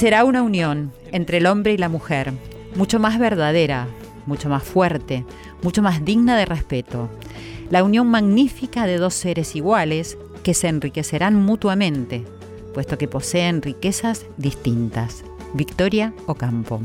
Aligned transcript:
Nacerá 0.00 0.24
una 0.24 0.40
unión 0.40 0.94
entre 1.12 1.36
el 1.36 1.46
hombre 1.46 1.74
y 1.74 1.76
la 1.76 1.90
mujer, 1.90 2.32
mucho 2.74 2.98
más 2.98 3.18
verdadera, 3.18 3.86
mucho 4.24 4.48
más 4.48 4.62
fuerte, 4.62 5.26
mucho 5.62 5.82
más 5.82 6.06
digna 6.06 6.38
de 6.38 6.46
respeto. 6.46 7.10
La 7.68 7.84
unión 7.84 8.06
magnífica 8.06 8.86
de 8.86 8.96
dos 8.96 9.12
seres 9.12 9.54
iguales 9.54 10.16
que 10.42 10.54
se 10.54 10.68
enriquecerán 10.68 11.34
mutuamente, 11.34 12.24
puesto 12.72 12.96
que 12.96 13.08
poseen 13.08 13.60
riquezas 13.60 14.24
distintas. 14.38 15.22
Victoria 15.54 16.12
Ocampo. 16.26 16.80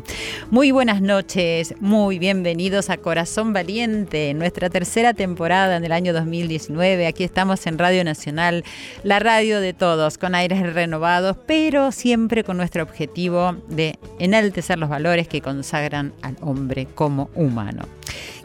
Muy 0.52 0.72
buenas 0.72 1.02
noches, 1.02 1.76
muy 1.80 2.20
bienvenidos 2.20 2.90
a 2.90 2.98
Corazón 2.98 3.54
Valiente, 3.54 4.34
nuestra 4.34 4.70
tercera 4.70 5.14
temporada 5.14 5.78
en 5.78 5.86
el 5.86 5.92
año 5.92 6.14
2019. 6.14 7.08
Aquí 7.08 7.24
estamos 7.24 7.66
en 7.68 7.78
Radio 7.78 8.04
Nacional, 8.04 8.64
la 9.04 9.20
radio 9.20 9.60
de 9.60 9.74
todos, 9.74 10.18
con 10.18 10.36
aires 10.36 10.74
renovados, 10.74 11.38
pero 11.46 11.92
siempre 11.92 12.44
con 12.44 12.58
nuestro 12.58 12.84
objetivo 12.84 13.56
de 13.70 13.98
enaltecer 14.20 14.80
los 14.80 14.90
valores 14.90 15.28
que 15.28 15.42
consagran 15.42 16.14
al 16.22 16.38
hombre 16.42 16.88
como 16.96 17.30
humano. 17.36 17.84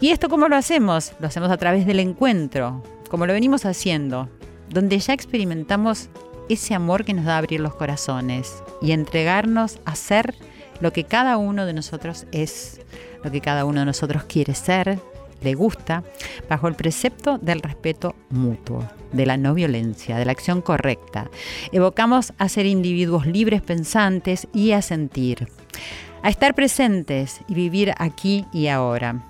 ¿Y 0.00 0.10
esto 0.10 0.28
cómo 0.28 0.48
lo 0.48 0.56
hacemos? 0.56 1.12
Lo 1.20 1.26
hacemos 1.26 1.50
a 1.50 1.56
través 1.56 1.86
del 1.86 2.00
encuentro, 2.00 2.82
como 3.08 3.26
lo 3.26 3.32
venimos 3.32 3.64
haciendo, 3.66 4.28
donde 4.68 4.98
ya 4.98 5.12
experimentamos 5.12 6.08
ese 6.50 6.74
amor 6.74 7.04
que 7.04 7.14
nos 7.14 7.24
da 7.24 7.38
abrir 7.38 7.60
los 7.60 7.74
corazones 7.74 8.62
y 8.82 8.92
entregarnos 8.92 9.78
a 9.84 9.94
ser 9.94 10.34
lo 10.80 10.92
que 10.92 11.04
cada 11.04 11.36
uno 11.36 11.66
de 11.66 11.72
nosotros 11.72 12.26
es, 12.32 12.80
lo 13.22 13.30
que 13.30 13.40
cada 13.40 13.64
uno 13.64 13.80
de 13.80 13.86
nosotros 13.86 14.24
quiere 14.24 14.54
ser, 14.54 14.98
le 15.42 15.54
gusta, 15.54 16.04
bajo 16.48 16.68
el 16.68 16.74
precepto 16.74 17.38
del 17.38 17.60
respeto 17.60 18.14
mutuo, 18.30 18.86
de 19.12 19.26
la 19.26 19.36
no 19.36 19.54
violencia, 19.54 20.18
de 20.18 20.24
la 20.24 20.32
acción 20.32 20.60
correcta. 20.60 21.30
Evocamos 21.72 22.32
a 22.38 22.48
ser 22.48 22.66
individuos 22.66 23.26
libres 23.26 23.62
pensantes 23.62 24.48
y 24.52 24.72
a 24.72 24.82
sentir, 24.82 25.48
a 26.22 26.28
estar 26.28 26.54
presentes 26.54 27.40
y 27.48 27.54
vivir 27.54 27.94
aquí 27.98 28.44
y 28.52 28.66
ahora. 28.66 29.24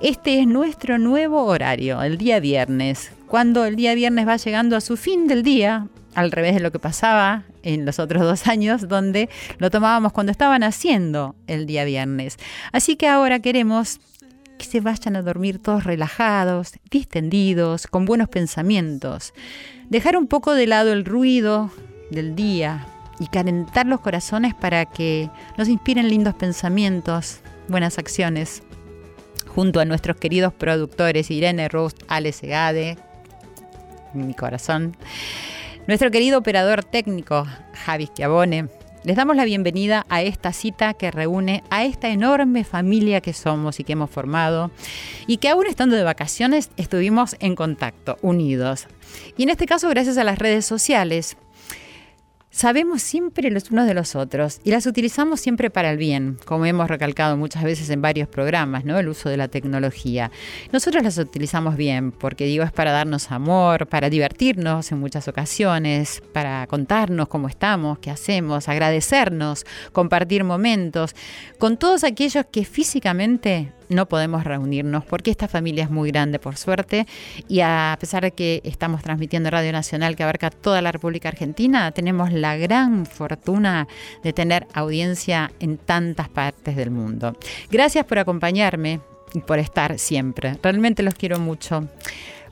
Este 0.00 0.40
es 0.40 0.46
nuestro 0.46 0.98
nuevo 0.98 1.44
horario, 1.44 2.02
el 2.02 2.18
día 2.18 2.38
viernes, 2.38 3.10
cuando 3.26 3.64
el 3.64 3.76
día 3.76 3.94
viernes 3.94 4.28
va 4.28 4.36
llegando 4.36 4.76
a 4.76 4.80
su 4.80 4.96
fin 4.96 5.26
del 5.26 5.42
día, 5.42 5.88
al 6.16 6.32
revés 6.32 6.54
de 6.54 6.60
lo 6.60 6.72
que 6.72 6.78
pasaba 6.78 7.44
en 7.62 7.84
los 7.84 7.98
otros 8.00 8.22
dos 8.22 8.46
años, 8.48 8.88
donde 8.88 9.28
lo 9.58 9.70
tomábamos 9.70 10.12
cuando 10.12 10.32
estaban 10.32 10.64
haciendo 10.64 11.36
el 11.46 11.66
día 11.66 11.84
viernes. 11.84 12.38
Así 12.72 12.96
que 12.96 13.06
ahora 13.06 13.38
queremos 13.38 14.00
que 14.58 14.64
se 14.64 14.80
vayan 14.80 15.14
a 15.16 15.22
dormir 15.22 15.58
todos 15.58 15.84
relajados, 15.84 16.72
distendidos, 16.90 17.86
con 17.86 18.06
buenos 18.06 18.30
pensamientos. 18.30 19.34
Dejar 19.90 20.16
un 20.16 20.26
poco 20.26 20.54
de 20.54 20.66
lado 20.66 20.92
el 20.92 21.04
ruido 21.04 21.70
del 22.10 22.34
día 22.34 22.86
y 23.20 23.26
calentar 23.26 23.84
los 23.86 24.00
corazones 24.00 24.54
para 24.54 24.86
que 24.86 25.28
nos 25.58 25.68
inspiren 25.68 26.08
lindos 26.08 26.34
pensamientos, 26.34 27.40
buenas 27.68 27.98
acciones. 27.98 28.62
Junto 29.48 29.80
a 29.80 29.84
nuestros 29.84 30.16
queridos 30.16 30.54
productores 30.54 31.30
Irene 31.30 31.68
Rust, 31.68 32.02
Ale 32.08 32.32
Segade, 32.32 32.96
mi 34.14 34.32
corazón. 34.32 34.96
Nuestro 35.86 36.10
querido 36.10 36.38
operador 36.38 36.82
técnico, 36.82 37.46
Javi 37.72 38.06
Schiavone, 38.06 38.68
les 39.04 39.14
damos 39.14 39.36
la 39.36 39.44
bienvenida 39.44 40.04
a 40.08 40.20
esta 40.20 40.52
cita 40.52 40.94
que 40.94 41.12
reúne 41.12 41.62
a 41.70 41.84
esta 41.84 42.08
enorme 42.08 42.64
familia 42.64 43.20
que 43.20 43.32
somos 43.32 43.78
y 43.78 43.84
que 43.84 43.92
hemos 43.92 44.10
formado 44.10 44.72
y 45.28 45.36
que 45.36 45.48
aún 45.48 45.68
estando 45.68 45.94
de 45.94 46.02
vacaciones 46.02 46.70
estuvimos 46.76 47.36
en 47.38 47.54
contacto, 47.54 48.18
unidos. 48.20 48.88
Y 49.36 49.44
en 49.44 49.50
este 49.50 49.66
caso 49.66 49.88
gracias 49.88 50.18
a 50.18 50.24
las 50.24 50.40
redes 50.40 50.66
sociales, 50.66 51.36
Sabemos 52.56 53.02
siempre 53.02 53.50
los 53.50 53.70
unos 53.70 53.86
de 53.86 53.92
los 53.92 54.16
otros 54.16 54.60
y 54.64 54.70
las 54.70 54.86
utilizamos 54.86 55.40
siempre 55.40 55.68
para 55.68 55.90
el 55.90 55.98
bien, 55.98 56.38
como 56.46 56.64
hemos 56.64 56.88
recalcado 56.88 57.36
muchas 57.36 57.62
veces 57.62 57.90
en 57.90 58.00
varios 58.00 58.30
programas, 58.30 58.86
¿no? 58.86 58.98
El 58.98 59.08
uso 59.08 59.28
de 59.28 59.36
la 59.36 59.48
tecnología. 59.48 60.30
Nosotros 60.72 61.04
las 61.04 61.18
utilizamos 61.18 61.76
bien, 61.76 62.12
porque 62.12 62.46
digo, 62.46 62.64
es 62.64 62.72
para 62.72 62.92
darnos 62.92 63.30
amor, 63.30 63.86
para 63.88 64.08
divertirnos 64.08 64.90
en 64.90 65.00
muchas 65.00 65.28
ocasiones, 65.28 66.22
para 66.32 66.66
contarnos 66.66 67.28
cómo 67.28 67.46
estamos, 67.48 67.98
qué 67.98 68.10
hacemos, 68.10 68.70
agradecernos, 68.70 69.66
compartir 69.92 70.42
momentos 70.42 71.14
con 71.58 71.76
todos 71.76 72.04
aquellos 72.04 72.46
que 72.50 72.64
físicamente 72.64 73.74
no 73.88 74.06
podemos 74.06 74.44
reunirnos 74.44 75.04
porque 75.04 75.30
esta 75.30 75.48
familia 75.48 75.84
es 75.84 75.90
muy 75.90 76.10
grande 76.10 76.38
por 76.38 76.56
suerte 76.56 77.06
y 77.48 77.60
a 77.60 77.96
pesar 78.00 78.22
de 78.22 78.32
que 78.32 78.60
estamos 78.64 79.02
transmitiendo 79.02 79.50
Radio 79.50 79.72
Nacional 79.72 80.16
que 80.16 80.22
abarca 80.22 80.50
toda 80.50 80.82
la 80.82 80.92
República 80.92 81.28
Argentina, 81.28 81.90
tenemos 81.92 82.32
la 82.32 82.56
gran 82.56 83.06
fortuna 83.06 83.88
de 84.22 84.32
tener 84.32 84.66
audiencia 84.74 85.52
en 85.60 85.78
tantas 85.78 86.28
partes 86.28 86.76
del 86.76 86.90
mundo. 86.90 87.36
Gracias 87.70 88.04
por 88.04 88.18
acompañarme 88.18 89.00
y 89.34 89.40
por 89.40 89.58
estar 89.58 89.98
siempre. 89.98 90.56
Realmente 90.62 91.02
los 91.02 91.14
quiero 91.14 91.38
mucho. 91.38 91.88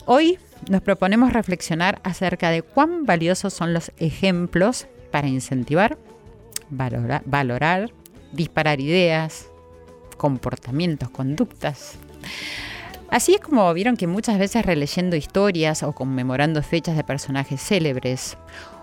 Hoy 0.07 0.39
nos 0.69 0.83
proponemos 0.83 1.33
reflexionar 1.33 2.01
acerca 2.05 2.51
de 2.51 2.63
cuán 2.63 3.07
valiosos 3.07 3.55
son 3.55 3.73
los 3.73 3.93
ejemplos 3.99 4.87
para 5.11 5.29
incentivar, 5.29 5.97
valorar, 6.71 7.23
valorar 7.25 7.91
disparar 8.35 8.81
ideas, 8.81 9.49
comportamientos, 10.17 11.11
conductas. 11.11 11.99
Así 13.11 13.35
es 13.35 13.41
como 13.41 13.73
vieron 13.75 13.97
que 13.97 14.07
muchas 14.07 14.39
veces 14.39 14.65
releyendo 14.65 15.15
historias 15.15 15.83
o 15.83 15.93
conmemorando 15.93 16.63
fechas 16.63 16.97
de 16.97 17.05
personajes 17.05 17.61
célebres, 17.61 18.37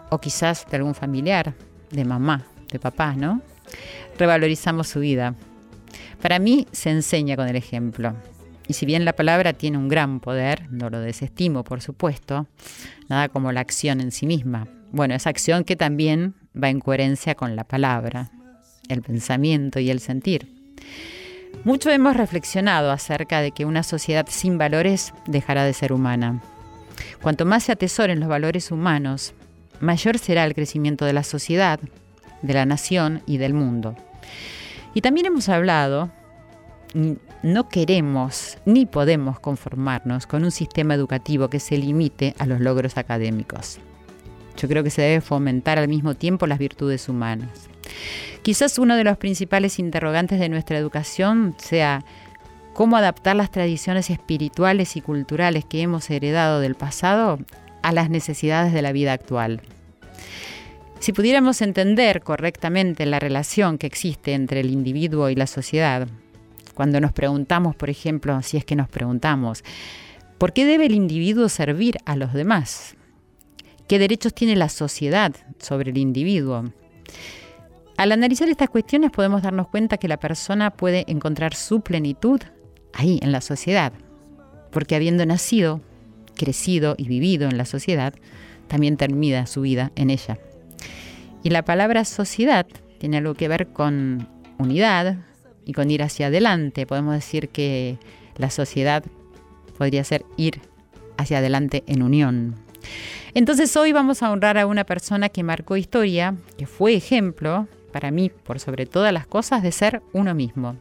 o 0.10 0.20
quizás 0.20 0.66
de 0.70 0.78
algún 0.78 0.96
familiar, 0.96 1.54
de 1.90 2.06
mamá, 2.06 2.46
de 2.72 2.80
papá, 2.80 3.14
¿no? 3.16 3.42
Revalorizamos 4.18 4.88
su 4.88 5.00
vida. 5.00 5.36
Para 6.22 6.40
mí 6.40 6.68
se 6.72 6.92
enseña 6.92 7.36
con 7.36 7.48
el 7.48 7.56
ejemplo. 7.56 8.14
Y 8.68 8.74
si 8.74 8.86
bien 8.86 9.06
la 9.06 9.14
palabra 9.14 9.54
tiene 9.54 9.78
un 9.78 9.90
gran 9.90 10.20
poder, 10.20 10.68
no 10.72 10.90
lo 10.90 11.00
desestimo, 11.00 11.64
por 11.64 11.82
supuesto, 11.82 12.48
nada 13.10 13.28
como 13.28 13.52
la 13.52 13.62
acción 13.62 14.00
en 14.00 14.12
sí 14.12 14.26
misma. 14.26 14.68
Bueno, 14.92 15.16
esa 15.16 15.30
acción 15.30 15.64
que 15.64 15.76
también 15.76 16.36
va 16.56 16.70
en 16.70 16.80
coherencia 16.80 17.36
con 17.36 17.56
la 17.56 17.64
palabra, 17.64 18.32
el 18.88 19.02
pensamiento 19.02 19.80
y 19.80 19.90
el 19.90 20.00
sentir. 20.00 20.48
Mucho 21.64 21.92
hemos 21.92 22.16
reflexionado 22.16 22.92
acerca 22.92 23.40
de 23.40 23.52
que 23.52 23.66
una 23.66 23.84
sociedad 23.84 24.26
sin 24.28 24.58
valores 24.58 25.14
dejará 25.28 25.64
de 25.64 25.74
ser 25.74 25.94
humana. 25.94 26.42
Cuanto 27.22 27.46
más 27.46 27.64
se 27.64 27.72
atesoren 27.72 28.20
los 28.20 28.30
valores 28.30 28.72
humanos, 28.72 29.36
mayor 29.80 30.18
será 30.18 30.44
el 30.44 30.56
crecimiento 30.56 31.06
de 31.06 31.14
la 31.14 31.24
sociedad, 31.24 31.80
de 32.42 32.54
la 32.54 32.66
nación 32.66 33.22
y 33.28 33.38
del 33.38 33.54
mundo. 33.54 33.96
Y 34.96 35.02
también 35.02 35.28
hemos 35.28 35.50
hablado, 35.50 36.10
no 37.44 37.70
queremos 37.70 38.58
ni 38.66 38.88
podemos 38.88 39.40
conformarnos 39.40 40.26
con 40.26 40.44
un 40.44 40.52
sistema 40.52 40.96
educativo 40.96 41.48
que 41.50 41.60
se 41.60 41.78
limite 41.78 42.34
a 42.40 42.48
los 42.48 42.60
logros 42.60 42.98
académicos. 42.98 43.78
Yo 44.58 44.68
creo 44.68 44.84
que 44.84 44.90
se 44.90 45.04
debe 45.04 45.22
fomentar 45.22 45.78
al 45.78 45.88
mismo 45.88 46.16
tiempo 46.16 46.48
las 46.48 46.58
virtudes 46.58 47.08
humanas. 47.08 47.71
Quizás 48.42 48.80
uno 48.80 48.96
de 48.96 49.04
los 49.04 49.18
principales 49.18 49.80
interrogantes 49.80 50.40
de 50.40 50.50
nuestra 50.50 50.78
educación 50.78 51.56
sea 51.58 52.04
cómo 52.74 52.98
adaptar 52.98 53.36
las 53.36 53.52
tradiciones 53.52 54.10
espirituales 54.10 54.96
y 54.96 55.02
culturales 55.02 55.66
que 55.66 55.82
hemos 55.82 56.10
heredado 56.10 56.60
del 56.60 56.76
pasado 56.76 57.40
a 57.82 57.92
las 57.92 58.10
necesidades 58.10 58.74
de 58.74 58.82
la 58.82 58.92
vida 58.92 59.14
actual. 59.14 59.62
Si 61.00 61.14
pudiéramos 61.14 61.62
entender 61.62 62.22
correctamente 62.22 63.06
la 63.06 63.20
relación 63.20 63.78
que 63.78 63.88
existe 63.88 64.34
entre 64.34 64.60
el 64.60 64.70
individuo 64.70 65.30
y 65.30 65.36
la 65.36 65.48
sociedad, 65.48 66.08
cuando 66.76 67.00
nos 67.02 67.12
preguntamos, 67.12 67.76
por 67.76 67.90
ejemplo, 67.90 68.40
si 68.44 68.58
es 68.58 68.66
que 68.66 68.76
nos 68.76 68.88
preguntamos, 68.88 69.64
¿por 70.38 70.54
qué 70.54 70.66
debe 70.66 70.86
el 70.86 70.94
individuo 70.94 71.50
servir 71.50 71.98
a 72.06 72.16
los 72.16 72.34
demás? 72.34 72.96
¿Qué 73.88 74.00
derechos 74.00 74.34
tiene 74.34 74.56
la 74.56 74.70
sociedad 74.70 75.36
sobre 75.60 75.92
el 75.92 75.98
individuo? 75.98 76.66
Al 78.02 78.12
analizar 78.12 78.50
estas 78.50 78.72
cuestiones 78.72 79.12
podemos 79.12 79.44
darnos 79.44 79.68
cuenta 79.68 79.98
que 79.98 80.08
la 80.08 80.18
persona 80.18 80.72
puede 80.72 81.06
encontrar 81.08 81.54
su 81.54 81.82
plenitud 81.82 82.42
ahí, 82.94 83.20
en 83.22 83.32
la 83.32 83.42
sociedad, 83.42 83.94
porque 84.72 84.96
habiendo 84.96 85.24
nacido, 85.28 85.82
crecido 86.36 86.96
y 86.98 87.08
vivido 87.08 87.48
en 87.48 87.60
la 87.60 87.66
sociedad, 87.66 88.16
también 88.68 88.98
termina 88.98 89.46
su 89.46 89.62
vida 89.62 89.92
en 89.96 90.10
ella. 90.10 90.40
Y 91.44 91.52
la 91.52 91.64
palabra 91.64 92.04
sociedad 92.04 92.66
tiene 92.98 93.18
algo 93.18 93.36
que 93.36 93.48
ver 93.48 93.68
con 93.68 94.28
unidad 94.58 95.18
y 95.64 95.74
con 95.74 95.92
ir 95.92 96.02
hacia 96.02 96.26
adelante. 96.26 96.88
Podemos 96.88 97.14
decir 97.14 97.50
que 97.50 98.00
la 98.36 98.50
sociedad 98.50 99.04
podría 99.78 100.04
ser 100.04 100.26
ir 100.38 100.60
hacia 101.18 101.38
adelante 101.38 101.84
en 101.86 102.02
unión. 102.02 102.56
Entonces 103.36 103.78
hoy 103.78 103.92
vamos 103.92 104.24
a 104.24 104.32
honrar 104.32 104.58
a 104.58 104.66
una 104.66 104.86
persona 104.86 105.30
que 105.30 105.44
marcó 105.44 105.78
historia, 105.78 106.34
que 106.58 106.66
fue 106.66 106.96
ejemplo, 106.96 107.68
para 107.92 108.12
mí, 108.12 108.30
por 108.30 108.60
sobre 108.60 108.86
todas 108.86 109.14
las 109.14 109.28
cosas, 109.28 109.64
de 109.64 109.72
ser 109.72 110.02
uno 110.14 110.34
mismo. 110.34 110.78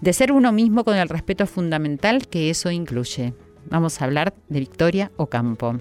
De 0.00 0.12
ser 0.12 0.32
uno 0.32 0.52
mismo 0.52 0.84
con 0.84 0.96
el 0.96 1.08
respeto 1.08 1.46
fundamental 1.46 2.28
que 2.28 2.50
eso 2.50 2.70
incluye. 2.70 3.32
Vamos 3.70 4.00
a 4.00 4.04
hablar 4.04 4.34
de 4.48 4.60
Victoria 4.60 5.10
Ocampo. 5.16 5.78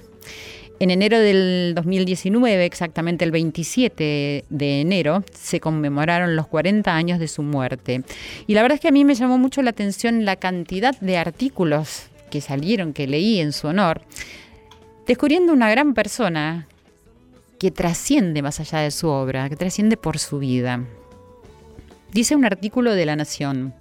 En 0.80 0.90
enero 0.90 1.20
del 1.20 1.74
2019, 1.76 2.66
exactamente 2.66 3.24
el 3.24 3.32
27 3.32 4.46
de 4.50 4.82
enero, 4.82 5.24
se 5.32 5.60
conmemoraron 5.60 6.36
los 6.36 6.48
40 6.48 6.94
años 6.94 7.20
de 7.20 7.28
su 7.28 7.42
muerte. 7.42 8.04
Y 8.48 8.54
la 8.54 8.64
verdad 8.64 8.76
es 8.76 8.82
que 8.82 8.88
a 8.88 8.92
mí 8.92 9.06
me 9.06 9.16
llamó 9.16 9.38
mucho 9.38 9.62
la 9.62 9.70
atención 9.70 10.26
la 10.26 10.36
cantidad 10.36 11.00
de 11.00 11.18
artículos 11.18 12.08
que 12.30 12.42
salieron, 12.42 12.94
que 12.94 13.08
leí 13.08 13.40
en 13.40 13.54
su 13.54 13.68
honor, 13.68 14.02
descubriendo 15.06 15.54
una 15.54 15.70
gran 15.70 15.94
persona 15.94 16.68
que 17.64 17.72
trasciende 17.72 18.42
más 18.42 18.60
allá 18.60 18.80
de 18.80 18.92
su 18.92 19.08
obra, 19.08 19.48
que 19.48 19.56
trasciende 19.56 19.96
por 19.96 20.20
su 20.20 20.38
vida. 20.38 20.84
Dice 22.12 22.36
un 22.36 22.44
artículo 22.44 22.94
de 22.94 23.06
La 23.06 23.16
Nación. 23.16 23.74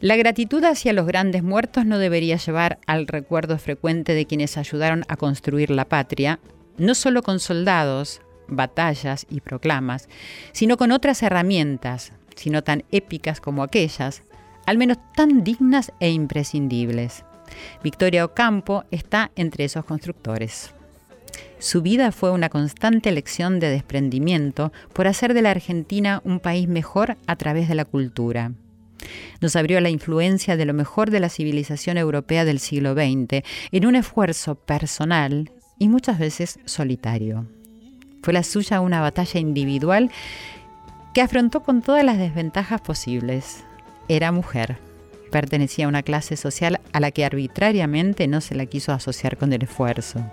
La 0.00 0.16
gratitud 0.16 0.64
hacia 0.64 0.92
los 0.92 1.06
grandes 1.06 1.44
muertos 1.44 1.86
no 1.86 1.98
debería 1.98 2.38
llevar 2.38 2.80
al 2.88 3.06
recuerdo 3.06 3.56
frecuente 3.58 4.14
de 4.14 4.26
quienes 4.26 4.58
ayudaron 4.58 5.04
a 5.06 5.14
construir 5.14 5.70
la 5.70 5.84
patria, 5.84 6.40
no 6.76 6.96
solo 6.96 7.22
con 7.22 7.38
soldados, 7.38 8.20
batallas 8.48 9.26
y 9.30 9.42
proclamas, 9.42 10.08
sino 10.50 10.76
con 10.76 10.90
otras 10.90 11.22
herramientas, 11.22 12.10
sino 12.34 12.64
tan 12.64 12.82
épicas 12.90 13.40
como 13.40 13.62
aquellas, 13.62 14.24
al 14.66 14.76
menos 14.76 14.98
tan 15.14 15.44
dignas 15.44 15.92
e 16.00 16.10
imprescindibles. 16.10 17.24
Victoria 17.84 18.24
Ocampo 18.24 18.82
está 18.90 19.30
entre 19.36 19.66
esos 19.66 19.84
constructores. 19.84 20.74
Su 21.58 21.82
vida 21.82 22.12
fue 22.12 22.30
una 22.30 22.48
constante 22.48 23.12
lección 23.12 23.60
de 23.60 23.70
desprendimiento 23.70 24.72
por 24.92 25.06
hacer 25.06 25.34
de 25.34 25.42
la 25.42 25.52
Argentina 25.52 26.20
un 26.24 26.40
país 26.40 26.68
mejor 26.68 27.16
a 27.26 27.36
través 27.36 27.68
de 27.68 27.74
la 27.74 27.84
cultura. 27.84 28.52
Nos 29.40 29.56
abrió 29.56 29.80
la 29.80 29.90
influencia 29.90 30.56
de 30.56 30.64
lo 30.64 30.74
mejor 30.74 31.10
de 31.10 31.20
la 31.20 31.28
civilización 31.28 31.98
europea 31.98 32.44
del 32.44 32.58
siglo 32.58 32.94
XX 32.94 33.44
en 33.72 33.86
un 33.86 33.96
esfuerzo 33.96 34.54
personal 34.54 35.50
y 35.78 35.88
muchas 35.88 36.18
veces 36.18 36.58
solitario. 36.64 37.46
Fue 38.22 38.32
la 38.32 38.44
suya 38.44 38.80
una 38.80 39.00
batalla 39.00 39.40
individual 39.40 40.10
que 41.12 41.22
afrontó 41.22 41.62
con 41.62 41.82
todas 41.82 42.04
las 42.04 42.18
desventajas 42.18 42.80
posibles. 42.80 43.64
Era 44.08 44.32
mujer. 44.32 44.78
Pertenecía 45.30 45.86
a 45.86 45.88
una 45.88 46.02
clase 46.02 46.36
social 46.36 46.80
a 46.92 47.00
la 47.00 47.10
que 47.10 47.24
arbitrariamente 47.24 48.28
no 48.28 48.40
se 48.40 48.54
la 48.54 48.66
quiso 48.66 48.92
asociar 48.92 49.36
con 49.36 49.52
el 49.52 49.62
esfuerzo. 49.62 50.24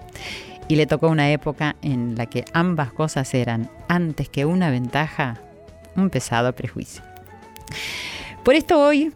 Y 0.70 0.78
le 0.78 0.86
tocó 0.86 1.10
una 1.10 1.32
época 1.32 1.76
en 1.82 2.16
la 2.16 2.28
que 2.28 2.46
ambas 2.54 2.94
cosas 2.94 3.34
eran, 3.34 3.70
antes 3.90 4.30
que 4.30 4.46
una 4.46 4.70
ventaja, 4.70 5.42
un 5.98 6.10
pesado 6.10 6.54
prejuicio. 6.54 7.04
Por 8.46 8.56
esto 8.56 8.80
hoy 8.80 9.12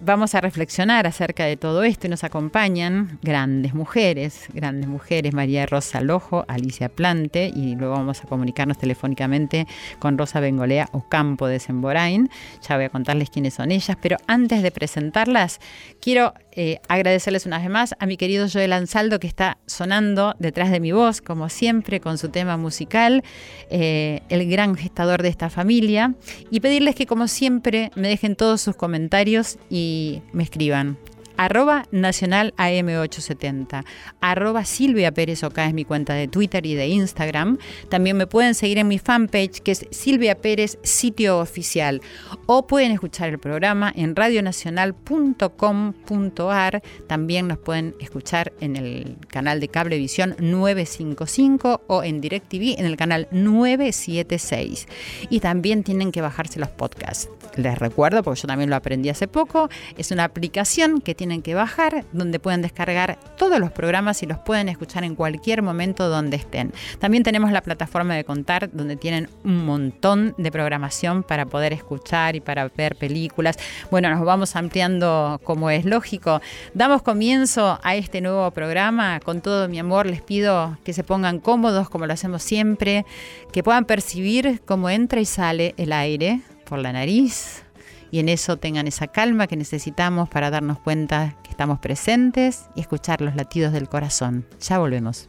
vamos 0.00 0.34
a 0.34 0.40
reflexionar 0.40 1.06
acerca 1.06 1.44
de 1.44 1.56
todo 1.56 1.82
esto 1.82 2.06
y 2.06 2.10
nos 2.10 2.24
acompañan 2.24 3.18
grandes 3.22 3.74
mujeres, 3.74 4.46
grandes 4.52 4.88
mujeres, 4.88 5.34
María 5.34 5.66
Rosa 5.66 6.00
Lojo, 6.00 6.44
Alicia 6.48 6.88
Plante 6.88 7.52
y 7.54 7.76
luego 7.76 7.94
vamos 7.94 8.24
a 8.24 8.26
comunicarnos 8.26 8.78
telefónicamente 8.78 9.66
con 9.98 10.16
Rosa 10.16 10.40
Bengolea 10.40 10.88
Ocampo 10.92 11.46
de 11.46 11.60
Semborain. 11.60 12.30
Ya 12.66 12.76
voy 12.76 12.86
a 12.86 12.90
contarles 12.90 13.30
quiénes 13.30 13.54
son 13.54 13.70
ellas, 13.70 13.96
pero 14.00 14.16
antes 14.26 14.62
de 14.62 14.70
presentarlas, 14.70 15.60
quiero 16.00 16.32
eh, 16.52 16.80
agradecerles 16.88 17.46
una 17.46 17.58
vez 17.58 17.70
más 17.70 17.94
a 17.98 18.06
mi 18.06 18.16
querido 18.16 18.46
Joel 18.52 18.72
Ansaldo 18.72 19.20
que 19.20 19.26
está 19.26 19.58
sonando 19.66 20.34
detrás 20.38 20.70
de 20.70 20.80
mi 20.80 20.92
voz, 20.92 21.20
como 21.20 21.48
siempre, 21.48 22.00
con 22.00 22.18
su 22.18 22.28
tema 22.28 22.56
musical, 22.56 23.22
eh, 23.70 24.20
el 24.28 24.48
gran 24.50 24.74
gestador 24.74 25.22
de 25.22 25.28
esta 25.28 25.50
familia, 25.50 26.14
y 26.50 26.60
pedirles 26.60 26.94
que 26.94 27.06
como 27.06 27.28
siempre 27.28 27.90
me 27.94 28.08
dejen 28.08 28.36
todos 28.36 28.60
sus 28.60 28.76
comentarios 28.76 29.58
y 29.68 30.22
me 30.32 30.42
escriban 30.42 30.98
arroba 31.40 31.86
nacional 31.90 32.52
AM870, 32.58 33.84
arroba 34.20 34.66
Silvia 34.66 35.10
Pérez 35.10 35.42
Oca 35.42 35.64
es 35.64 35.72
mi 35.72 35.86
cuenta 35.86 36.12
de 36.12 36.28
Twitter 36.28 36.66
y 36.66 36.74
de 36.74 36.88
Instagram. 36.88 37.56
También 37.88 38.18
me 38.18 38.26
pueden 38.26 38.54
seguir 38.54 38.76
en 38.76 38.88
mi 38.88 38.98
fanpage 38.98 39.60
que 39.60 39.70
es 39.70 39.86
Silvia 39.90 40.34
Pérez 40.34 40.78
Sitio 40.82 41.38
Oficial 41.38 42.02
o 42.44 42.66
pueden 42.66 42.92
escuchar 42.92 43.30
el 43.30 43.38
programa 43.38 43.90
en 43.96 44.16
radionacional.com.ar. 44.16 46.82
También 47.06 47.48
nos 47.48 47.56
pueden 47.56 47.94
escuchar 48.00 48.52
en 48.60 48.76
el 48.76 49.16
canal 49.28 49.60
de 49.60 49.68
Cablevisión 49.68 50.36
955 50.38 51.84
o 51.86 52.04
en 52.04 52.20
DirecTV 52.20 52.78
en 52.78 52.84
el 52.84 52.98
canal 52.98 53.28
976. 53.30 54.86
Y 55.30 55.40
también 55.40 55.84
tienen 55.84 56.12
que 56.12 56.20
bajarse 56.20 56.60
los 56.60 56.68
podcasts. 56.68 57.30
Les 57.56 57.78
recuerdo, 57.78 58.22
porque 58.22 58.42
yo 58.42 58.46
también 58.46 58.70
lo 58.70 58.76
aprendí 58.76 59.08
hace 59.08 59.26
poco, 59.26 59.70
es 59.96 60.10
una 60.10 60.24
aplicación 60.24 61.00
que 61.00 61.14
tiene 61.14 61.29
que 61.38 61.54
bajar, 61.54 62.04
donde 62.12 62.40
pueden 62.40 62.62
descargar 62.62 63.18
todos 63.38 63.58
los 63.60 63.70
programas 63.70 64.22
y 64.22 64.26
los 64.26 64.38
pueden 64.38 64.68
escuchar 64.68 65.04
en 65.04 65.14
cualquier 65.14 65.62
momento 65.62 66.08
donde 66.08 66.36
estén. 66.36 66.72
También 66.98 67.22
tenemos 67.22 67.52
la 67.52 67.62
plataforma 67.62 68.14
de 68.14 68.24
Contar, 68.24 68.70
donde 68.72 68.96
tienen 68.96 69.28
un 69.44 69.64
montón 69.64 70.34
de 70.36 70.50
programación 70.50 71.22
para 71.22 71.46
poder 71.46 71.72
escuchar 71.72 72.36
y 72.36 72.40
para 72.40 72.68
ver 72.68 72.96
películas. 72.96 73.56
Bueno, 73.90 74.10
nos 74.10 74.24
vamos 74.24 74.56
ampliando 74.56 75.40
como 75.44 75.70
es 75.70 75.84
lógico. 75.84 76.40
Damos 76.74 77.02
comienzo 77.02 77.78
a 77.82 77.94
este 77.94 78.20
nuevo 78.20 78.50
programa. 78.50 79.20
Con 79.20 79.40
todo 79.40 79.68
mi 79.68 79.78
amor 79.78 80.06
les 80.06 80.22
pido 80.22 80.76
que 80.84 80.92
se 80.92 81.04
pongan 81.04 81.38
cómodos 81.38 81.88
como 81.88 82.06
lo 82.06 82.12
hacemos 82.12 82.42
siempre, 82.42 83.06
que 83.52 83.62
puedan 83.62 83.84
percibir 83.84 84.60
cómo 84.66 84.90
entra 84.90 85.20
y 85.20 85.24
sale 85.24 85.74
el 85.76 85.92
aire 85.92 86.40
por 86.64 86.78
la 86.78 86.92
nariz 86.92 87.64
y 88.10 88.18
en 88.18 88.28
eso 88.28 88.56
tengan 88.56 88.86
esa 88.86 89.06
calma 89.06 89.46
que 89.46 89.56
necesitamos 89.56 90.28
para 90.28 90.50
darnos 90.50 90.78
cuenta 90.78 91.36
que 91.42 91.50
estamos 91.50 91.78
presentes 91.78 92.66
y 92.74 92.80
escuchar 92.80 93.20
los 93.20 93.36
latidos 93.36 93.72
del 93.72 93.88
corazón. 93.88 94.46
Ya 94.60 94.78
volvemos. 94.78 95.28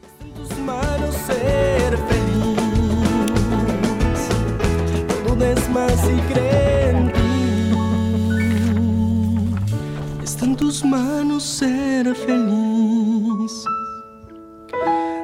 Está 10.22 10.44
en 10.44 10.56
tus 10.56 10.84
manos 10.84 11.44
ser 11.44 12.14
feliz. 12.14 13.64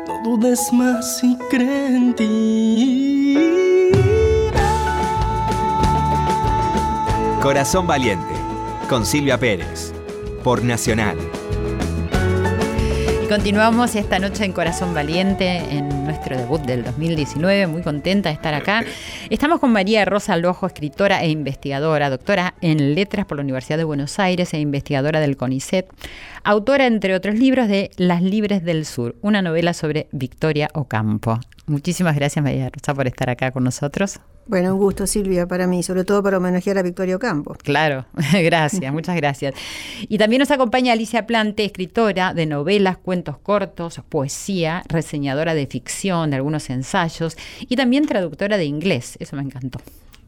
No 0.07 0.23
dudes 0.25 0.73
más 0.73 1.25
y 1.25 1.37
cree 1.51 1.97
en 1.97 2.15
ti. 2.15 4.18
Corazón 7.43 7.87
Valiente, 7.87 8.35
con 8.89 9.07
Silvia 9.07 9.39
Pérez, 9.39 9.95
por 10.43 10.65
Nacional. 10.65 11.17
Continuamos 13.29 13.95
esta 13.95 14.19
noche 14.19 14.45
en 14.45 14.53
Corazón 14.53 14.93
Valiente, 14.93 15.59
en 15.71 16.05
nuestro 16.05 16.37
debut 16.37 16.61
del 16.63 16.83
2019, 16.83 17.69
muy 17.69 17.83
contenta 17.83 18.29
de 18.29 18.35
estar 18.35 18.55
acá. 18.55 18.83
Estamos 19.31 19.61
con 19.61 19.71
María 19.71 20.05
Rosa 20.05 20.37
Lojo, 20.37 20.67
escritora 20.67 21.23
e 21.23 21.31
investigadora, 21.31 22.11
doctora 22.11 22.55
en 22.61 22.97
letras 22.97 23.25
por 23.25 23.37
la 23.37 23.45
Universidad 23.45 23.79
de 23.79 23.85
Buenos 23.85 24.19
Aires 24.19 24.53
e 24.53 24.59
investigadora 24.59 25.21
del 25.21 25.37
CONICET, 25.37 25.89
autora, 26.43 26.87
entre 26.87 27.15
otros 27.15 27.37
libros, 27.37 27.69
de 27.69 27.93
Las 27.99 28.21
Libres 28.21 28.65
del 28.65 28.85
Sur, 28.85 29.15
una 29.23 29.43
novela 29.43 29.75
sobre 29.75 30.09
Victoria 30.11 30.71
Ocampo. 30.75 31.39
Muchísimas 31.67 32.17
gracias, 32.17 32.43
María 32.43 32.69
Rosa, 32.69 32.95
por 32.95 33.07
estar 33.07 33.31
acá 33.31 33.53
con 33.53 33.63
nosotros. 33.63 34.19
Bueno, 34.49 34.73
un 34.73 34.81
gusto, 34.81 35.07
Silvia, 35.07 35.47
para 35.47 35.67
mí, 35.67 35.83
sobre 35.83 36.05
todo 36.05 36.23
para 36.23 36.39
homenajear 36.39 36.79
a 36.79 36.83
Victorio 36.83 37.19
Campo. 37.19 37.55
Claro, 37.63 38.07
gracias, 38.33 38.91
muchas 38.95 39.15
gracias. 39.15 39.55
Y 40.09 40.17
también 40.17 40.41
nos 40.41 40.51
acompaña 40.51 40.95
Alicia 40.95 41.27
Plante, 41.27 41.67
escritora 41.67 42.33
de 42.33 42.47
novelas, 42.47 42.97
cuentos 42.97 43.37
cortos, 43.37 44.01
poesía, 44.09 44.83
reseñadora 44.89 45.53
de 45.53 45.67
ficción, 45.67 46.31
de 46.31 46.37
algunos 46.37 46.71
ensayos 46.71 47.37
y 47.61 47.77
también 47.77 48.07
traductora 48.07 48.57
de 48.57 48.65
inglés. 48.65 49.19
Eso 49.21 49.37
me 49.37 49.43
encantó. 49.43 49.81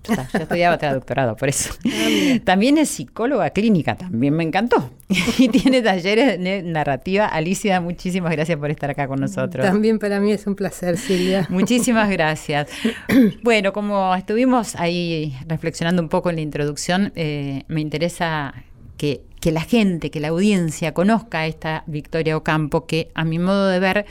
Yo, 0.05 0.15
estudiaba 0.39 0.79
traductorado, 0.79 1.37
por 1.37 1.49
eso. 1.49 1.75
Ah, 1.87 2.39
también 2.45 2.79
es 2.79 2.89
psicóloga 2.89 3.51
clínica, 3.51 3.97
también 3.97 4.35
me 4.35 4.45
encantó. 4.45 4.91
Y 5.39 5.49
tiene 5.49 5.83
talleres 5.83 6.39
de 6.39 6.63
narrativa. 6.63 7.27
Alicia, 7.27 7.81
muchísimas 7.81 8.33
gracias 8.33 8.59
por 8.59 8.71
estar 8.71 8.91
acá 8.91 9.09
con 9.09 9.21
nosotros. 9.21 9.65
También 9.65 9.99
para 9.99 10.21
mí 10.21 10.33
es 10.33 10.47
un 10.47 10.55
placer, 10.55 10.97
Silvia. 10.97 11.47
Muchísimas 11.51 12.09
gracias. 12.11 12.69
Bueno, 13.43 13.73
como 13.73 14.15
estuvimos 14.15 14.77
ahí 14.77 15.37
reflexionando 15.47 16.01
un 16.01 16.09
poco 16.09 16.31
en 16.31 16.37
la 16.37 16.43
introducción, 16.43 17.13
eh, 17.17 17.65
me 17.69 17.81
interesa 17.81 18.55
que, 18.97 19.23
que, 19.41 19.53
la 19.53 19.63
gente, 19.63 20.11
que 20.11 20.21
la 20.21 20.29
audiencia 20.29 20.95
conozca 20.95 21.47
esta 21.47 21.85
Victoria 21.87 22.37
Ocampo, 22.37 22.87
que 22.87 23.11
a 23.15 23.25
mi 23.25 23.39
modo 23.39 23.69
de 23.69 23.81
ver... 23.81 24.07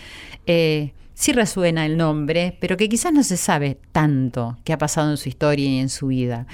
Eh, 0.45 0.91
sí 1.19 1.33
resuena 1.33 1.85
el 1.85 1.97
nombre, 1.97 2.57
pero 2.61 2.77
que 2.77 2.87
quizás 2.87 3.11
no 3.11 3.23
se 3.23 3.35
sabe 3.35 3.77
tanto 3.91 4.57
qué 4.63 4.71
ha 4.71 4.77
pasado 4.77 5.11
en 5.11 5.17
su 5.17 5.27
historia 5.27 5.65
y 5.65 5.77
en 5.79 5.89
su 5.89 6.07
vida. 6.07 6.47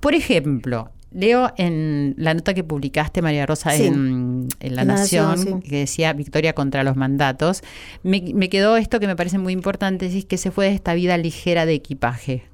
Por 0.00 0.14
ejemplo, 0.14 0.90
leo 1.12 1.52
en 1.58 2.14
la 2.16 2.32
nota 2.32 2.54
que 2.54 2.64
publicaste, 2.64 3.20
María 3.20 3.44
Rosa, 3.44 3.76
en, 3.76 4.48
La, 4.60 4.86
Nación, 4.86 5.60
que 5.60 5.80
decía 5.80 6.14
Victoria 6.14 6.54
contra 6.54 6.82
los 6.82 6.96
mandatos. 6.96 7.62
Me, 8.02 8.48
quedó 8.48 8.78
esto 8.78 9.00
que 9.00 9.06
me 9.06 9.16
parece 9.16 9.36
muy 9.36 9.52
importante, 9.52 10.06
es 10.06 10.24
que 10.24 10.38
se 10.38 10.50
fue 10.50 10.64
de 10.64 10.74
esta 10.74 10.94
vida 10.94 11.18
ligera 11.18 11.66
de 11.66 11.74
equipaje. 11.74 12.44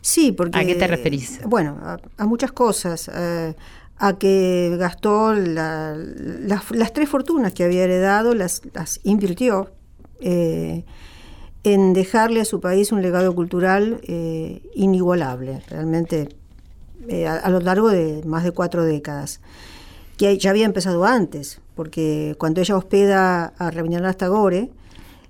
Sí, 0.00 0.32
porque... 0.32 0.58
¿A 0.58 0.64
qué 0.64 0.74
te 0.74 0.88
referís? 0.88 1.38
Bueno, 1.46 1.78
a, 2.16 2.26
muchas 2.26 2.50
cosas. 2.50 3.08
Eh, 3.14 3.54
a 3.96 4.18
que 4.18 4.74
gastó 4.76 5.34
las, 5.34 6.92
tres 6.92 7.08
fortunas 7.08 7.54
que 7.54 7.62
había 7.62 7.84
heredado, 7.84 8.34
las, 8.34 8.62
las 8.72 8.98
invirtió 9.04 9.70
eh, 10.20 10.84
en 11.64 11.94
dejarle 11.94 12.42
a 12.42 12.44
su 12.44 12.60
país 12.60 12.92
un 12.92 13.02
legado 13.02 13.34
cultural 13.34 14.00
eh, 14.02 14.62
inigualable, 14.74 15.62
realmente 15.68 16.28
eh, 17.08 17.26
a, 17.26 17.48
lo 17.50 17.60
largo 17.60 17.88
de 17.88 18.22
más 18.26 18.44
de 18.44 18.52
cuatro 18.52 18.84
décadas, 18.84 19.40
que 20.18 20.38
ya 20.38 20.50
había 20.50 20.66
empezado 20.66 21.04
antes, 21.04 21.60
porque 21.74 22.36
cuando 22.38 22.60
ella 22.60 22.76
hospeda 22.76 23.46
a 23.58 23.70
Rabindranath 23.70 24.18
Tagore 24.18 24.70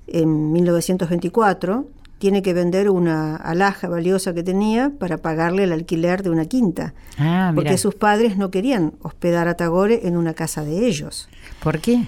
en 0.08 0.52
1924, 0.52 1.86
tiene 2.18 2.42
que 2.42 2.52
vender 2.52 2.90
una 2.90 3.36
alhaja 3.36 3.88
valiosa 3.88 4.34
que 4.34 4.42
tenía 4.42 4.92
para 4.98 5.18
pagarle 5.18 5.64
el 5.64 5.72
alquiler 5.72 6.22
de 6.22 6.30
una 6.30 6.46
quinta, 6.46 6.94
ah, 7.18 7.52
porque 7.54 7.78
sus 7.78 7.94
padres 7.94 8.36
no 8.36 8.50
querían 8.50 8.94
hospedar 9.02 9.46
a 9.46 9.54
Tagore 9.54 10.06
en 10.06 10.16
una 10.16 10.34
casa 10.34 10.64
de 10.64 10.86
ellos. 10.86 11.28
¿Por 11.62 11.80
qué? 11.80 12.06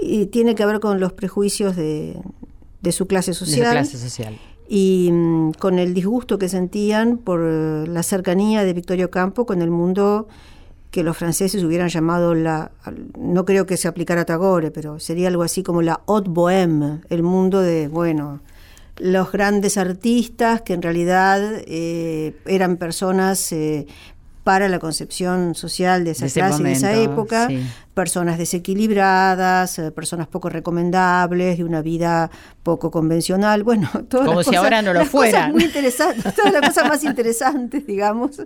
Y 0.00 0.26
tiene 0.26 0.54
que 0.54 0.64
ver 0.64 0.80
con 0.80 1.00
los 1.00 1.12
prejuicios 1.12 1.76
de, 1.76 2.20
su 2.90 3.06
clase 3.06 3.34
social. 3.34 3.72
clase 3.72 3.98
social. 3.98 4.38
Y 4.68 5.10
mm, 5.12 5.52
con 5.52 5.78
el 5.78 5.94
disgusto 5.94 6.38
que 6.38 6.48
sentían 6.48 7.18
por 7.18 7.40
la 7.40 8.02
cercanía 8.02 8.64
de 8.64 8.72
Victorio 8.72 9.10
Campo 9.10 9.46
con 9.46 9.62
el 9.62 9.70
mundo 9.70 10.28
que 10.90 11.02
los 11.02 11.16
franceses 11.16 11.62
hubieran 11.64 11.88
llamado 11.88 12.34
la, 12.34 12.70
no 13.18 13.44
creo 13.44 13.66
que 13.66 13.76
se 13.76 13.88
aplicara 13.88 14.22
a 14.22 14.24
Tagore, 14.24 14.70
pero 14.70 14.98
sería 14.98 15.28
algo 15.28 15.42
así 15.42 15.62
como 15.62 15.82
la 15.82 16.00
haute 16.06 16.30
bohème, 16.30 17.02
el 17.10 17.22
mundo 17.22 17.60
de, 17.60 17.88
bueno, 17.88 18.40
los 18.96 19.30
grandes 19.30 19.76
artistas 19.76 20.62
que 20.62 20.72
en 20.72 20.82
realidad 20.82 21.62
eh, 21.66 22.34
eran 22.46 22.78
personas 22.78 23.52
eh, 23.52 23.86
para 24.48 24.70
la 24.70 24.78
concepción 24.78 25.54
social 25.54 26.04
de 26.04 26.12
esa 26.12 26.26
clase 26.26 26.62
de 26.62 26.72
esa 26.72 26.94
época, 26.94 27.50
personas 27.92 28.38
desequilibradas, 28.38 29.78
eh, 29.78 29.90
personas 29.92 30.26
poco 30.26 30.48
recomendables, 30.48 31.58
de 31.58 31.64
una 31.64 31.82
vida 31.82 32.30
poco 32.62 32.90
convencional, 32.90 33.62
bueno, 33.62 33.90
todas 34.08 34.26
Como 34.26 34.42
si 34.42 34.54
ahora 34.54 34.80
no 34.80 34.94
lo 34.94 35.04
muy 35.52 35.64
interesantes, 35.64 36.34
todas 36.34 36.50
las 36.50 36.66
cosas 36.66 36.88
más 36.88 37.04
interesantes, 37.04 37.86
digamos, 37.86 38.42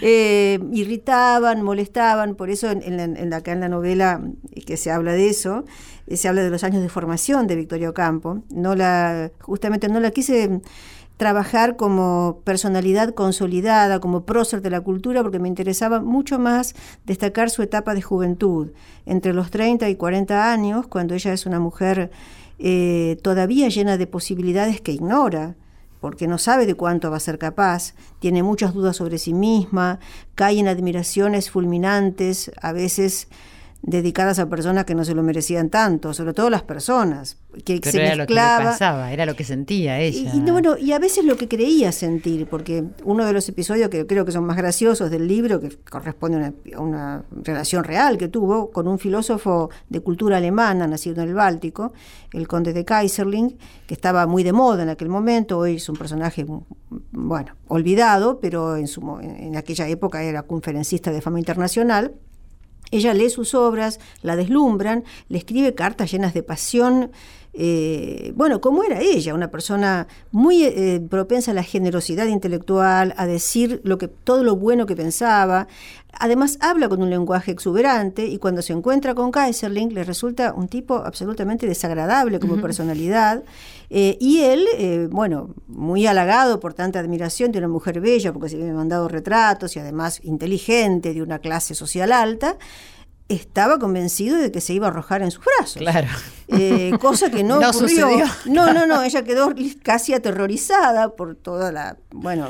eh, 0.00 0.60
irritaban, 0.70 1.62
molestaban, 1.62 2.36
por 2.36 2.48
eso 2.48 2.70
en, 2.70 3.00
en, 3.00 3.34
acá 3.34 3.50
en 3.50 3.58
la 3.62 3.68
novela 3.68 4.20
que 4.64 4.76
se 4.76 4.92
habla 4.92 5.10
de 5.10 5.28
eso, 5.28 5.64
eh, 6.06 6.16
se 6.16 6.28
habla 6.28 6.44
de 6.44 6.50
los 6.50 6.62
años 6.62 6.82
de 6.82 6.88
formación 6.88 7.48
de 7.48 7.56
Victorio 7.56 7.94
Campo, 7.94 8.44
no 8.48 8.76
la, 8.76 9.32
justamente 9.40 9.88
no 9.88 9.98
la 9.98 10.12
quise 10.12 10.60
trabajar 11.22 11.76
como 11.76 12.40
personalidad 12.42 13.14
consolidada, 13.14 14.00
como 14.00 14.24
prócer 14.24 14.60
de 14.60 14.70
la 14.70 14.80
cultura, 14.80 15.22
porque 15.22 15.38
me 15.38 15.46
interesaba 15.46 16.00
mucho 16.00 16.40
más 16.40 16.74
destacar 17.06 17.48
su 17.48 17.62
etapa 17.62 17.94
de 17.94 18.02
juventud, 18.02 18.72
entre 19.06 19.32
los 19.32 19.52
30 19.52 19.88
y 19.88 19.94
40 19.94 20.50
años, 20.52 20.88
cuando 20.88 21.14
ella 21.14 21.32
es 21.32 21.46
una 21.46 21.60
mujer 21.60 22.10
eh, 22.58 23.18
todavía 23.22 23.68
llena 23.68 23.98
de 23.98 24.08
posibilidades 24.08 24.80
que 24.80 24.90
ignora 24.90 25.54
porque 26.00 26.26
no 26.26 26.38
sabe 26.38 26.66
de 26.66 26.74
cuánto 26.74 27.08
va 27.12 27.18
a 27.18 27.20
ser 27.20 27.38
capaz, 27.38 27.94
tiene 28.18 28.42
muchas 28.42 28.74
dudas 28.74 28.96
sobre 28.96 29.18
sí 29.18 29.32
misma, 29.32 30.00
cae 30.34 30.58
en 30.58 30.66
admiraciones 30.66 31.52
fulminantes, 31.52 32.50
a 32.60 32.72
veces 32.72 33.28
dedicadas 33.82 34.38
a 34.38 34.48
personas 34.48 34.84
que 34.84 34.94
no 34.94 35.04
se 35.04 35.12
lo 35.12 35.24
merecían 35.24 35.68
tanto, 35.68 36.14
sobre 36.14 36.32
todo 36.32 36.48
las 36.50 36.62
personas, 36.62 37.36
que 37.64 37.80
se 37.82 38.00
era 38.00 38.14
lo 38.14 38.26
que 38.26 38.34
pasaba, 38.34 39.12
era 39.12 39.26
lo 39.26 39.34
que 39.34 39.42
sentía 39.42 39.98
ella. 39.98 40.32
Y, 40.32 40.40
bueno, 40.40 40.76
y 40.78 40.92
a 40.92 41.00
veces 41.00 41.24
lo 41.24 41.36
que 41.36 41.48
creía 41.48 41.90
sentir, 41.90 42.46
porque 42.46 42.84
uno 43.02 43.26
de 43.26 43.32
los 43.32 43.48
episodios 43.48 43.88
que 43.88 44.06
creo 44.06 44.24
que 44.24 44.30
son 44.30 44.44
más 44.44 44.56
graciosos 44.56 45.10
del 45.10 45.26
libro, 45.26 45.60
que 45.60 45.76
corresponde 45.90 46.52
a 46.74 46.80
una, 46.80 47.24
relación 47.42 47.82
real 47.82 48.18
que 48.18 48.28
tuvo 48.28 48.70
con 48.70 48.86
un 48.86 49.00
filósofo 49.00 49.70
de 49.88 50.00
cultura 50.00 50.36
alemana, 50.36 50.86
nacido 50.86 51.20
en 51.20 51.28
el 51.28 51.34
Báltico, 51.34 51.92
el 52.32 52.46
conde 52.46 52.72
de 52.72 52.84
Kaiserling, 52.84 53.58
que 53.88 53.94
estaba 53.94 54.28
muy 54.28 54.44
de 54.44 54.52
moda 54.52 54.84
en 54.84 54.90
aquel 54.90 55.08
momento, 55.08 55.58
hoy 55.58 55.76
es 55.76 55.88
un 55.88 55.96
personaje, 55.96 56.46
bueno, 57.10 57.56
olvidado, 57.66 58.38
pero 58.38 58.76
en, 58.76 58.86
su, 58.86 59.18
en 59.20 59.56
aquella 59.56 59.88
época 59.88 60.22
era 60.22 60.42
conferencista 60.42 61.10
de 61.10 61.20
fama 61.20 61.40
internacional, 61.40 62.14
ella 62.90 63.14
lee 63.14 63.30
sus 63.30 63.54
obras, 63.54 64.00
la 64.22 64.36
deslumbran, 64.36 65.04
le 65.28 65.38
escribe 65.38 65.74
cartas 65.74 66.10
llenas 66.10 66.34
de 66.34 66.42
pasión. 66.42 67.12
Eh, 67.54 68.32
bueno, 68.34 68.62
como 68.62 68.82
era 68.82 69.00
ella, 69.00 69.34
una 69.34 69.50
persona 69.50 70.06
muy 70.30 70.64
eh, 70.64 71.02
propensa 71.10 71.50
a 71.50 71.54
la 71.54 71.62
generosidad 71.62 72.26
intelectual, 72.26 73.12
a 73.16 73.26
decir 73.26 73.80
lo 73.84 73.98
que, 73.98 74.08
todo 74.08 74.42
lo 74.42 74.56
bueno 74.56 74.86
que 74.86 74.96
pensaba. 74.96 75.68
Además, 76.18 76.58
habla 76.60 76.88
con 76.88 77.02
un 77.02 77.10
lenguaje 77.10 77.50
exuberante 77.52 78.26
y 78.26 78.38
cuando 78.38 78.62
se 78.62 78.72
encuentra 78.72 79.14
con 79.14 79.30
Kaiserling 79.30 79.94
le 79.94 80.04
resulta 80.04 80.52
un 80.54 80.68
tipo 80.68 80.96
absolutamente 80.96 81.66
desagradable 81.66 82.38
como 82.38 82.60
personalidad. 82.60 83.42
Eh, 83.88 84.16
y 84.20 84.40
él, 84.40 85.08
bueno, 85.10 85.54
muy 85.68 86.06
halagado 86.06 86.60
por 86.60 86.74
tanta 86.74 87.00
admiración 87.00 87.50
de 87.50 87.58
una 87.58 87.68
mujer 87.68 88.00
bella, 88.00 88.32
porque 88.32 88.50
se 88.50 88.56
le 88.56 88.62
había 88.64 88.74
mandado 88.74 89.08
retratos 89.08 89.74
y 89.76 89.78
además 89.78 90.20
inteligente, 90.22 91.14
de 91.14 91.22
una 91.22 91.38
clase 91.38 91.74
social 91.74 92.12
alta, 92.12 92.56
estaba 93.28 93.78
convencido 93.78 94.36
de 94.36 94.52
que 94.52 94.60
se 94.60 94.74
iba 94.74 94.86
a 94.86 94.90
arrojar 94.90 95.22
en 95.22 95.30
sus 95.30 95.44
brazos. 95.44 95.76
Claro. 95.78 96.08
Eh, 96.48 96.92
cosa 97.00 97.30
que 97.30 97.42
no, 97.42 97.58
ocurrió. 97.68 98.08
No, 98.46 98.72
no, 98.72 98.86
no, 98.86 99.02
ella 99.02 99.22
quedó 99.24 99.52
casi 99.82 100.14
aterrorizada 100.14 101.10
por 101.16 101.34
toda 101.34 101.72
la, 101.72 101.96
bueno, 102.10 102.48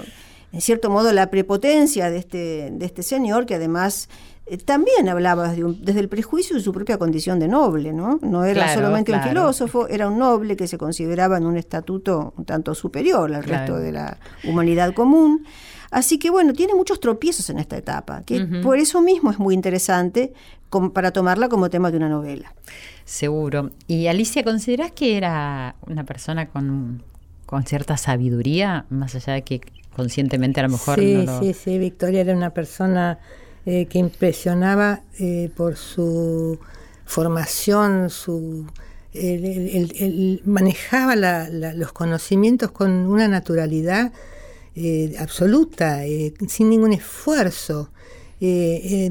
en 0.53 0.61
cierto 0.61 0.91
modo 0.91 1.13
la 1.13 1.31
prepotencia 1.31 2.11
de 2.11 2.19
este, 2.19 2.71
de 2.73 2.85
este 2.85 3.03
señor, 3.03 3.47
que 3.47 3.55
además 3.55 4.09
eh, 4.47 4.59
también 4.59 5.09
hablaba 5.09 5.49
desde, 5.49 6.01
el 6.01 6.09
prejuicio 6.09 6.57
de 6.57 6.63
su 6.63 6.73
propia 6.73 6.99
condición 6.99 7.39
de 7.39 7.49
noble, 7.49 7.93
¿no? 7.93 8.19
No 8.23 8.45
era 8.45 8.75
solamente 8.75 9.13
un 9.13 9.23
filósofo, 9.23 9.89
era 9.89 10.09
un 10.09 10.19
noble 10.19 10.57
que 10.57 10.67
se 10.67 10.79
consideraba 10.79 11.39
en 11.39 11.47
un 11.47 11.57
estatuto 11.57 12.35
un 12.37 12.45
tanto 12.45 12.75
superior 12.75 13.33
al 13.33 13.45
resto 13.45 13.77
de 13.77 13.93
la 13.93 14.19
humanidad 14.45 14.93
común. 14.95 15.47
Así 15.93 16.19
que 16.19 16.31
bueno, 16.31 16.55
tiene 16.55 16.75
muchos 16.75 17.01
tropiezos 17.01 17.51
en 17.51 17.59
esta 17.59 17.77
etapa, 17.77 18.23
que 18.23 18.41
por 18.63 18.79
eso 18.79 19.03
mismo 19.03 19.31
es 19.31 19.39
muy 19.39 19.55
interesante 19.55 20.33
para 20.95 21.11
tomarla 21.11 21.51
como 21.51 21.69
tema 21.69 21.91
de 21.91 21.99
una 21.99 22.09
novela. 22.09 22.55
Seguro. 23.05 23.73
Y 23.87 24.07
Alicia, 24.07 24.43
¿considerás 24.43 24.91
que 24.93 25.19
era 25.19 25.77
una 25.87 26.05
persona 26.05 26.49
con, 26.49 27.03
cierta 27.67 27.99
sabiduría, 27.99 28.87
más 28.89 29.15
allá 29.15 29.35
de 29.35 29.43
que 29.43 29.61
conscientemente 29.95 30.61
a 30.61 30.63
lo 30.63 30.71
mejor 30.71 30.99
sí, 30.99 31.27
Sí, 31.41 31.53
sí, 31.53 31.79
Victoria 31.79 32.23
era 32.23 32.35
una 32.35 32.55
persona 32.55 33.19
eh, 33.67 33.85
que 33.85 33.99
impresionaba 33.99 35.03
eh, 35.21 35.51
por 35.55 35.77
su 35.77 36.59
formación, 37.05 38.09
su... 38.09 38.67
El, 39.13 40.41
manejaba 40.47 41.17
los 41.17 41.93
conocimientos 41.93 42.71
con 42.71 42.91
una 42.91 43.29
naturalidad 43.29 44.11
eh, 44.75 45.15
absoluta, 45.19 46.07
eh, 46.07 46.35
sin 46.49 46.71
ningún 46.71 46.93
esfuerzo. 46.93 47.91
Eh, 48.41 49.11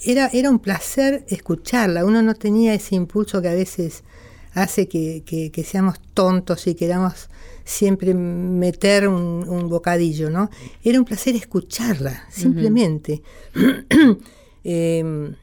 era, 0.00 0.28
era 0.32 0.50
un 0.50 0.58
placer 0.58 1.24
escucharla, 1.28 2.04
uno 2.04 2.22
no 2.22 2.34
tenía 2.34 2.74
ese 2.74 2.94
impulso 2.94 3.40
que 3.40 3.48
a 3.48 3.54
veces 3.54 4.04
hace 4.52 4.88
que, 4.88 5.22
que, 5.24 5.64
seamos 5.64 6.00
tontos 6.14 6.66
y 6.66 6.74
queramos 6.74 7.28
siempre 7.64 8.14
meter 8.14 9.08
un, 9.08 9.68
bocadillo, 9.68 10.30
¿no? 10.30 10.50
Era 10.82 10.98
un 10.98 11.04
placer 11.04 11.34
escucharla, 11.36 12.24
simplemente. 12.30 13.22
Em, 14.66 15.34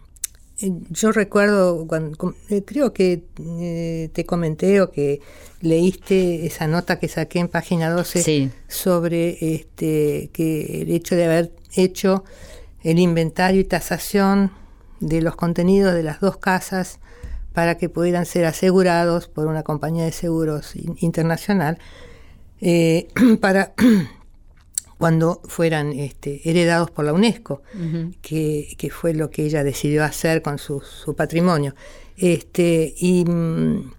yo 0.90 1.12
recuerdo, 1.12 1.86
cuando, 1.88 2.36
eh, 2.50 2.64
creo 2.64 2.94
que 2.94 3.24
eh, 3.40 4.10
te 4.14 4.26
comenté 4.26 4.82
o 4.82 4.92
que 4.92 5.20
leíste 5.62 6.46
esa 6.46 6.68
nota 6.68 7.00
que 7.00 7.08
saqué 7.08 7.40
en 7.40 7.48
página 7.48 7.90
12 7.90 8.52
sobre 8.68 9.56
este, 9.56 10.30
que 10.34 10.82
el 10.82 10.92
hecho 10.92 11.16
de 11.16 11.26
haber 11.26 11.52
hecho 11.76 12.24
el 12.84 13.00
inventario 13.00 13.62
y 13.62 13.64
tasación 13.64 14.52
de 15.00 15.22
los 15.22 15.36
contenidos 15.36 15.94
de 15.94 16.04
las 16.04 16.20
dos 16.20 16.38
casas 16.38 17.00
para 17.54 17.78
que 17.78 17.90
pudieran 17.90 18.26
ser 18.26 18.46
asegurados 18.46 19.28
por 19.28 19.48
una 19.48 19.64
compañía 19.64 20.06
de 20.06 20.12
seguros 20.12 20.74
internacional 20.98 21.80
eh, 22.62 23.08
para 23.42 23.74
cuando 25.02 25.42
fueran 25.46 25.94
este, 25.94 26.48
heredados 26.48 26.92
por 26.92 27.04
la 27.06 27.12
UNESCO, 27.12 27.64
que, 28.22 28.92
fue 28.92 29.16
lo 29.16 29.32
que 29.32 29.46
ella 29.46 29.64
decidió 29.64 30.04
hacer 30.04 30.44
con 30.44 30.60
su, 30.60 30.84
patrimonio. 31.18 31.74
Este, 32.18 32.94
y 32.96 33.26
mm, 33.26 33.94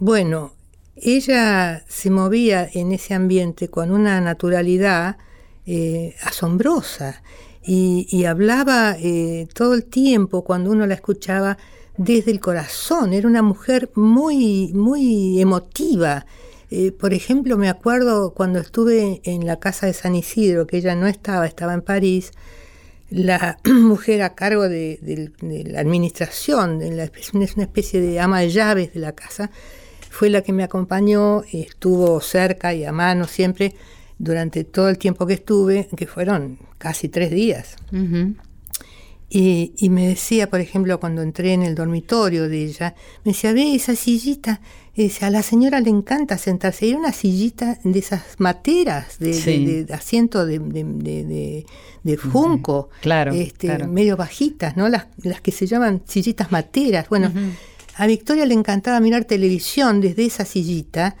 bueno, 0.00 0.54
ella 0.96 1.84
se 1.86 2.10
movía 2.10 2.68
en 2.74 2.90
ese 2.90 3.14
ambiente 3.14 3.68
con 3.68 3.92
una 3.92 4.20
naturalidad 4.20 5.16
eh, 5.64 6.16
asombrosa 6.24 7.22
y, 7.64 8.24
hablaba 8.24 8.96
eh, 8.98 9.46
todo 9.54 9.74
el 9.74 9.84
tiempo 9.84 10.42
cuando 10.42 10.72
uno 10.72 10.88
la 10.88 10.94
escuchaba 10.94 11.56
desde 11.96 12.32
el 12.32 12.40
corazón. 12.40 13.12
Era 13.12 13.28
una 13.28 13.42
mujer 13.42 13.90
muy, 13.94 14.72
muy 14.72 15.40
emotiva. 15.40 16.26
Eh, 16.70 16.92
por 16.92 17.14
ejemplo, 17.14 17.56
me 17.56 17.68
acuerdo 17.68 18.32
cuando 18.34 18.58
estuve 18.58 19.20
en 19.24 19.46
la 19.46 19.58
casa 19.58 19.86
de 19.86 19.92
San 19.92 20.14
Isidro, 20.14 20.66
que 20.66 20.78
ella 20.78 20.94
no 20.94 21.06
estaba, 21.06 21.46
estaba 21.46 21.74
en 21.74 21.82
París, 21.82 22.32
la 23.10 23.58
mujer 23.64 24.22
a 24.22 24.34
cargo 24.34 24.68
de, 24.68 25.30
la 25.40 25.80
administración, 25.80 26.78
de 26.78 26.90
la, 26.90 27.04
es 27.04 27.32
una 27.32 27.44
especie 27.44 28.00
de 28.00 28.18
ama 28.20 28.40
de 28.40 28.50
llaves 28.50 28.94
de 28.94 29.00
la 29.00 29.12
casa, 29.12 29.50
fue 30.10 30.30
la 30.30 30.42
que 30.42 30.52
me 30.52 30.64
acompañó, 30.64 31.42
estuvo 31.52 32.20
cerca 32.20 32.74
y 32.74 32.84
a 32.84 32.92
mano 32.92 33.26
siempre 33.26 33.74
durante 34.18 34.64
todo 34.64 34.88
el 34.88 34.98
tiempo 34.98 35.26
que 35.26 35.34
estuve, 35.34 35.88
que 35.94 36.06
fueron 36.06 36.58
casi 36.78 37.08
tres 37.08 37.30
días. 37.30 37.76
Y, 39.28 39.88
me 39.90 40.08
decía, 40.08 40.48
por 40.48 40.60
ejemplo, 40.60 41.00
cuando 41.00 41.22
entré 41.22 41.52
en 41.52 41.62
el 41.62 41.74
dormitorio 41.74 42.48
de 42.48 42.64
ella, 42.64 42.94
me 43.24 43.32
decía, 43.32 43.52
ve 43.52 43.74
esa 43.74 43.96
sillita, 43.96 44.60
a 45.20 45.30
la 45.30 45.42
señora 45.42 45.80
le 45.80 45.90
encanta 45.90 46.38
sentarse, 46.38 46.88
era 46.88 46.98
una 46.98 47.12
sillita 47.12 47.78
de 47.82 47.98
esas 47.98 48.22
materas, 48.38 49.18
de, 49.18 49.86
asiento 49.92 50.46
de, 50.46 50.60
de, 50.60 52.16
junco, 52.16 52.88
claro, 53.02 53.32
este, 53.32 53.86
medio 53.86 54.16
bajitas, 54.16 54.76
¿no? 54.76 54.88
Las, 54.88 55.06
las 55.22 55.40
que 55.40 55.50
se 55.50 55.66
llaman 55.66 56.02
sillitas 56.06 56.52
materas. 56.52 57.08
Bueno, 57.08 57.32
a 57.96 58.06
Victoria 58.06 58.46
le 58.46 58.54
encantaba 58.54 59.00
mirar 59.00 59.24
televisión 59.24 60.00
desde 60.00 60.24
esa 60.26 60.44
sillita, 60.44 61.16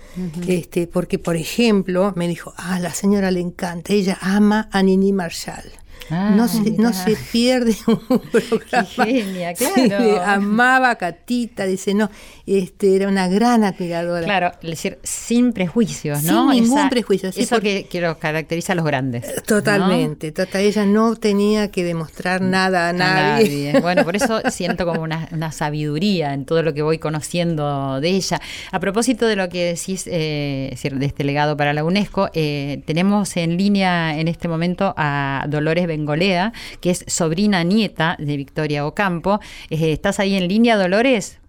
este, 0.46 0.86
porque, 0.86 1.18
por 1.18 1.34
ejemplo, 1.34 2.12
me 2.14 2.28
dijo, 2.28 2.54
ah, 2.56 2.78
la 2.78 2.94
señora 2.94 3.32
le 3.32 3.40
encanta, 3.40 3.92
ella 3.92 4.16
ama 4.20 4.68
a 4.70 4.82
Nini 4.82 5.12
Marshall. 5.12 5.72
Ah, 6.10 6.32
no, 6.36 6.46
se, 6.48 6.70
no 6.72 6.92
se 6.92 7.16
pierde 7.32 7.76
un 7.86 8.20
programa. 8.20 8.86
genia, 8.86 9.54
claro. 9.54 10.22
amaba 10.26 10.90
a 10.90 10.94
Catita, 10.96 11.64
dice, 11.64 11.94
no, 11.94 12.10
este, 12.46 12.94
era 12.94 13.08
una 13.08 13.28
gran 13.28 13.64
admiradora. 13.64 14.24
Claro, 14.24 14.52
es 14.62 14.70
decir, 14.70 14.98
sin 15.02 15.52
prejuicios, 15.52 16.22
¿no? 16.22 16.52
Sin 16.52 16.62
ningún 16.62 16.88
prejuicio. 16.88 17.30
eso 17.34 17.60
que, 17.60 17.86
que 17.90 18.00
los 18.00 18.16
caracteriza 18.18 18.72
a 18.72 18.76
los 18.76 18.84
grandes. 18.84 19.42
Totalmente, 19.44 20.32
tota, 20.32 20.60
ella 20.60 20.86
no 20.86 21.16
tenía 21.16 21.70
que 21.70 21.84
demostrar 21.84 22.40
nada 22.40 22.88
a 22.88 22.92
nadie. 22.92 23.74
Bueno, 23.86 24.04
por 24.04 24.16
eso 24.16 24.40
siento 24.50 24.84
como 24.84 25.02
una, 25.02 25.52
sabiduría 25.52 26.34
en 26.34 26.44
todo 26.44 26.62
lo 26.62 26.74
que 26.74 26.82
voy 26.82 26.98
conociendo 26.98 28.00
de 28.00 28.08
ella. 28.08 28.40
A 28.72 28.80
propósito 28.80 29.26
de 29.26 29.36
lo 29.36 29.48
que 29.48 29.64
decís, 29.74 30.08
eh, 30.10 30.76
de 30.82 31.06
este 31.06 31.24
legado 31.24 31.56
para 31.56 31.72
la 31.72 31.84
UNESCO, 31.84 32.30
eh, 32.32 32.82
tenemos 32.84 33.36
en 33.36 33.56
línea 33.56 34.18
en 34.18 34.28
este 34.28 34.48
momento 34.48 34.94
a 34.96 35.44
Dolores 35.48 35.86
Bengolea, 35.96 36.52
que 36.80 36.90
es 36.90 37.04
sobrina 37.08 37.64
nieta 37.64 38.16
de 38.18 38.36
Victoria 38.36 38.86
Ocampo. 38.86 39.40
Eh, 39.70 39.92
¿Estás 39.92 40.20
ahí 40.20 40.34
en 40.36 40.48
línea, 40.48 40.76
Dolores? 40.76 41.40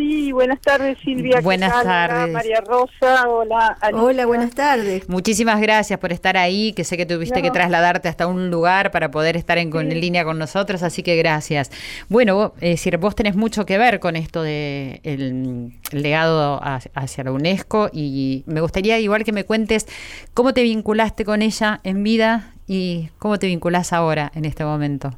Sí, 0.00 0.32
buenas 0.32 0.60
tardes 0.62 0.96
Silvia. 1.04 1.42
Buenas 1.42 1.82
tardes. 1.82 2.32
María 2.32 2.62
Rosa, 2.66 3.28
hola. 3.28 3.76
Hola, 3.92 4.24
buenas 4.24 4.52
tardes. 4.52 5.06
Muchísimas 5.10 5.60
gracias 5.60 5.98
por 5.98 6.10
estar 6.10 6.38
ahí, 6.38 6.72
que 6.72 6.84
sé 6.84 6.96
que 6.96 7.04
tuviste 7.04 7.42
que 7.42 7.50
trasladarte 7.50 8.08
hasta 8.08 8.26
un 8.26 8.50
lugar 8.50 8.92
para 8.92 9.10
poder 9.10 9.36
estar 9.36 9.58
en, 9.58 9.70
línea 10.00 10.24
con 10.24 10.38
nosotros, 10.38 10.82
así 10.82 11.02
que 11.02 11.16
gracias. 11.16 11.70
Bueno, 12.08 12.54
es 12.62 12.70
decir, 12.70 12.96
vos 12.96 13.14
tenés 13.14 13.36
mucho 13.36 13.66
que 13.66 13.76
ver 13.76 14.00
con 14.00 14.16
esto 14.16 14.42
de 14.42 15.00
el, 15.02 15.74
legado 15.92 16.60
hacia 16.62 17.24
la 17.24 17.32
UNESCO 17.32 17.90
y 17.92 18.42
me 18.46 18.62
gustaría 18.62 18.98
igual 19.00 19.24
que 19.24 19.32
me 19.32 19.44
cuentes 19.44 19.86
cómo 20.32 20.54
te 20.54 20.62
vinculaste 20.62 21.26
con 21.26 21.42
ella 21.42 21.80
en 21.84 22.02
vida 22.02 22.54
y 22.72 23.08
cómo 23.18 23.36
te 23.36 23.48
vinculás 23.48 23.92
ahora 23.92 24.30
en 24.32 24.44
este 24.44 24.64
momento. 24.64 25.10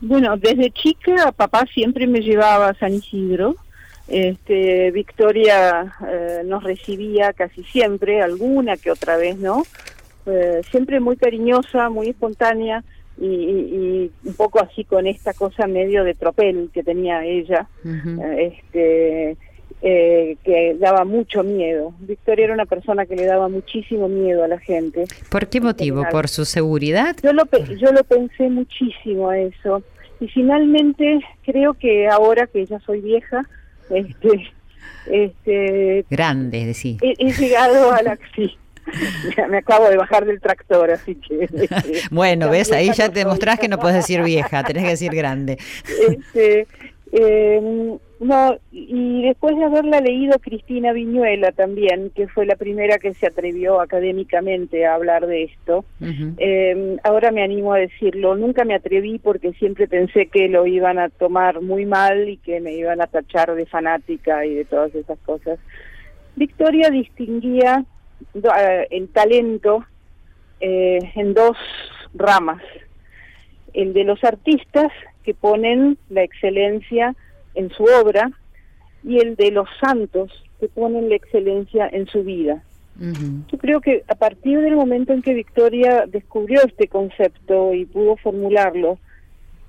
Bueno, 0.00 0.36
desde 0.36 0.72
chica 0.72 1.30
papá 1.30 1.64
siempre 1.72 2.08
me 2.08 2.18
llevaba 2.18 2.70
a 2.70 2.74
San 2.74 2.92
Isidro. 2.92 3.54
Este, 4.08 4.90
Victoria 4.90 5.94
eh, 6.04 6.42
nos 6.44 6.64
recibía 6.64 7.32
casi 7.32 7.62
siempre, 7.62 8.20
alguna 8.20 8.76
que 8.76 8.90
otra 8.90 9.16
vez, 9.16 9.38
¿no? 9.38 9.62
Eh, 10.26 10.62
siempre 10.72 10.98
muy 10.98 11.16
cariñosa, 11.16 11.88
muy 11.88 12.08
espontánea 12.08 12.82
y, 13.16 14.10
un 14.24 14.34
poco 14.36 14.60
así 14.60 14.82
con 14.82 15.06
esta 15.06 15.32
cosa 15.34 15.68
medio 15.68 16.02
de 16.02 16.14
tropel 16.14 16.70
que 16.74 16.82
tenía 16.82 17.24
ella. 17.24 17.68
Eh, 17.84 18.52
este, 18.56 19.36
eh, 19.84 20.36
que 20.44 20.76
daba 20.78 21.04
mucho 21.04 21.42
miedo. 21.42 21.92
Victoria 21.98 22.44
era 22.44 22.54
una 22.54 22.66
persona 22.66 23.04
que 23.04 23.16
le 23.16 23.26
daba 23.26 23.48
muchísimo 23.48 24.08
miedo 24.08 24.44
a 24.44 24.48
la 24.48 24.60
gente. 24.60 25.06
¿Por 25.28 25.48
qué 25.48 25.60
motivo? 25.60 26.04
¿Por 26.08 26.28
su 26.28 26.44
seguridad? 26.44 27.16
Yo 27.20 27.32
lo, 27.32 27.42
yo 27.80 27.90
lo 27.90 28.04
pensé 28.04 28.48
muchísimo 28.48 29.28
a 29.28 29.40
eso. 29.40 29.82
Y 30.20 30.28
finalmente 30.28 31.18
creo 31.44 31.74
que 31.74 32.06
ahora 32.06 32.46
que 32.46 32.64
ya 32.64 32.78
soy 32.78 33.00
vieja, 33.00 33.42
este, 33.90 34.52
este 35.06 36.04
grande, 36.08 36.64
decir. 36.64 36.98
He, 37.02 37.32
llegado 37.32 37.90
a 37.90 38.02
la 38.02 38.16
sí, 38.36 38.56
me 39.50 39.58
acabo 39.58 39.88
de 39.88 39.96
bajar 39.96 40.26
del 40.26 40.40
tractor, 40.40 40.92
así 40.92 41.16
que... 41.16 41.48
Este, 41.50 42.02
bueno, 42.12 42.48
ves, 42.50 42.70
ahí 42.70 42.92
ya 42.94 43.08
te 43.08 43.18
demostrás 43.18 43.58
que 43.58 43.66
no 43.66 43.78
puedes 43.78 43.96
decir 43.96 44.22
vieja, 44.22 44.62
tenés 44.62 44.84
que 44.84 44.90
decir 44.90 45.12
grande. 45.12 45.58
Este, 46.08 46.68
eh, 47.10 47.98
no, 48.22 48.56
y 48.70 49.22
después 49.22 49.56
de 49.56 49.64
haberla 49.64 50.00
leído 50.00 50.38
Cristina 50.38 50.92
Viñuela 50.92 51.50
también, 51.50 52.10
que 52.14 52.28
fue 52.28 52.46
la 52.46 52.54
primera 52.54 52.98
que 52.98 53.14
se 53.14 53.26
atrevió 53.26 53.80
académicamente 53.80 54.86
a 54.86 54.94
hablar 54.94 55.26
de 55.26 55.42
esto, 55.42 55.84
eh, 56.38 56.98
ahora 57.02 57.32
me 57.32 57.42
animo 57.42 57.72
a 57.72 57.78
decirlo. 57.78 58.36
Nunca 58.36 58.64
me 58.64 58.76
atreví 58.76 59.18
porque 59.18 59.52
siempre 59.54 59.88
pensé 59.88 60.26
que 60.26 60.48
lo 60.48 60.68
iban 60.68 61.00
a 61.00 61.08
tomar 61.08 61.62
muy 61.62 61.84
mal 61.84 62.28
y 62.28 62.36
que 62.36 62.60
me 62.60 62.74
iban 62.74 63.00
a 63.00 63.08
tachar 63.08 63.56
de 63.56 63.66
fanática 63.66 64.46
y 64.46 64.54
de 64.54 64.66
todas 64.66 64.94
esas 64.94 65.18
cosas. 65.20 65.58
Victoria 66.36 66.90
distinguía 66.90 67.84
eh, 68.34 68.86
el 68.90 69.08
talento 69.08 69.84
eh, 70.60 71.00
en 71.16 71.34
dos 71.34 71.56
ramas, 72.14 72.62
el 73.74 73.92
de 73.92 74.04
los 74.04 74.22
artistas 74.22 74.92
que 75.24 75.34
ponen 75.34 75.98
la 76.08 76.22
excelencia 76.22 77.16
en 77.54 77.70
su 77.70 77.84
obra 77.84 78.30
y 79.04 79.18
el 79.18 79.36
de 79.36 79.50
los 79.50 79.68
santos 79.80 80.30
que 80.60 80.68
ponen 80.68 81.08
la 81.08 81.16
excelencia 81.16 81.88
en 81.90 82.06
su 82.06 82.22
vida. 82.22 82.62
Yo 83.50 83.58
creo 83.58 83.80
que 83.80 84.04
a 84.06 84.14
partir 84.14 84.60
del 84.60 84.76
momento 84.76 85.12
en 85.12 85.22
que 85.22 85.34
Victoria 85.34 86.04
descubrió 86.06 86.60
este 86.62 86.88
concepto 86.88 87.72
y 87.72 87.86
pudo 87.86 88.16
formularlo, 88.16 88.98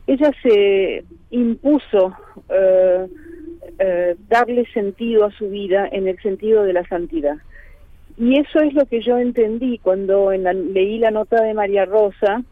ella 0.05 0.31
se 0.43 1.05
impuso 1.31 2.13
eh, 2.49 3.07
eh, 3.79 4.15
darle 4.27 4.65
sentido 4.73 5.25
a 5.25 5.31
su 5.31 5.49
vida 5.49 5.87
en 5.91 6.07
el 6.07 6.21
sentido 6.21 6.63
de 6.63 6.73
la 6.73 6.85
santidad. 6.87 7.37
Y 8.17 8.37
eso 8.37 8.59
es 8.59 8.73
lo 8.73 8.85
que 8.85 9.01
yo 9.01 9.17
entendí 9.17 9.79
cuando 9.79 10.31
leí 10.31 10.99
la 10.99 11.09
nota 11.09 11.41
de 11.41 11.53
María 11.53 11.85
Rosa, 11.85 12.43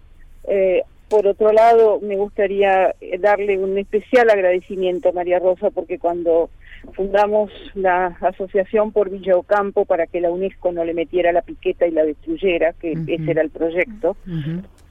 eh, 0.46 0.82
por 1.12 1.28
otro 1.28 1.52
lado, 1.52 2.00
me 2.02 2.16
gustaría 2.16 2.96
eh, 3.02 3.18
darle 3.20 3.60
un 3.60 3.78
especial 3.78 4.30
agradecimiento 4.30 5.10
a 5.10 5.12
María 5.12 5.40
Rosa 5.40 5.70
porque 5.70 6.00
cuando 6.00 6.50
fundamos 6.94 7.52
la 7.76 8.18
asociación 8.22 8.94
por 8.94 9.10
Villa 9.10 9.36
Ocampo 9.36 9.84
para 9.84 10.08
que 10.08 10.22
la 10.22 10.32
UNESCO 10.32 10.72
no 10.72 10.86
le 10.86 10.94
metiera 10.94 11.34
la 11.34 11.42
piqueta 11.42 11.86
y 11.86 11.92
la 11.92 12.06
destruyera, 12.06 12.74
que 12.80 12.94
ese 12.94 13.30
era 13.30 13.42
el 13.42 13.50
proyecto, 13.50 14.16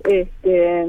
este, 0.05 0.87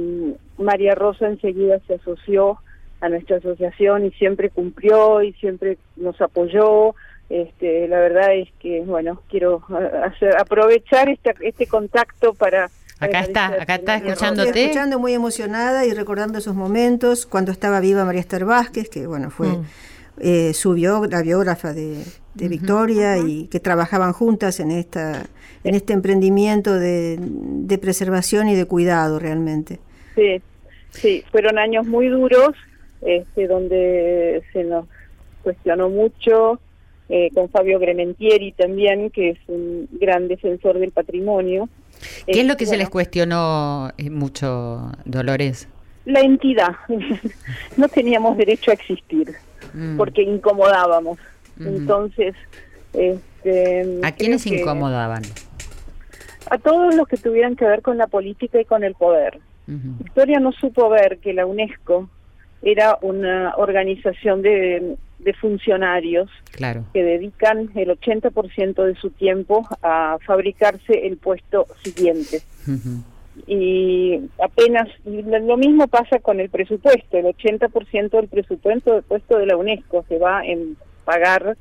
María 0.57 0.95
Rosa 0.95 1.27
enseguida 1.27 1.79
se 1.87 1.95
asoció 1.95 2.57
a 2.99 3.07
nuestra 3.07 3.37
asociación 3.37 4.05
y 4.05 4.11
siempre 4.11 4.49
cumplió 4.49 5.23
y 5.23 5.31
siempre 5.33 5.77
nos 5.95 6.19
apoyó. 6.19 6.93
Este, 7.29 7.87
la 7.87 7.99
verdad 7.99 8.35
es 8.35 8.49
que, 8.59 8.81
bueno, 8.81 9.21
quiero 9.29 9.63
hacer, 10.03 10.35
aprovechar 10.37 11.09
este, 11.09 11.33
este 11.39 11.65
contacto 11.67 12.33
para 12.33 12.69
Acá 13.01 13.21
está, 13.21 13.47
acá 13.61 13.75
está 13.75 13.95
escuchándote. 13.95 14.49
Estoy 14.49 14.61
escuchando 14.61 14.99
muy 14.99 15.13
emocionada 15.13 15.85
y 15.87 15.93
recordando 15.93 16.37
esos 16.37 16.53
momentos 16.53 17.25
cuando 17.25 17.51
estaba 17.51 17.79
viva 17.79 18.05
María 18.05 18.21
Esther 18.21 18.45
Vázquez, 18.45 18.89
que 18.89 19.07
bueno, 19.07 19.31
fue 19.31 19.47
mm. 19.47 19.63
eh, 20.19 20.53
su 20.53 20.75
la 20.75 21.21
biógrafa 21.23 21.73
de, 21.73 22.03
Victoria 22.35 23.17
y 23.17 23.47
que 23.47 23.59
trabajaban 23.59 24.13
juntas 24.13 24.59
en 24.59 24.71
esta 24.71 25.25
en 25.63 25.75
este 25.75 25.93
emprendimiento 25.93 26.79
de, 26.79 27.17
de, 27.19 27.77
preservación 27.77 28.47
y 28.47 28.55
de 28.55 28.65
cuidado 28.65 29.19
realmente. 29.19 29.79
Sí, 30.15 30.41
sí, 30.91 31.23
fueron 31.31 31.59
años 31.59 31.85
muy 31.85 32.07
duros, 32.07 32.55
este, 33.01 33.47
donde 33.47 34.43
se 34.53 34.63
nos 34.63 34.85
cuestionó 35.43 35.89
mucho, 35.89 36.59
eh, 37.09 37.29
con 37.33 37.49
Fabio 37.49 37.77
Grementieri 37.77 38.53
también, 38.53 39.09
que 39.09 39.31
es 39.31 39.39
un 39.47 39.89
gran 39.91 40.27
defensor 40.27 40.79
del 40.79 40.91
patrimonio. 40.91 41.67
¿Qué 42.25 42.41
es 42.41 42.47
lo 42.47 42.57
que 42.57 42.65
se 42.65 42.77
les 42.77 42.89
cuestionó 42.89 43.91
eh, 43.97 44.09
mucho, 44.09 44.91
Dolores? 45.05 45.67
La 46.05 46.21
entidad. 46.21 46.75
no 47.77 47.87
teníamos 47.89 48.37
derecho 48.37 48.71
a 48.71 48.73
existir, 48.73 49.33
mm. 49.73 49.97
porque 49.97 50.23
incomodábamos. 50.23 51.19
Entonces... 51.59 52.35
Este, 52.93 53.99
¿A 54.03 54.11
quiénes 54.11 54.45
incomodaban? 54.45 55.21
A 56.49 56.57
todos 56.57 56.93
los 56.95 57.07
que 57.07 57.17
tuvieran 57.17 57.55
que 57.55 57.65
ver 57.65 57.81
con 57.81 57.97
la 57.97 58.07
política 58.07 58.59
y 58.59 58.65
con 58.65 58.83
el 58.83 58.95
poder. 58.95 59.39
Victoria 59.67 60.39
no 60.39 60.51
supo 60.51 60.89
ver 60.89 61.19
que 61.19 61.31
la 61.31 61.45
UNESCO 61.45 62.09
era 62.61 62.97
una 63.01 63.53
organización 63.55 64.41
de, 64.41 64.97
funcionarios 65.39 66.29
que 66.93 67.03
dedican 67.03 67.69
el 67.75 67.89
80% 67.89 68.83
de 68.83 68.95
su 68.95 69.09
tiempo 69.11 69.67
a 69.81 70.17
fabricarse 70.25 71.07
el 71.07 71.17
puesto 71.17 71.67
siguiente. 71.83 72.41
Y 73.47 74.19
apenas, 74.43 74.89
lo 75.05 75.57
mismo 75.57 75.87
pasa 75.87 76.19
con 76.19 76.39
el 76.39 76.49
presupuesto, 76.49 77.17
el 77.17 77.25
80% 77.25 78.09
del 78.09 78.27
presupuesto 78.27 78.93
del 78.93 79.03
puesto 79.03 79.37
de 79.37 79.45
la 79.45 79.57
UNESCO 79.57 80.03
se 80.07 80.17
va 80.17 80.45
en 80.45 80.75
pagar 81.05 81.57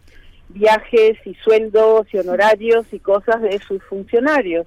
viajes 0.48 1.16
y 1.24 1.34
sueldos 1.34 2.06
y 2.12 2.18
honorarios 2.18 2.86
y 2.92 2.98
cosas 2.98 3.40
de 3.42 3.58
sus 3.60 3.82
funcionarios. 3.84 4.66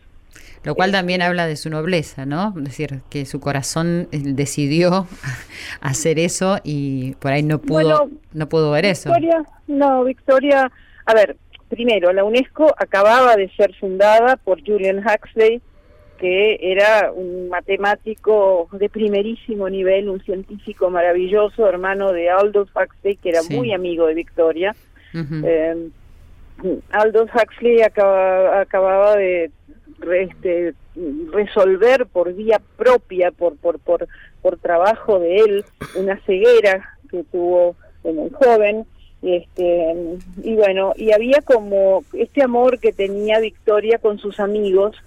Lo 0.64 0.76
cual 0.76 0.92
también 0.92 1.22
habla 1.22 1.46
de 1.46 1.58
su 1.58 1.70
nobleza, 1.70 2.26
¿no? 2.26 2.54
Es 2.58 2.64
decir, 2.64 3.02
que 3.10 3.26
su 3.26 3.40
corazón 3.40 4.08
eh, 4.12 4.22
decidió 4.24 5.08
hacer 5.82 6.20
eso 6.20 6.60
y 6.64 7.16
por 7.16 7.34
ahí 7.34 7.44
no 7.44 7.60
pudo, 7.60 8.10
no 8.34 8.50
pudo 8.50 8.72
ver 8.72 8.86
Victoria, 8.86 9.44
eso. 9.44 9.52
No, 9.68 10.04
Victoria, 10.06 10.72
a 11.06 11.14
ver, 11.14 11.36
primero, 11.70 12.14
la 12.14 12.24
UNESCO 12.24 12.74
acababa 12.78 13.36
de 13.36 13.50
ser 13.50 13.74
fundada 13.76 14.38
por 14.38 14.66
Julian 14.66 15.00
Huxley, 15.00 15.62
que 16.18 16.60
era 16.62 17.12
un 17.12 17.50
matemático 17.50 18.70
de 18.72 18.88
primerísimo 18.88 19.70
nivel, 19.70 20.08
un 20.08 20.24
científico 20.24 20.90
maravilloso, 20.90 21.68
hermano 21.68 22.14
de 22.14 22.30
Aldous 22.30 22.70
Huxley, 22.74 23.18
que 23.18 23.30
era 23.30 23.42
muy 23.50 23.74
amigo 23.74 24.08
de 24.08 24.14
Victoria. 24.14 24.76
Eh, 25.14 25.90
Aldous 26.92 27.30
Huxley 27.34 27.82
acababa 27.82 29.16
de 29.16 29.52
este, 30.20 30.74
resolver 31.32 32.06
por 32.06 32.34
vía 32.34 32.62
propia, 32.78 33.32
por, 33.32 33.56
por, 33.58 33.80
por, 33.80 34.08
por 34.42 34.58
trabajo 34.58 35.20
de 35.20 35.38
él, 35.38 35.66
una 35.96 36.18
ceguera 36.22 36.98
que 37.10 37.24
tuvo 37.24 37.76
en 38.04 38.30
joven. 38.32 38.86
Este, 39.22 39.96
y 40.44 40.56
bueno, 40.56 40.94
y 40.98 41.14
había 41.14 41.40
como 41.42 42.04
este 42.14 42.44
amor 42.44 42.80
que 42.80 42.92
tenía 42.92 43.40
Victoria 43.40 43.98
con 43.98 44.20
sus 44.20 44.40
amigos, 44.40 44.98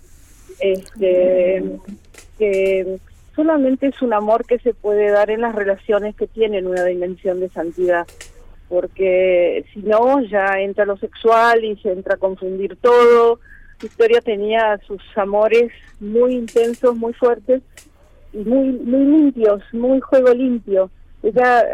este, 0.59 1.63
que 2.39 2.99
solamente 3.35 3.89
es 3.89 4.01
un 4.01 4.15
amor 4.15 4.47
que 4.47 4.59
se 4.59 4.73
puede 4.73 5.11
dar 5.11 5.31
en 5.31 5.43
las 5.43 5.55
relaciones 5.55 6.17
que 6.17 6.27
tienen 6.27 6.67
una 6.67 6.85
dimensión 6.85 7.41
de 7.41 7.51
santidad 7.51 8.07
porque 8.69 9.65
si 9.73 9.81
no 9.81 10.21
ya 10.23 10.61
entra 10.61 10.85
lo 10.85 10.97
sexual 10.97 11.65
y 11.65 11.77
se 11.77 11.93
entra 11.93 12.15
a 12.15 12.19
confundir 12.19 12.77
todo, 12.77 13.39
Victoria 13.81 14.21
tenía 14.21 14.79
sus 14.87 15.03
amores 15.17 15.71
muy 16.01 16.35
intensos, 16.35 16.97
muy 16.97 17.13
fuertes 17.13 17.63
y 18.33 18.39
muy 18.39 18.71
muy 18.71 19.05
limpios, 19.05 19.63
muy 19.73 20.01
juego 20.01 20.33
limpio. 20.35 20.91
Ella, 21.23 21.65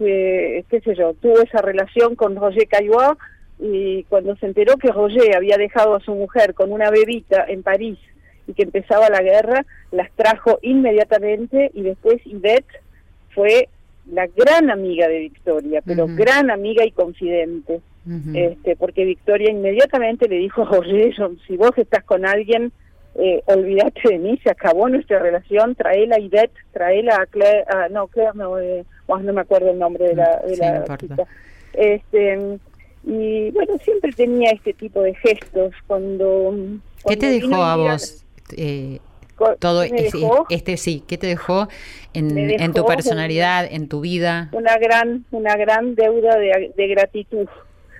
eh, 0.00 0.64
qué 0.68 0.80
sé 0.80 0.94
yo, 0.94 1.14
tuvo 1.14 1.40
esa 1.40 1.60
relación 1.62 2.14
con 2.14 2.36
Roger 2.36 2.66
Caillois 2.68 3.18
y 3.58 4.04
cuando 4.04 4.36
se 4.36 4.46
enteró 4.46 4.76
que 4.76 4.92
Roger 4.92 5.36
había 5.36 5.56
dejado 5.56 5.94
a 5.94 6.00
su 6.00 6.14
mujer 6.14 6.54
con 6.54 6.72
una 6.72 6.90
bebita 6.90 7.44
en 7.48 7.62
París 7.62 7.98
y 8.46 8.54
que 8.54 8.62
empezaba 8.62 9.08
la 9.08 9.22
guerra, 9.22 9.64
las 9.90 10.10
trajo 10.12 10.58
inmediatamente 10.62 11.70
y 11.74 11.82
después 11.82 12.22
Yvette 12.24 12.82
fue 13.34 13.68
la 14.10 14.26
gran 14.26 14.70
amiga 14.70 15.08
de 15.08 15.18
Victoria, 15.20 15.82
pero 15.84 16.06
gran 16.06 16.50
amiga 16.50 16.84
y 16.84 16.92
confidente 16.92 17.80
este, 18.34 18.76
porque 18.76 19.04
Victoria 19.04 19.50
inmediatamente 19.50 20.28
le 20.28 20.36
dijo 20.36 20.62
a 20.70 20.80
si 21.46 21.56
vos 21.56 21.72
estás 21.76 22.04
con 22.04 22.24
alguien, 22.24 22.72
eh, 23.16 23.42
olvídate 23.46 24.08
de 24.08 24.18
mí, 24.18 24.38
se 24.42 24.50
acabó 24.50 24.88
nuestra 24.88 25.18
relación, 25.18 25.74
traela 25.74 26.16
a 26.16 26.20
Ivette, 26.20 26.54
traela 26.72 27.16
a 27.16 27.26
Claire, 27.26 27.64
no, 27.90 28.06
Claire 28.06 28.32
no, 28.34 28.58
eh, 28.60 28.84
no 29.08 29.32
me 29.32 29.40
acuerdo 29.40 29.70
el 29.70 29.78
nombre 29.78 30.08
de 30.08 30.14
la, 30.14 30.40
de 30.46 30.56
la 30.56 30.98
Este, 31.72 32.58
y 33.04 33.50
bueno, 33.50 33.76
siempre 33.82 34.12
tenía 34.12 34.50
este 34.50 34.72
tipo 34.72 35.02
de 35.02 35.14
gestos 35.14 35.72
cuando... 35.86 36.54
¿Qué 37.08 37.16
te 37.16 37.30
dijo 37.30 37.54
a 37.56 37.76
vos? 37.76 38.24
Eh, 38.56 39.00
todo 39.58 39.82
este 39.82 40.76
sí 40.76 41.02
qué 41.06 41.18
te 41.18 41.26
dejó 41.26 41.68
en, 42.14 42.38
en 42.38 42.72
tu 42.72 42.84
personalidad 42.84 43.66
en 43.70 43.88
tu 43.88 44.00
vida 44.00 44.48
una 44.52 44.78
gran 44.78 45.24
una 45.30 45.56
gran 45.56 45.94
deuda 45.94 46.36
de, 46.36 46.72
de 46.76 46.86
gratitud 46.88 47.48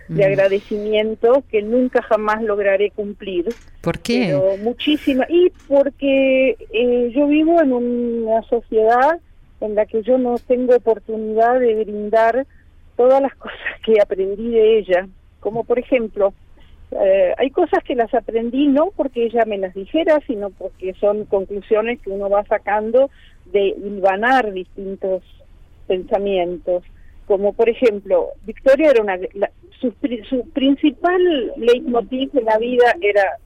de 0.09 0.25
agradecimiento 0.25 1.43
que 1.51 1.63
nunca 1.63 2.03
jamás 2.03 2.43
lograré 2.43 2.91
cumplir. 2.91 3.49
¿Por 3.81 3.99
qué? 3.99 4.27
Pero 4.27 4.57
muchísima. 4.59 5.27
Y 5.29 5.51
porque 5.67 6.57
eh, 6.73 7.13
yo 7.15 7.27
vivo 7.27 7.61
en 7.61 7.73
una 7.73 8.43
sociedad 8.43 9.19
en 9.61 9.75
la 9.75 9.87
que 9.87 10.03
yo 10.03 10.19
no 10.19 10.39
tengo 10.39 10.77
oportunidad 10.77 11.59
de 11.59 11.85
brindar 11.85 12.47
todas 12.97 13.21
las 13.21 13.35
cosas 13.37 13.57
que 13.85 14.01
aprendí 14.01 14.51
de 14.51 14.79
ella. 14.79 15.09
Como 15.41 15.65
por 15.65 15.79
ejemplo, 15.79 16.33
eh, 16.93 17.35
hay 17.37 17.51
cosas 17.51 17.83
que 17.85 17.95
las 17.95 18.13
aprendí 18.15 18.69
no 18.69 18.93
porque 18.95 19.25
ella 19.25 19.45
me 19.45 19.59
las 19.59 19.75
dijera, 19.75 20.21
sino 20.27 20.51
porque 20.51 20.95
son 20.95 21.25
conclusiones 21.25 22.01
que 22.01 22.11
uno 22.11 22.31
va 22.31 22.45
sacando 22.45 23.11
de 23.47 23.69
hilvanar 23.69 24.53
distintos 24.53 25.23
pensamientos 25.87 26.83
como 27.27 27.53
por 27.53 27.69
ejemplo, 27.69 28.29
Victoria 28.45 28.91
era 28.91 29.03
una, 29.03 29.19
su, 29.81 29.93
su 30.29 30.49
principal 30.51 31.53
leitmotiv 31.57 32.31
en 32.35 32.45
la 32.45 32.59
vida 32.59 32.97
era 33.01 33.39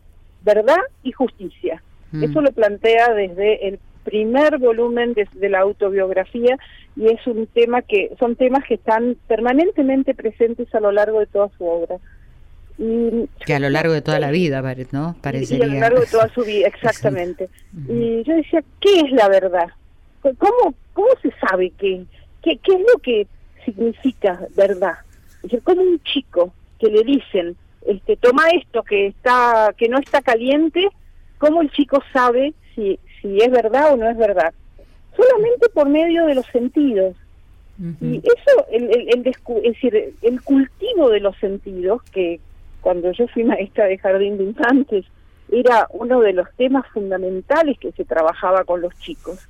verdad 0.45 0.79
y 1.03 1.13
justicia. 1.13 1.83
Mm. 2.13 2.25
Eso 2.25 2.41
lo 2.43 2.53
plantea 2.53 3.13
desde 3.15 3.69
el 3.69 3.79
primer 4.05 4.59
volumen 4.59 5.15
de, 5.15 5.49
la 5.49 5.61
autobiografía 5.61 6.59
y 6.97 7.07
es 7.07 7.27
un 7.27 7.47
tema 7.47 7.83
que 7.83 8.11
son 8.19 8.37
temas 8.37 8.65
que 8.65 8.75
están 8.75 9.17
permanentemente 9.27 10.15
presentes 10.15 10.75
a 10.75 10.81
lo 10.81 10.93
largo 10.93 11.21
de 11.21 11.27
toda 11.27 11.49
su 11.57 11.65
obra. 11.65 11.97
Y, 12.81 13.29
que 13.45 13.55
a 13.55 13.61
lo 13.61 13.69
largo 13.69 13.93
de 13.93 14.01
toda 14.01 14.19
la 14.19 14.31
vida, 14.31 14.63
¿no? 14.91 15.15
Parecería. 15.21 15.67
Y 15.67 15.71
a 15.71 15.75
lo 15.75 15.81
largo 15.81 16.01
de 16.01 16.07
toda 16.07 16.29
su 16.31 16.43
vida, 16.43 16.67
exactamente. 16.75 17.51
Y 17.87 18.23
yo 18.23 18.35
decía, 18.35 18.65
¿qué 18.81 19.01
es 19.01 19.13
la 19.13 19.29
verdad? 19.29 19.69
¿Cómo, 20.23 20.75
cómo 20.95 21.09
se 21.21 21.31
sabe 21.47 21.73
qué, 21.79 22.07
qué, 22.43 22.57
qué 22.57 22.73
es 22.73 22.81
lo 22.81 22.99
que 23.03 23.27
significa 23.67 24.41
verdad? 24.57 24.95
Es 25.43 25.63
como 25.63 25.83
un 25.83 26.03
chico 26.05 26.55
que 26.79 26.89
le 26.89 27.05
dicen, 27.05 27.55
este, 27.87 28.17
toma 28.17 28.49
esto 28.49 28.83
que 28.83 29.09
está, 29.09 29.75
que 29.77 29.89
no 29.89 29.99
está 29.99 30.23
caliente, 30.23 30.89
¿cómo 31.37 31.61
el 31.61 31.71
chico 31.73 32.03
sabe 32.15 32.55
si, 32.75 32.99
si 33.21 33.39
es 33.43 33.51
verdad 33.51 33.93
o 33.93 33.97
no 33.99 34.09
es 34.09 34.17
verdad? 34.17 34.55
Solamente 35.15 35.69
por 35.69 35.87
medio 35.87 36.25
de 36.25 36.35
los 36.35 36.47
sentidos. 36.47 37.15
Y 38.03 38.19
eso, 38.19 38.67
el, 38.71 38.91
el, 38.91 39.27
es 39.27 39.63
decir, 39.63 40.15
el 40.21 40.43
cultivo 40.43 41.09
de 41.09 41.21
los 41.21 41.35
sentidos, 41.39 42.03
que 42.13 42.39
cuando 42.81 43.13
yo 43.13 43.27
fui 43.29 43.45
maestra 43.45 43.87
de 43.87 43.99
jardín 43.99 44.39
de 44.39 44.45
infantes, 44.45 45.05
era 45.51 45.87
uno 45.91 46.21
de 46.21 46.33
los 46.33 46.49
temas 46.57 46.87
fundamentales 46.93 47.79
que 47.79 47.93
se 47.93 48.05
trabajaba 48.05 48.65
con 48.65 48.81
los 48.81 48.97
chicos. 48.99 49.49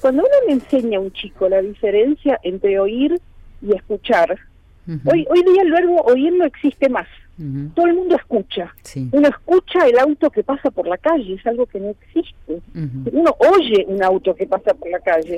cuando 0.00 0.22
uno 0.22 0.46
le 0.46 0.54
enseña 0.54 0.98
a 0.98 1.02
un 1.02 1.12
chico 1.12 1.48
la 1.48 1.60
diferencia 1.60 2.40
entre 2.42 2.78
oír 2.80 3.20
y 3.60 3.74
escuchar, 3.74 4.38
hoy, 5.04 5.26
hoy 5.28 5.42
día 5.44 5.62
el 5.62 5.70
verbo 5.70 6.02
oír 6.02 6.32
no 6.32 6.44
existe 6.44 6.88
más. 6.88 7.06
Todo 7.74 7.86
el 7.86 7.94
mundo 7.94 8.14
escucha. 8.14 8.72
Uno 9.10 9.28
escucha 9.28 9.86
el 9.88 9.98
auto 9.98 10.30
que 10.30 10.44
pasa 10.44 10.70
por 10.70 10.86
la 10.86 10.96
calle, 10.96 11.34
es 11.34 11.46
algo 11.46 11.66
que 11.66 11.80
no 11.80 11.90
existe. 11.90 12.60
Uno 13.12 13.36
oye 13.38 13.84
un 13.88 14.02
auto 14.02 14.34
que 14.34 14.46
pasa 14.46 14.72
por 14.72 14.88
la 14.88 15.00
calle. 15.00 15.36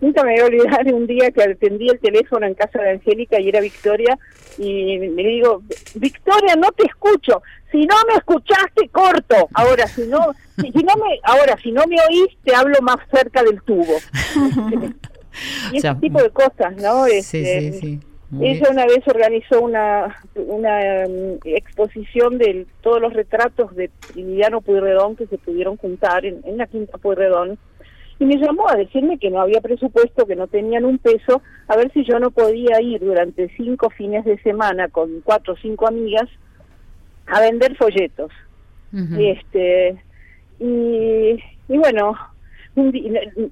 Nunca 0.00 0.24
me 0.24 0.32
voy 0.32 0.40
a 0.40 0.44
olvidar 0.46 0.94
un 0.94 1.06
día 1.06 1.30
que 1.30 1.42
atendí 1.42 1.88
el 1.88 1.98
teléfono 1.98 2.46
en 2.46 2.54
casa 2.54 2.80
de 2.80 2.90
Angélica 2.90 3.40
y 3.40 3.48
era 3.48 3.60
Victoria 3.60 4.18
y 4.58 4.98
me 4.98 5.22
digo, 5.22 5.62
Victoria, 5.94 6.56
no 6.56 6.70
te 6.72 6.84
escucho. 6.84 7.42
Si 7.70 7.78
no 7.86 7.94
me 8.08 8.14
escuchaste, 8.14 8.88
corto. 8.90 9.48
Ahora, 9.54 9.86
si 9.86 10.06
no, 10.06 10.18
si, 10.60 10.70
no 10.70 10.94
me, 10.96 11.20
ahora, 11.22 11.56
si 11.62 11.70
no 11.70 11.84
me 11.86 11.96
oís, 12.08 12.36
te 12.44 12.54
hablo 12.54 12.76
más 12.82 12.96
cerca 13.12 13.42
del 13.42 13.62
tubo. 13.62 13.84
y 15.72 15.78
ese 15.78 15.94
tipo 15.96 16.20
de 16.20 16.30
cosas, 16.30 16.76
¿no? 16.76 17.06
sí, 17.06 17.22
sí, 17.22 17.42
este, 17.46 17.72
sí. 17.72 18.00
Ella 18.40 18.68
una 18.70 18.86
vez 18.86 19.00
organizó 19.08 19.60
una, 19.60 20.16
una 20.36 21.06
um, 21.08 21.38
exposición 21.44 22.38
de 22.38 22.64
todos 22.80 23.00
los 23.00 23.12
retratos 23.12 23.74
de 23.74 23.90
Emiliano 24.14 24.60
Pueyrredón 24.60 25.16
que 25.16 25.26
se 25.26 25.36
pudieron 25.36 25.76
juntar 25.76 26.24
en, 26.24 26.40
en 26.44 26.56
la 26.56 26.68
Quinta 26.68 26.96
Pueyrredón 26.98 27.58
y 28.20 28.26
me 28.26 28.36
llamó 28.36 28.68
a 28.68 28.76
decirme 28.76 29.18
que 29.18 29.30
no 29.30 29.40
había 29.40 29.62
presupuesto, 29.62 30.26
que 30.26 30.36
no 30.36 30.46
tenían 30.46 30.84
un 30.84 30.98
peso, 30.98 31.40
a 31.66 31.76
ver 31.76 31.90
si 31.92 32.04
yo 32.04 32.20
no 32.20 32.30
podía 32.30 32.80
ir 32.82 33.00
durante 33.00 33.48
cinco 33.56 33.88
fines 33.88 34.26
de 34.26 34.38
semana 34.42 34.88
con 34.88 35.22
cuatro 35.22 35.54
o 35.54 35.56
cinco 35.56 35.88
amigas 35.88 36.28
a 37.26 37.40
vender 37.40 37.74
folletos. 37.76 38.30
este 38.92 39.96
y, 40.58 41.42
y 41.68 41.78
bueno, 41.78 42.14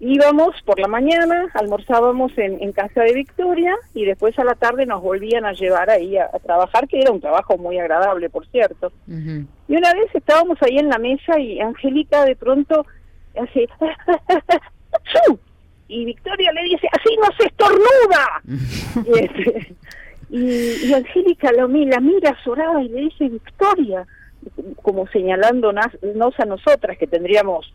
íbamos 0.00 0.54
por 0.66 0.78
la 0.78 0.88
mañana, 0.88 1.46
almorzábamos 1.54 2.36
en, 2.36 2.62
en, 2.62 2.72
casa 2.72 3.02
de 3.04 3.14
Victoria 3.14 3.74
y 3.94 4.04
después 4.04 4.38
a 4.38 4.44
la 4.44 4.54
tarde 4.54 4.84
nos 4.84 5.02
volvían 5.02 5.46
a 5.46 5.52
llevar 5.52 5.88
ahí 5.88 6.18
a, 6.18 6.28
trabajar, 6.44 6.86
que 6.88 7.00
era 7.00 7.10
un 7.10 7.22
trabajo 7.22 7.56
muy 7.56 7.78
agradable, 7.78 8.28
por 8.28 8.46
cierto. 8.48 8.92
Y 9.06 9.76
una 9.76 9.94
vez 9.94 10.14
estábamos 10.14 10.58
ahí 10.60 10.76
en 10.76 10.90
la 10.90 10.98
mesa 10.98 11.38
y 11.38 11.58
Angélica 11.58 12.26
de 12.26 12.36
pronto 12.36 12.84
así, 13.38 13.66
y 15.88 16.04
Victoria 16.04 16.52
le 16.52 16.62
dice, 16.64 16.88
así 16.92 17.16
no 17.16 17.28
se 17.38 17.46
estornuda. 17.46 18.42
Este, 19.20 19.74
y, 20.30 20.88
y, 20.88 20.92
Angélica 20.92 21.52
lo, 21.52 21.68
la 21.68 22.00
mira 22.00 22.30
azorada 22.30 22.82
y 22.82 22.88
le 22.88 23.00
dice, 23.02 23.28
Victoria, 23.28 24.06
como 24.82 25.06
señalándonos 25.08 26.40
a 26.40 26.44
nosotras, 26.44 26.98
que 26.98 27.06
tendríamos 27.06 27.72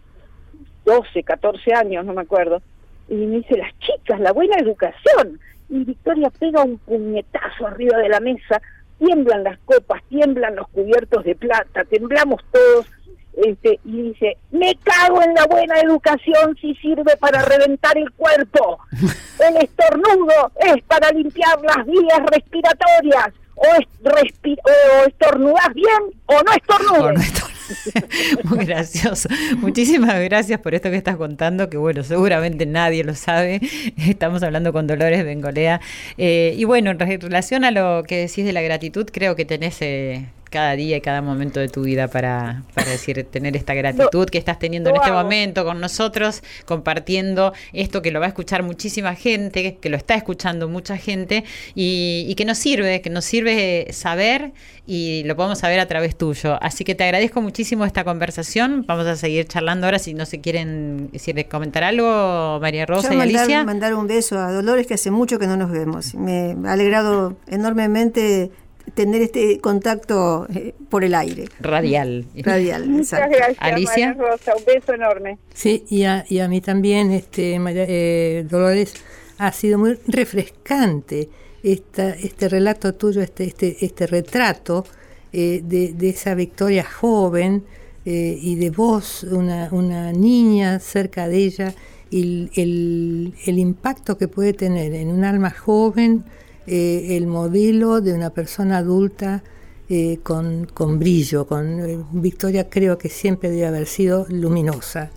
12, 0.86 1.24
14 1.24 1.74
años, 1.74 2.06
no 2.06 2.14
me 2.14 2.22
acuerdo, 2.22 2.62
y 3.08 3.16
me 3.16 3.38
dice, 3.38 3.58
las 3.58 3.72
chicas, 3.80 4.20
la 4.20 4.32
buena 4.32 4.58
educación. 4.58 5.40
Y 5.70 5.84
Victoria 5.84 6.30
pega 6.30 6.64
un 6.64 6.78
puñetazo 6.78 7.68
arriba 7.68 7.98
de 7.98 8.10
la 8.10 8.20
mesa, 8.20 8.62
tiemblan 9.00 9.44
las 9.44 9.58
copas, 9.60 10.04
tiemblan 10.10 10.56
los 10.56 10.68
cubiertos 10.70 11.24
de 11.24 11.36
plata, 11.36 11.84
temblamos 11.86 12.42
todos 12.52 12.88
este, 13.36 13.80
y 13.84 14.10
dice, 14.10 14.38
me 14.52 14.76
cago 14.84 15.22
en 15.24 15.34
la 15.34 15.46
buena 15.46 15.80
educación 15.80 16.56
si 16.62 16.76
sirve 16.76 17.18
para 17.18 17.44
reventar 17.44 17.98
el 17.98 18.12
cuerpo. 18.12 18.80
El 19.40 19.58
estornudo 19.58 20.52
es 20.60 20.84
para 20.84 21.10
limpiar 21.12 21.60
las 21.62 21.86
vías 21.86 22.20
respiratorias. 22.32 23.34
O, 23.56 23.66
es 23.66 23.88
o 24.04 25.08
estornudas 25.08 25.74
bien 25.74 26.22
o 26.26 26.34
no 26.42 26.52
estornudas. 26.54 27.54
Muy 28.44 28.66
gracioso. 28.66 29.30
Muchísimas 29.58 30.20
gracias 30.22 30.60
por 30.60 30.76
esto 30.76 30.90
que 30.90 30.98
estás 30.98 31.18
contando, 31.18 31.70
que 31.70 31.78
bueno, 31.78 32.04
seguramente 32.04 32.66
nadie 32.66 33.04
lo 33.04 33.16
sabe. 33.16 33.62
Estamos 33.98 34.44
hablando 34.44 34.74
con 34.74 34.88
Dolores 34.88 35.24
Bengolea. 35.24 35.82
Eh, 36.18 36.54
y 36.58 36.64
bueno, 36.66 36.92
en 36.92 37.00
relación 37.00 37.64
a 37.64 37.72
lo 37.72 38.04
que 38.04 38.28
decís 38.28 38.46
de 38.46 38.54
la 38.54 38.62
gratitud, 38.62 39.08
creo 39.12 39.36
que 39.36 39.46
tenés... 39.46 39.82
Eh, 39.82 40.26
cada 40.54 40.76
día 40.76 40.98
y 40.98 41.02
cada 41.02 41.24
momento 41.24 41.60
de 41.60 41.68
tu 41.68 41.82
vida 41.82 42.08
para, 42.08 42.64
para 42.76 42.92
decir, 42.92 43.26
tener 43.30 43.58
esta 43.58 43.74
gratitud 43.74 44.30
que 44.30 44.38
estás 44.38 44.60
teniendo 44.60 44.92
en 44.92 44.98
este 44.98 45.12
momento 45.12 45.66
con 45.66 45.82
nosotros, 45.82 46.44
compartiendo 46.66 47.54
esto 47.74 48.04
que 48.04 48.12
lo 48.12 48.20
va 48.20 48.28
a 48.28 48.30
escuchar 48.30 48.62
muchísima 48.62 49.16
gente, 49.16 49.78
que 49.78 49.90
lo 49.90 49.98
está 49.98 50.14
escuchando 50.14 50.70
mucha 50.70 50.96
gente 50.96 51.44
y, 51.74 52.26
y 52.28 52.36
que 52.36 52.46
nos 52.46 52.60
sirve, 52.60 53.02
que 53.02 53.10
nos 53.10 53.26
sirve 53.26 53.88
saber 53.92 54.52
y 54.86 55.24
lo 55.26 55.36
podemos 55.36 55.60
saber 55.60 55.80
a 55.80 55.88
través 55.88 56.16
tuyo. 56.16 56.58
Así 56.62 56.84
que 56.84 56.94
te 56.94 57.04
agradezco 57.04 57.42
muchísimo 57.42 57.86
esta 57.86 58.04
conversación. 58.04 58.86
Vamos 58.88 59.08
a 59.08 59.16
seguir 59.16 59.48
charlando 59.48 59.88
ahora 59.88 59.98
si 59.98 60.14
no 60.14 60.26
se 60.26 60.40
quieren 60.40 61.10
si 61.16 61.34
comentar 61.46 61.84
algo, 61.84 62.60
María 62.62 62.86
Rosa 62.86 63.14
y 63.14 63.18
mandar, 63.18 63.40
Alicia. 63.40 63.64
mandar 63.64 63.96
un 63.96 64.08
beso 64.08 64.38
a 64.38 64.52
Dolores 64.52 64.86
que 64.86 64.94
hace 64.94 65.10
mucho 65.10 65.40
que 65.40 65.48
no 65.48 65.58
nos 65.58 65.72
vemos. 65.72 66.14
Me 66.14 66.56
ha 66.66 66.74
alegrado 66.74 67.38
enormemente 67.48 68.52
tener 68.94 69.22
este 69.22 69.60
contacto 69.60 70.48
eh, 70.54 70.74
por 70.90 71.04
el 71.04 71.16
aire. 71.16 71.46
Radial. 71.60 72.26
Radial, 72.36 72.88
Muchas 72.88 73.30
gracias, 73.30 73.58
Alicia. 73.60 74.14
Rosa, 74.14 74.54
un 74.56 74.66
beso 74.66 74.94
enorme. 74.94 75.38
Sí, 75.54 75.86
y 75.90 76.04
a, 76.04 76.26
y 76.30 76.40
a 76.40 76.48
mí 76.48 76.62
también, 76.62 77.12
este, 77.12 77.56
eh, 77.56 78.46
Dolores, 78.50 78.94
ha 79.38 79.52
sido 79.52 79.80
muy 79.80 79.98
refrescante 80.08 81.30
esta, 81.64 82.10
este 82.10 82.50
relato 82.50 82.94
tuyo, 82.94 83.22
este, 83.22 83.46
este, 83.46 83.84
este 83.84 84.06
retrato 84.08 84.86
eh, 85.32 85.62
de, 85.64 85.94
de, 85.94 86.10
esa 86.10 86.36
Victoria 86.36 86.84
joven 86.84 87.64
y 88.06 88.56
de 88.56 88.70
vos, 88.70 89.24
una, 89.24 89.70
una 89.72 90.12
niña 90.12 90.80
cerca 90.80 91.30
de 91.30 91.38
ella, 91.38 91.74
y 92.10 92.50
el, 92.54 93.34
el 93.46 93.60
impacto 93.60 94.18
que 94.18 94.28
puede 94.28 94.52
tener 94.52 94.94
en 94.94 95.10
un 95.10 95.24
alma 95.24 95.52
joven 95.52 96.26
eh, 96.66 97.18
el 97.18 97.28
modelo 97.28 98.00
de 98.00 98.14
una 98.14 98.30
persona 98.30 98.78
adulta 98.78 99.44
eh, 99.90 100.20
con, 100.24 100.66
con, 100.66 100.98
brillo. 100.98 101.46
Con, 101.46 101.80
eh, 101.82 102.00
Victoria 102.14 102.70
creo 102.70 102.98
que 102.98 103.10
siempre 103.10 103.50
debe 103.50 103.68
haber 103.68 103.86
sido 103.86 104.26
luminosa. 104.30 105.12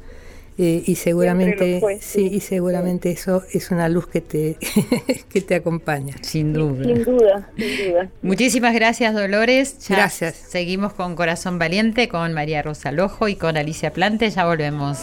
y 0.59 0.95
seguramente 0.95 1.83
sí. 2.01 2.31
y 2.33 2.41
seguramente 2.41 3.11
eso 3.11 3.43
es 3.53 3.71
una 3.71 3.91
luz 3.91 4.07
que 4.07 4.23
te 4.23 4.57
que 5.29 5.43
te 5.43 5.55
acompaña. 5.55 6.15
Sin 6.23 6.55
duda. 6.55 6.83
Sin 6.83 7.05
duda 7.05 7.51
sin 7.57 7.93
duda. 7.93 8.11
Muchísimas 8.23 8.75
gracias 8.75 9.15
Dolores. 9.15 9.77
Gracias. 9.89 10.35
seguimos 10.35 10.95
con 10.95 11.15
Corazón 11.15 11.59
Valiente 11.59 12.09
con 12.09 12.33
María 12.33 12.63
Rosa 12.63 12.91
Lojo 12.91 13.29
y 13.29 13.37
con 13.37 13.59
Alicia 13.59 13.93
Plante. 13.93 14.31
Ya 14.31 14.47
volvemos. 14.47 14.99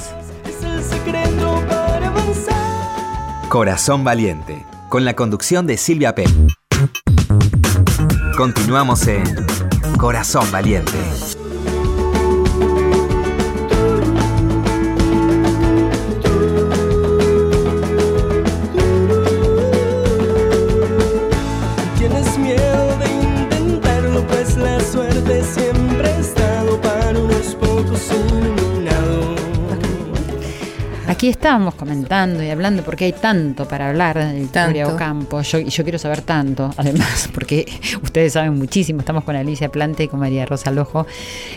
Corazón 3.50 4.04
Valiente 4.04 4.73
con 4.94 5.06
la 5.06 5.16
conducción 5.16 5.66
de 5.66 5.76
Silvia 5.76 6.14
P. 6.14 6.24
Continuamos 8.38 9.08
en 9.08 9.24
Corazón 9.98 10.46
Valiente. 10.52 11.00
Aquí 31.24 31.30
estábamos 31.30 31.76
comentando 31.76 32.44
y 32.44 32.50
hablando 32.50 32.84
porque 32.84 33.06
hay 33.06 33.14
tanto 33.14 33.66
para 33.66 33.88
hablar 33.88 34.18
de 34.18 34.42
Victoria 34.42 34.90
Ocampo. 34.90 35.42
Yo, 35.42 35.58
y 35.58 35.70
yo 35.70 35.84
quiero 35.84 35.98
saber 35.98 36.20
tanto, 36.20 36.70
además, 36.76 37.30
porque 37.34 37.66
ustedes 38.04 38.34
saben 38.34 38.56
muchísimo. 38.56 39.00
Estamos 39.00 39.24
con 39.24 39.38
Alicia 39.38 39.70
Plante 39.70 40.04
y 40.04 40.08
con 40.10 40.20
María 40.20 40.46
Rosa 40.46 40.70
Lojo. 40.70 41.08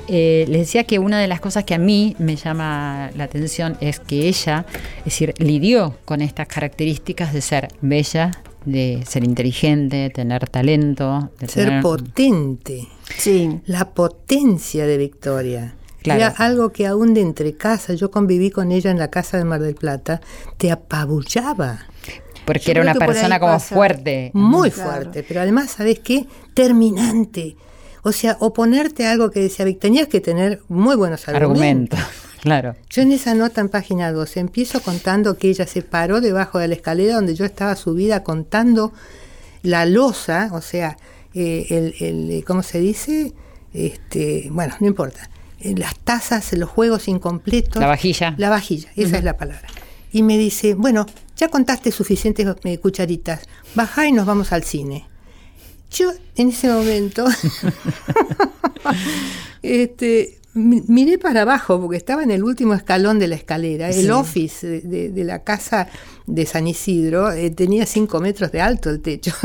Eh, 0.07 0.45
les 0.47 0.61
decía 0.61 0.85
que 0.85 1.01
una 1.01 1.19
de 1.19 1.27
las 1.27 1.41
cosas 1.41 1.65
que 1.65 1.75
a 1.75 1.79
mí 1.79 2.15
me 2.21 2.37
llama 2.37 3.11
la 3.17 3.25
atención 3.25 3.77
es 3.81 3.99
que 3.99 4.29
ella, 4.29 4.67
es 4.99 5.07
decir, 5.07 5.35
lidió 5.39 5.97
con 6.05 6.23
estas 6.23 6.47
características 6.47 7.33
de 7.33 7.41
ser 7.41 7.67
bella, 7.81 8.31
de 8.67 9.03
ser 9.05 9.25
inteligente, 9.25 10.11
tener 10.11 10.49
talento, 10.49 11.33
de 11.41 11.49
ser 11.49 11.83
potente. 11.83 12.87
Sí. 13.19 13.63
La 13.67 13.91
potencia 13.91 14.87
de 14.87 14.97
Victoria. 14.97 15.75
Era 16.15 16.29
algo 16.29 16.71
que 16.71 16.87
aún 16.87 17.15
de 17.15 17.21
entre 17.21 17.55
casa, 17.55 17.95
yo 17.95 18.11
conviví 18.11 18.51
con 18.51 18.73
ella 18.73 18.91
en 18.91 18.99
la 18.99 19.09
casa 19.09 19.39
de 19.39 19.45
Mar 19.45 19.61
del 19.61 19.75
Plata, 19.75 20.21
te 20.57 20.71
apabullaba. 20.71 21.81
Porque 22.45 22.71
era 22.71 22.83
una 22.83 22.95
persona 22.95 23.41
como 23.41 23.59
fuerte. 23.59 24.31
Muy 24.33 24.71
fuerte, 24.71 25.25
pero 25.27 25.41
además, 25.41 25.73
¿sabes 25.73 25.99
qué? 25.99 26.27
Terminante. 26.55 27.57
O 28.03 28.13
sea, 28.13 28.37
oponerte 28.39 29.05
a 29.07 29.13
algo 29.13 29.33
que 29.33 29.41
decía 29.41 29.65
Vic, 29.65 29.81
tenías 29.81 30.07
que 30.07 30.21
tener 30.21 30.63
muy 30.69 30.95
buenos 30.95 31.27
argumentos. 31.29 31.99
claro. 32.41 32.77
Yo 32.89 33.03
en 33.03 33.11
esa 33.11 33.35
nota 33.35 33.61
en 33.61 33.69
página 33.69 34.13
2 34.13 34.37
empiezo 34.37 34.81
contando 34.81 35.37
que 35.37 35.49
ella 35.49 35.67
se 35.67 35.83
paró 35.83 36.21
debajo 36.21 36.61
de 36.61 36.69
la 36.69 36.77
escalera 36.77 37.17
donde 37.17 37.35
yo 37.35 37.45
estaba 37.45 37.75
subida 37.75 38.23
contando 38.23 38.93
la 39.63 39.85
losa, 39.87 40.51
o 40.53 40.61
sea, 40.61 40.97
eh, 41.35 41.67
el, 41.71 41.95
el, 41.99 42.45
¿cómo 42.45 42.63
se 42.63 42.79
dice? 42.79 43.33
Este, 43.75 44.49
bueno, 44.53 44.77
no 44.79 44.87
importa 44.87 45.29
las 45.61 45.99
tazas, 45.99 46.53
los 46.53 46.69
juegos 46.69 47.09
incompletos. 47.09 47.81
La 47.81 47.89
vajilla. 47.89 48.35
La 48.39 48.51
vajilla, 48.51 48.91
esa 48.97 49.19
es 49.19 49.25
la 49.25 49.37
palabra. 49.37 49.69
Y 50.13 50.23
me 50.23 50.39
dice, 50.39 50.75
bueno, 50.75 51.07
ya 51.37 51.49
contaste 51.49 51.93
suficientes 51.93 52.47
eh, 52.65 52.79
cucharitas, 52.79 53.47
baja 53.75 54.07
y 54.07 54.13
nos 54.13 54.27
vamos 54.27 54.53
al 54.53 54.65
cine. 54.65 55.07
Yo 55.91 56.13
en 56.37 56.49
ese 56.49 56.69
momento 56.69 57.25
este, 59.63 60.39
miré 60.57 61.19
para 61.19 61.43
abajo 61.43 61.81
porque 61.81 61.97
estaba 61.97 62.23
en 62.23 62.31
el 62.31 62.43
último 62.43 62.75
escalón 62.75 63.19
de 63.19 63.29
la 63.29 63.37
escalera. 63.37 63.91
El 63.91 64.11
office 64.11 64.81
de, 64.81 65.25
la 65.25 65.45
casa 65.45 65.89
de 66.27 66.47
San 66.47 66.67
Isidro 66.67 67.31
eh, 67.31 67.51
tenía 67.51 67.85
cinco 67.87 68.21
metros 68.21 68.51
de 68.53 68.61
alto 68.61 68.91
el 68.91 69.01
techo. 69.01 69.33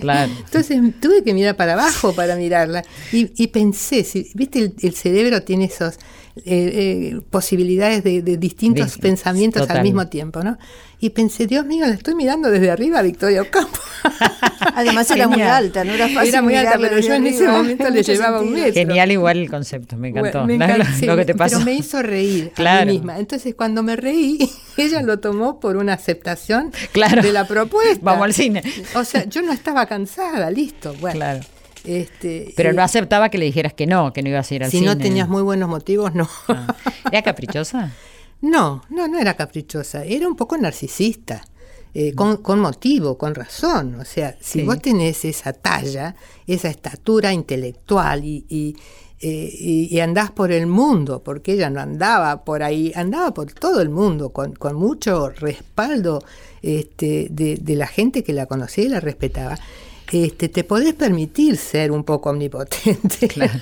Claro. 0.00 0.32
Entonces 0.44 0.80
tuve 1.00 1.22
que 1.22 1.34
mirar 1.34 1.56
para 1.56 1.74
abajo 1.74 2.12
para 2.14 2.36
mirarla. 2.36 2.84
Y, 3.12 3.46
pensé, 3.48 4.04
si, 4.04 4.30
viste, 4.34 4.72
el, 4.80 4.94
cerebro 4.94 5.42
tiene 5.42 5.66
esos 5.66 5.98
eh, 6.44 7.12
eh, 7.14 7.20
posibilidades 7.30 8.04
de, 8.04 8.20
distintos 8.36 8.98
pensamientos 8.98 9.68
al 9.70 9.82
mismo 9.82 10.08
tiempo, 10.08 10.42
¿no? 10.42 10.58
Y 11.00 11.10
pensé, 11.10 11.46
Dios 11.46 11.64
mío, 11.64 11.86
la 11.86 11.94
estoy 11.94 12.16
mirando 12.16 12.50
desde 12.50 12.70
arriba 12.70 13.00
Victoria 13.02 13.42
Ocampo. 13.42 13.78
Además 14.74 15.08
era 15.10 15.28
muy 15.28 15.42
alta, 15.42 15.84
no 15.84 15.92
era 15.92 16.08
fácil. 16.08 16.28
Era 16.28 16.42
muy 16.42 16.54
alta, 16.56 16.76
pero 16.80 16.98
yo 16.98 17.14
en 17.14 17.26
ese 17.26 17.46
momento 17.46 17.88
le 17.88 18.02
llevaba 18.02 18.40
un 18.40 18.52
metro. 18.52 18.74
Genial 18.74 19.12
igual 19.12 19.38
el 19.38 19.48
concepto, 19.48 19.96
me 19.96 20.08
encantó. 20.08 20.46
lo, 20.46 21.16
que 21.16 21.24
te 21.24 21.34
pasó. 21.34 21.58
Pero 21.58 21.64
me 21.64 21.74
hizo 21.74 22.02
reír 22.02 22.52
a 22.56 22.84
mí 22.84 22.92
misma. 22.92 23.18
Entonces 23.18 23.54
cuando 23.54 23.82
me 23.82 23.94
reí, 23.94 24.50
ella 24.76 25.02
lo 25.02 25.20
tomó 25.20 25.60
por 25.60 25.76
una 25.76 25.92
aceptación 25.92 26.72
de 27.22 27.32
la 27.32 27.46
propuesta. 27.46 28.00
Vamos 28.02 28.24
al 28.24 28.34
cine. 28.34 28.62
O 28.94 29.04
sea, 29.04 29.24
yo 29.24 29.42
no 29.42 29.52
estaba 29.52 29.86
cansada, 29.86 30.50
listo. 30.50 30.94
Bueno. 31.00 31.16
Claro. 31.16 31.40
Este, 31.88 32.52
Pero 32.54 32.74
no 32.74 32.82
aceptaba 32.82 33.30
que 33.30 33.38
le 33.38 33.46
dijeras 33.46 33.72
que 33.72 33.86
no, 33.86 34.12
que 34.12 34.22
no 34.22 34.28
ibas 34.28 34.50
a 34.50 34.54
ir 34.54 34.62
al 34.62 34.70
cine. 34.70 34.80
Si 34.82 34.86
no 34.86 34.98
tenías 34.98 35.26
muy 35.26 35.40
buenos 35.40 35.70
motivos, 35.70 36.14
no. 36.14 36.28
Ah. 36.48 36.76
¿Era 37.10 37.22
caprichosa? 37.22 37.92
No, 38.40 38.84
no, 38.88 39.08
no 39.08 39.18
era 39.18 39.34
caprichosa, 39.34 40.04
era 40.04 40.28
un 40.28 40.36
poco 40.36 40.56
narcisista. 40.56 41.42
Eh, 41.92 42.14
con, 42.14 42.60
motivo, 42.60 43.18
con 43.18 43.34
razón. 43.34 43.96
O 43.96 44.04
sea, 44.04 44.36
si 44.40 44.62
vos 44.62 44.80
tenés 44.80 45.24
esa 45.24 45.52
talla, 45.52 46.14
esa 46.46 46.68
estatura 46.68 47.32
intelectual 47.32 48.24
y, 48.24 48.46
y, 48.48 48.76
eh, 49.20 50.00
andás 50.00 50.30
por 50.30 50.52
el 50.52 50.68
mundo, 50.68 51.20
porque 51.24 51.54
ella 51.54 51.68
no 51.68 51.80
andaba 51.80 52.44
por 52.44 52.62
ahí, 52.62 52.92
andaba 52.94 53.34
por 53.34 53.52
todo 53.52 53.80
el 53.80 53.88
mundo, 53.88 54.30
con, 54.30 54.52
con 54.52 54.76
mucho 54.76 55.30
respaldo 55.30 56.22
este, 56.62 57.26
de, 57.32 57.56
de, 57.56 57.74
la 57.74 57.88
gente 57.88 58.22
que 58.22 58.32
la 58.32 58.46
conocía 58.46 58.84
y 58.84 58.88
la 58.88 59.00
respetaba 59.00 59.58
este, 60.10 60.48
te 60.48 60.64
podés 60.64 60.94
permitir 60.94 61.56
ser 61.56 61.90
un 61.92 62.02
poco 62.02 62.30
omnipotente. 62.30 63.28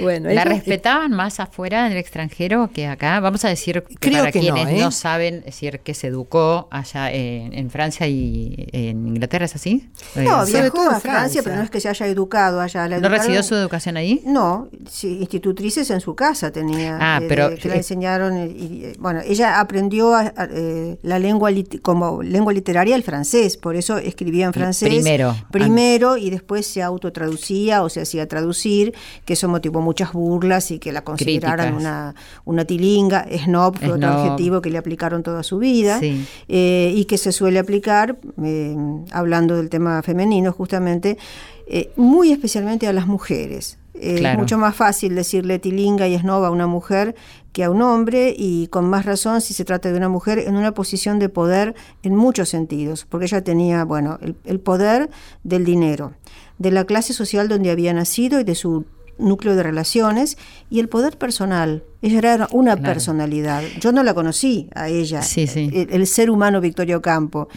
bueno, 0.00 0.28
¿La 0.30 0.44
respetaban 0.44 1.12
más 1.12 1.40
afuera 1.40 1.86
en 1.86 1.92
el 1.92 1.98
extranjero 1.98 2.70
que 2.72 2.86
acá? 2.86 3.18
Vamos 3.20 3.44
a 3.44 3.48
decir 3.48 3.82
que 4.00 4.10
para 4.10 4.30
quienes 4.30 4.68
¿eh? 4.68 4.76
no, 4.78 4.90
saben, 4.90 5.42
decir 5.44 5.80
que 5.80 5.94
se 5.94 6.08
educó 6.08 6.68
allá 6.70 7.10
en, 7.10 7.70
Francia 7.70 8.06
y 8.06 8.68
en 8.72 9.08
Inglaterra, 9.08 9.46
¿es 9.46 9.54
así? 9.54 9.88
No, 10.14 10.44
viajó 10.44 10.82
a 10.90 11.00
Francia, 11.00 11.42
pero 11.42 11.56
no 11.56 11.62
es 11.62 11.70
que 11.70 11.80
se 11.80 11.88
haya 11.88 12.06
educado 12.06 12.60
allá. 12.60 12.86
¿No 12.88 13.08
recibió 13.08 13.42
su 13.42 13.54
educación 13.54 13.96
ahí? 13.96 14.20
No, 14.26 14.68
sí, 14.90 15.18
institutrices 15.20 15.90
en 15.90 16.00
su 16.00 16.14
casa 16.14 16.50
tenía. 16.50 16.98
Ah, 17.00 17.20
eh, 17.22 17.26
pero... 17.28 17.54
que 17.56 17.68
la 17.68 17.76
enseñaron, 17.76 18.50
y, 18.50 18.92
bueno, 18.98 19.20
ella 19.24 19.58
aprendió 19.58 20.20
eh, 20.20 20.98
la 21.02 21.18
lengua 21.18 21.50
como 21.80 22.22
lengua 22.22 22.52
literaria 22.52 22.94
el 22.94 23.02
francés, 23.02 23.56
por 23.56 23.76
eso 23.76 23.96
escribía 23.96 24.46
en 24.46 24.52
francés 24.52 24.81
Primero. 24.88 25.36
Primero 25.50 26.16
y 26.16 26.30
después 26.30 26.66
se 26.66 26.82
autotraducía 26.82 27.82
o 27.82 27.88
se 27.88 28.00
hacía 28.02 28.26
traducir, 28.28 28.94
que 29.24 29.34
eso 29.34 29.48
motivó 29.48 29.80
muchas 29.80 30.12
burlas 30.12 30.70
y 30.70 30.78
que 30.78 30.92
la 30.92 31.02
consideraran 31.02 31.74
una, 31.74 32.14
una 32.44 32.64
tilinga. 32.64 33.26
Snob 33.44 33.78
fue 33.78 33.92
otro 33.92 34.08
adjetivo 34.08 34.60
que 34.60 34.70
le 34.70 34.78
aplicaron 34.78 35.22
toda 35.22 35.42
su 35.42 35.58
vida 35.58 36.00
eh, 36.02 36.92
y 36.94 37.04
que 37.04 37.18
se 37.18 37.32
suele 37.32 37.58
aplicar, 37.58 38.18
eh, 38.42 38.76
hablando 39.10 39.56
del 39.56 39.70
tema 39.70 40.02
femenino 40.02 40.52
justamente, 40.52 41.18
eh, 41.66 41.90
muy 41.96 42.32
especialmente 42.32 42.86
a 42.86 42.92
las 42.92 43.06
mujeres. 43.06 43.78
Es 44.02 44.38
mucho 44.38 44.58
más 44.58 44.74
fácil 44.74 45.14
decirle 45.14 45.58
tilinga 45.58 46.08
y 46.08 46.18
snob 46.18 46.44
a 46.44 46.50
una 46.50 46.66
mujer 46.66 47.14
que 47.52 47.64
a 47.64 47.70
un 47.70 47.82
hombre 47.82 48.34
y 48.36 48.66
con 48.68 48.88
más 48.88 49.04
razón 49.04 49.40
si 49.40 49.54
se 49.54 49.64
trata 49.64 49.90
de 49.90 49.96
una 49.96 50.08
mujer 50.08 50.38
en 50.40 50.56
una 50.56 50.72
posición 50.72 51.18
de 51.18 51.28
poder 51.28 51.74
en 52.02 52.16
muchos 52.16 52.48
sentidos, 52.48 53.06
porque 53.08 53.26
ella 53.26 53.44
tenía, 53.44 53.84
bueno, 53.84 54.18
el, 54.44 54.60
poder 54.60 55.10
del 55.44 55.64
dinero, 55.64 56.14
de 56.58 56.70
la 56.70 56.84
clase 56.84 57.12
social 57.12 57.48
donde 57.48 57.70
había 57.70 57.92
nacido 57.92 58.40
y 58.40 58.44
de 58.44 58.54
su 58.54 58.86
núcleo 59.18 59.54
de 59.54 59.62
relaciones 59.62 60.38
y 60.70 60.80
el 60.80 60.88
poder 60.88 61.18
personal. 61.18 61.84
Ella 62.00 62.18
era 62.18 62.48
una 62.50 62.76
personalidad. 62.76 63.62
Yo 63.80 63.92
no 63.92 64.02
la 64.02 64.14
conocí 64.14 64.68
a 64.74 64.88
ella, 64.88 65.20
El, 65.36 66.06
ser 66.06 66.30
humano 66.30 66.60
Victorio 66.60 67.02
Campo, 67.02 67.48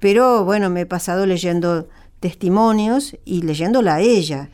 pero 0.00 0.44
bueno, 0.44 0.68
me 0.68 0.82
he 0.82 0.86
pasado 0.86 1.24
leyendo 1.24 1.88
testimonios 2.20 3.16
y 3.24 3.42
leyéndola 3.42 3.96
a 3.96 4.00
ella. 4.00 4.50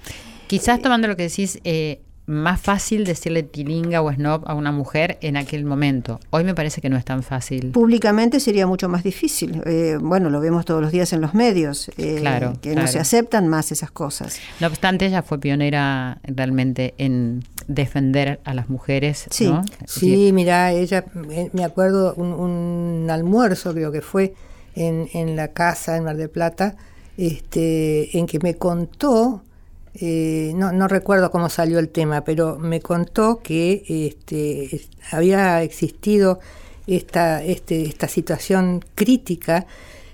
Quizás 0.51 0.83
tomando 0.83 1.07
lo 1.07 1.15
que 1.15 1.23
decís, 1.23 1.61
eh, 1.63 2.01
más 2.27 2.61
fácil 2.61 3.05
decirle 3.05 3.45
tilinga 3.45 4.03
o 4.03 4.13
snob 4.13 4.43
a 4.49 4.55
una 4.55 4.73
mujer 4.73 5.17
en 5.21 5.37
aquel 5.37 5.65
momento. 5.65 6.19
Hoy 6.31 6.43
me 6.43 6.57
parece 6.57 6.81
que 6.81 6.91
no 6.91 6.97
es 6.97 7.05
tan 7.05 7.23
fácil. 7.23 7.71
Públicamente 7.71 8.41
sería 8.41 8.67
mucho 8.67 8.89
más 8.89 9.05
difícil. 9.05 9.63
Eh, 9.65 9.97
bueno, 10.01 10.29
lo 10.29 10.41
vemos 10.41 10.65
todos 10.65 10.83
los 10.83 10.91
días 10.91 11.13
en 11.13 11.21
los 11.21 11.35
medios, 11.35 11.89
eh, 11.99 12.17
claro, 12.19 12.55
que 12.61 12.75
no 12.75 12.89
se 12.89 12.99
aceptan 12.99 13.47
más 13.47 13.71
esas 13.71 13.93
cosas. 13.93 14.41
No 14.59 14.67
obstante, 14.67 15.07
ella 15.07 15.23
fue 15.23 15.39
pionera 15.39 16.19
realmente 16.25 16.95
en 16.99 17.45
defender 17.69 18.41
a 18.43 18.53
las 18.53 18.69
mujeres. 18.69 19.27
Sí, 19.31 19.53
sí 19.87 20.33
mira, 20.33 20.73
ella, 20.73 21.05
me 21.53 21.63
acuerdo 21.63 22.15
un, 22.15 22.33
un, 22.33 23.09
almuerzo, 23.09 23.73
creo 23.73 23.93
que 23.93 24.01
fue 24.01 24.35
en, 24.75 25.09
en 25.13 25.37
la 25.37 25.47
casa 25.47 25.97
en 25.97 26.03
Mar 26.03 26.17
del 26.17 26.29
Plata, 26.29 26.75
este, 27.17 28.19
en 28.19 28.27
que 28.27 28.41
me 28.41 28.57
contó 28.57 29.45
eh, 29.95 30.53
no, 30.55 30.73
no, 30.73 30.87
recuerdo 30.89 31.31
cómo 31.31 31.49
salió 31.49 31.79
el 31.79 31.89
tema, 31.89 32.23
pero 32.23 32.59
me 32.59 32.81
contó 32.81 33.41
que 33.43 33.83
este, 33.89 34.89
había 35.11 35.63
existido 35.63 36.39
esta, 36.87 37.43
este, 37.43 37.83
esta 37.83 38.09
situación 38.09 38.85
crítica 38.95 39.67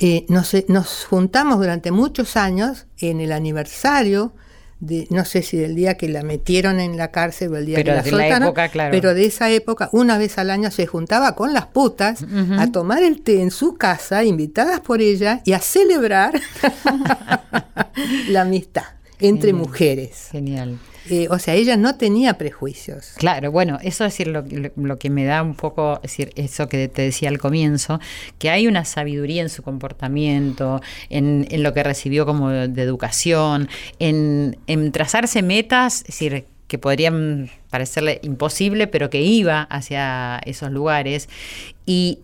Eh, 0.01 0.27
nos, 0.29 0.57
nos 0.69 1.05
juntamos 1.05 1.59
durante 1.59 1.93
muchos 1.93 2.37
años 2.37 2.87
en 2.99 3.21
el 3.21 3.31
aniversario 3.31 4.33
no 4.81 5.25
sé 5.25 5.43
si 5.43 5.57
del 5.57 5.75
día 5.75 5.97
que 5.97 6.09
la 6.09 6.23
metieron 6.23 6.79
en 6.79 6.97
la 6.97 7.11
cárcel 7.11 7.53
o 7.53 7.57
el 7.57 7.67
día 7.67 7.83
que 7.83 7.91
la 7.91 8.05
soltaron, 8.05 8.55
pero 8.91 9.15
de 9.15 9.25
esa 9.25 9.51
época, 9.51 9.89
una 9.93 10.19
vez 10.19 10.39
al 10.39 10.51
año 10.51 10.71
se 10.71 10.87
juntaba 10.87 11.35
con 11.35 11.53
las 11.53 11.67
putas 11.67 12.25
a 12.59 12.71
tomar 12.71 13.03
el 13.03 13.23
té 13.23 13.43
en 13.43 13.51
su 13.51 13.75
casa, 13.77 14.25
invitadas 14.25 14.81
por 14.81 15.01
ella, 15.01 15.43
y 15.45 15.53
a 15.53 15.59
celebrar 15.59 16.41
la 18.29 18.43
amistad. 18.43 18.85
Entre 19.21 19.53
mujeres. 19.53 20.29
Genial. 20.31 20.79
Eh, 21.11 21.27
o 21.31 21.39
sea, 21.39 21.55
ella 21.55 21.77
no 21.77 21.97
tenía 21.97 22.35
prejuicios. 22.35 23.13
Claro, 23.17 23.51
bueno, 23.51 23.79
eso 23.83 24.05
es 24.05 24.13
decir, 24.13 24.29
lo, 24.29 24.45
lo, 24.77 24.99
que 24.99 25.09
me 25.09 25.25
da 25.25 25.43
un 25.43 25.55
poco, 25.55 25.97
es 26.03 26.11
decir, 26.11 26.33
eso 26.37 26.69
que 26.69 26.89
te 26.89 27.03
decía 27.03 27.31
al 27.31 27.39
comienzo, 27.39 27.99
que 28.39 28.51
hay 28.51 28.67
una 28.67 28.85
sabiduría 28.85 29.41
en 29.41 29.49
su 29.49 29.63
comportamiento, 29.63 30.83
en, 31.09 31.47
en 31.51 31.63
lo 31.63 31.73
que 31.73 31.83
recibió 31.83 32.27
como 32.27 32.51
de 32.51 32.83
educación, 32.83 33.69
en, 33.99 34.59
en 34.67 34.93
trazarse 34.93 35.43
metas, 35.43 36.01
es 36.01 36.07
decir, 36.09 36.45
que 36.67 36.79
podrían 36.79 37.51
parecerle 37.71 38.21
imposible, 38.23 38.87
pero 38.87 39.09
que 39.09 39.23
iba 39.23 39.63
hacia 39.63 40.39
esos 40.45 40.71
lugares. 40.71 41.29
¿Y 41.87 42.19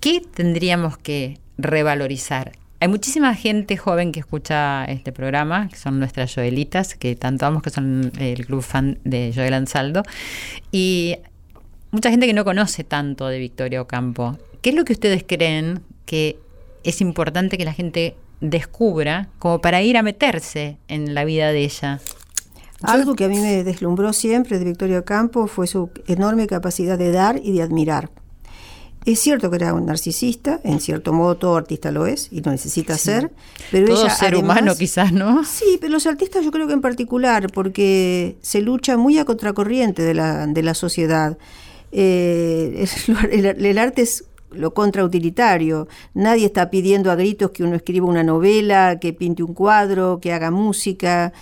qué 0.00 0.22
tendríamos 0.34 0.96
que 0.96 1.38
revalorizar? 1.58 2.52
Hay 2.82 2.88
muchísima 2.88 3.32
gente 3.36 3.76
joven 3.76 4.10
que 4.10 4.18
escucha 4.18 4.84
este 4.86 5.12
programa, 5.12 5.68
que 5.68 5.76
son 5.76 6.00
nuestras 6.00 6.34
Joelitas, 6.34 6.96
que 6.96 7.14
tanto 7.14 7.46
amamos, 7.46 7.62
que 7.62 7.70
son 7.70 8.10
el 8.18 8.44
club 8.44 8.60
fan 8.60 8.98
de 9.04 9.30
Joel 9.32 9.54
Ansaldo, 9.54 10.02
y 10.72 11.18
mucha 11.92 12.10
gente 12.10 12.26
que 12.26 12.32
no 12.32 12.44
conoce 12.44 12.82
tanto 12.82 13.28
de 13.28 13.38
Victoria 13.38 13.80
Ocampo. 13.80 14.36
¿Qué 14.62 14.70
es 14.70 14.74
lo 14.74 14.84
que 14.84 14.94
ustedes 14.94 15.22
creen 15.22 15.84
que 16.06 16.40
es 16.82 17.00
importante 17.00 17.56
que 17.56 17.64
la 17.64 17.72
gente 17.72 18.16
descubra 18.40 19.28
como 19.38 19.60
para 19.60 19.80
ir 19.80 19.96
a 19.96 20.02
meterse 20.02 20.76
en 20.88 21.14
la 21.14 21.24
vida 21.24 21.52
de 21.52 21.62
ella? 21.62 22.00
Algo 22.82 23.14
que 23.14 23.26
a 23.26 23.28
mí 23.28 23.38
me 23.38 23.62
deslumbró 23.62 24.12
siempre 24.12 24.58
de 24.58 24.64
Victoria 24.64 24.98
Ocampo 24.98 25.46
fue 25.46 25.68
su 25.68 25.90
enorme 26.08 26.48
capacidad 26.48 26.98
de 26.98 27.12
dar 27.12 27.40
y 27.44 27.52
de 27.52 27.62
admirar. 27.62 28.10
Es 29.04 29.18
cierto 29.18 29.50
que 29.50 29.56
era 29.56 29.74
un 29.74 29.86
narcisista, 29.86 30.60
en 30.62 30.80
cierto 30.80 31.12
modo 31.12 31.36
todo 31.36 31.56
artista 31.56 31.90
lo 31.90 32.06
es 32.06 32.28
y 32.30 32.40
lo 32.40 32.52
necesita 32.52 32.96
ser, 32.96 33.32
pero 33.70 33.88
todo 33.88 34.04
ella 34.04 34.14
ser 34.14 34.36
humano 34.36 34.76
quizás, 34.76 35.12
¿no? 35.12 35.44
Sí, 35.44 35.78
pero 35.80 35.92
los 35.92 36.06
artistas 36.06 36.44
yo 36.44 36.52
creo 36.52 36.68
que 36.68 36.72
en 36.72 36.80
particular, 36.80 37.48
porque 37.52 38.36
se 38.42 38.60
lucha 38.60 38.96
muy 38.96 39.18
a 39.18 39.24
contracorriente 39.24 40.02
de 40.02 40.14
la, 40.14 40.46
de 40.46 40.62
la 40.62 40.74
sociedad. 40.74 41.36
Eh, 41.90 42.86
el, 43.32 43.46
el, 43.46 43.78
arte 43.78 44.02
es 44.02 44.24
lo 44.52 44.72
contrautilitario. 44.72 45.88
Nadie 46.14 46.46
está 46.46 46.70
pidiendo 46.70 47.10
a 47.10 47.16
gritos 47.16 47.50
que 47.50 47.64
uno 47.64 47.74
escriba 47.74 48.06
una 48.06 48.22
novela, 48.22 48.98
que 49.00 49.12
pinte 49.12 49.42
un 49.42 49.54
cuadro, 49.54 50.20
que 50.20 50.32
haga 50.32 50.50
música. 50.50 51.32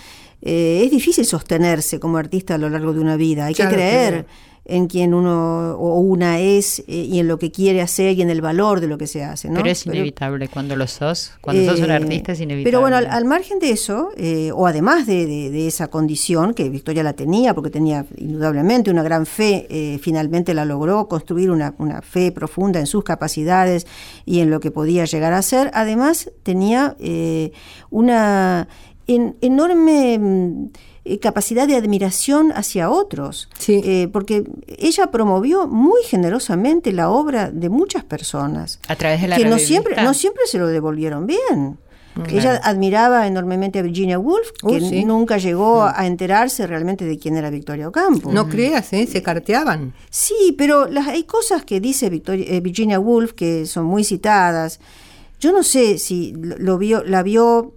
Eh, 0.41 0.81
es 0.83 0.91
difícil 0.91 1.25
sostenerse 1.25 1.99
como 1.99 2.17
artista 2.17 2.55
a 2.55 2.57
lo 2.57 2.69
largo 2.69 2.93
de 2.93 2.99
una 2.99 3.15
vida. 3.15 3.45
Hay 3.45 3.53
claro, 3.53 3.69
que 3.69 3.75
creer. 3.75 4.25
En 4.71 4.87
quien 4.87 5.13
uno 5.13 5.73
o 5.73 5.99
una 5.99 6.39
es 6.39 6.79
eh, 6.87 7.07
y 7.11 7.19
en 7.19 7.27
lo 7.27 7.37
que 7.37 7.51
quiere 7.51 7.81
hacer 7.81 8.17
y 8.17 8.21
en 8.21 8.29
el 8.29 8.41
valor 8.41 8.79
de 8.79 8.87
lo 8.87 8.97
que 8.97 9.07
se 9.07 9.23
hace. 9.23 9.49
¿no? 9.49 9.55
Pero 9.55 9.69
es 9.69 9.85
inevitable 9.85 10.45
pero, 10.45 10.53
cuando 10.53 10.75
lo 10.75 10.87
sos, 10.87 11.33
cuando 11.41 11.61
eh, 11.61 11.65
sos 11.65 11.79
un 11.79 11.91
artista 11.91 12.31
es 12.31 12.39
inevitable. 12.39 12.63
Pero 12.63 12.81
bueno, 12.81 12.97
al, 12.97 13.07
al 13.07 13.25
margen 13.25 13.59
de 13.59 13.71
eso, 13.71 14.09
eh, 14.17 14.51
o 14.53 14.67
además 14.67 15.05
de, 15.05 15.25
de, 15.25 15.49
de, 15.49 15.67
esa 15.67 15.89
condición 15.89 16.53
que 16.53 16.69
Victoria 16.69 17.03
la 17.03 17.13
tenía, 17.13 17.53
porque 17.53 17.69
tenía 17.69 18.05
indudablemente 18.17 18.89
una 18.91 19.03
gran 19.03 19.25
fe, 19.25 19.67
eh, 19.69 19.99
finalmente 20.01 20.53
la 20.53 20.65
logró 20.65 21.07
construir 21.07 21.51
una, 21.51 21.75
una, 21.77 22.01
fe 22.01 22.31
profunda 22.31 22.79
en 22.79 22.87
sus 22.87 23.03
capacidades 23.03 23.85
y 24.25 24.39
en 24.39 24.49
lo 24.49 24.59
que 24.59 24.71
podía 24.71 25.05
llegar 25.05 25.33
a 25.33 25.41
ser, 25.41 25.71
además 25.73 26.31
tenía 26.43 26.95
eh, 26.99 27.51
una 27.89 28.67
en, 29.07 29.35
enorme 29.41 30.69
eh, 31.03 31.19
capacidad 31.19 31.67
de 31.67 31.75
admiración 31.75 32.51
hacia 32.51 32.91
otros, 32.91 33.49
sí. 33.57 33.81
eh, 33.83 34.07
porque 34.13 34.43
ella 34.67 35.07
promovió 35.09 35.67
muy 35.67 36.01
generosamente 36.03 36.91
la 36.91 37.09
obra 37.09 37.49
de 37.49 37.69
muchas 37.69 38.03
personas. 38.03 38.79
A 38.87 38.95
través 38.95 39.21
de 39.21 39.27
la 39.27 39.37
que 39.37 39.45
no 39.45 39.57
siempre, 39.57 39.95
no 40.03 40.13
siempre 40.13 40.43
se 40.45 40.59
lo 40.59 40.67
devolvieron 40.67 41.25
bien. 41.25 41.79
Claro. 42.13 42.29
Ella 42.29 42.61
admiraba 42.63 43.25
enormemente 43.25 43.79
a 43.79 43.81
Virginia 43.81 44.19
Woolf, 44.19 44.51
que 44.59 44.75
uh, 44.75 44.89
sí. 44.89 45.05
nunca 45.05 45.37
llegó 45.37 45.83
a 45.83 46.05
enterarse 46.05 46.67
realmente 46.67 47.05
de 47.05 47.17
quién 47.17 47.37
era 47.37 47.49
Victoria 47.49 47.87
Ocampo. 47.87 48.31
No 48.31 48.49
creas, 48.49 48.91
¿eh? 48.93 49.07
se 49.07 49.23
carteaban. 49.23 49.93
Sí, 50.09 50.53
pero 50.57 50.87
las, 50.87 51.07
hay 51.07 51.23
cosas 51.23 51.63
que 51.63 51.79
dice 51.79 52.09
Victoria, 52.09 52.45
eh, 52.47 52.59
Virginia 52.59 52.99
Woolf 52.99 53.33
que 53.33 53.65
son 53.65 53.85
muy 53.85 54.03
citadas. 54.03 54.79
Yo 55.39 55.51
no 55.51 55.63
sé 55.63 55.97
si 55.97 56.33
lo 56.35 56.77
vio, 56.77 57.03
la 57.03 57.23
vio. 57.23 57.73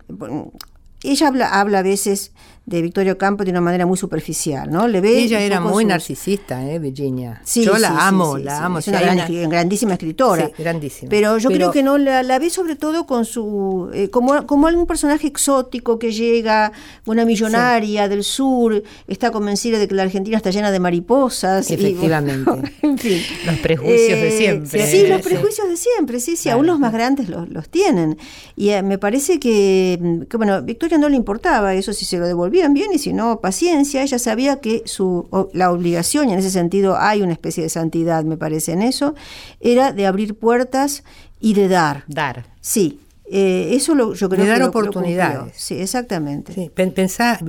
Ella 1.02 1.28
habla, 1.28 1.60
habla 1.60 1.78
a 1.78 1.82
veces 1.82 2.32
de 2.66 2.80
Victorio 2.80 3.18
Campo 3.18 3.44
de 3.44 3.50
una 3.50 3.60
manera 3.60 3.84
muy 3.84 3.98
superficial, 3.98 4.70
¿no? 4.70 4.88
Le 4.88 5.02
ve 5.02 5.18
Ella 5.18 5.40
era 5.40 5.60
muy 5.60 5.84
sus... 5.84 5.88
narcisista, 5.88 6.64
¿eh, 6.66 6.78
Virginia? 6.78 7.42
Sí, 7.44 7.62
yo 7.62 7.74
sí, 7.74 7.80
la 7.82 8.06
amo, 8.08 8.38
sí, 8.38 8.42
la 8.42 8.64
amo. 8.64 8.78
Es 8.78 8.88
una 8.88 9.00
gran, 9.00 9.18
una... 9.30 9.48
grandísima 9.48 9.92
escritora. 9.92 10.50
grandísima. 10.56 11.10
Pero 11.10 11.36
yo 11.36 11.50
Pero... 11.50 11.58
creo 11.58 11.72
que 11.72 11.82
no 11.82 11.98
la, 11.98 12.22
la, 12.22 12.38
ve 12.38 12.48
sobre 12.48 12.76
todo 12.76 13.06
con 13.06 13.26
su 13.26 13.90
eh, 13.92 14.08
como, 14.08 14.46
como 14.46 14.66
algún 14.66 14.86
personaje 14.86 15.26
exótico 15.26 15.98
que 15.98 16.12
llega, 16.12 16.72
una 17.04 17.26
millonaria 17.26 18.08
del 18.08 18.24
sur, 18.24 18.82
está 19.08 19.30
convencida 19.30 19.78
de 19.78 19.86
que 19.86 19.94
la 19.94 20.04
Argentina 20.04 20.38
está 20.38 20.50
llena 20.50 20.70
de 20.70 20.80
mariposas. 20.80 21.70
Efectivamente. 21.70 22.50
Y, 22.82 22.86
en 22.86 22.98
fin. 22.98 23.22
Los 23.44 23.58
prejuicios 23.58 24.20
de 24.20 24.30
siempre. 24.30 24.86
Sí, 24.86 25.06
los 25.06 25.20
prejuicios 25.20 25.68
de 25.68 25.76
siempre, 25.76 26.18
sí, 26.18 26.36
sí, 26.36 26.44
claro. 26.44 26.58
aún 26.58 26.66
los 26.66 26.78
más 26.78 26.92
grandes 26.94 27.28
los, 27.28 27.46
los 27.50 27.68
tienen. 27.68 28.16
Y 28.56 28.70
eh, 28.70 28.82
me 28.82 28.96
parece 28.96 29.38
que, 29.38 30.24
que, 30.30 30.36
bueno, 30.38 30.62
Victoria 30.62 30.96
no 30.96 31.10
le 31.10 31.16
importaba 31.16 31.74
eso 31.74 31.92
si 31.92 32.06
se 32.06 32.16
lo 32.16 32.26
devolvían 32.54 32.74
bien 32.74 32.92
y 32.92 32.98
si 32.98 33.12
no, 33.12 33.40
paciencia, 33.40 34.02
ella 34.02 34.18
sabía 34.18 34.60
que 34.60 34.82
su, 34.86 35.28
la 35.52 35.70
obligación, 35.70 36.28
y 36.28 36.32
en 36.32 36.38
ese 36.38 36.50
sentido 36.50 36.96
hay 36.96 37.22
una 37.22 37.32
especie 37.32 37.62
de 37.62 37.68
santidad, 37.68 38.24
me 38.24 38.36
parece, 38.36 38.72
en 38.72 38.82
eso, 38.82 39.14
era 39.60 39.92
de 39.92 40.06
abrir 40.06 40.36
puertas 40.38 41.04
y 41.40 41.54
de 41.54 41.68
dar. 41.68 42.04
Dar. 42.06 42.46
Sí. 42.60 43.00
Eh, 43.26 43.70
eso 43.72 43.94
lo, 43.94 44.14
yo 44.14 44.28
creo 44.28 44.44
de 44.44 44.50
dar 44.50 44.58
que 44.58 44.64
oportunidades. 44.64 45.38
Lo 45.38 45.50
sí, 45.54 45.80
exactamente. 45.80 46.52
Sí. 46.52 46.70
Pensá, 46.70 47.40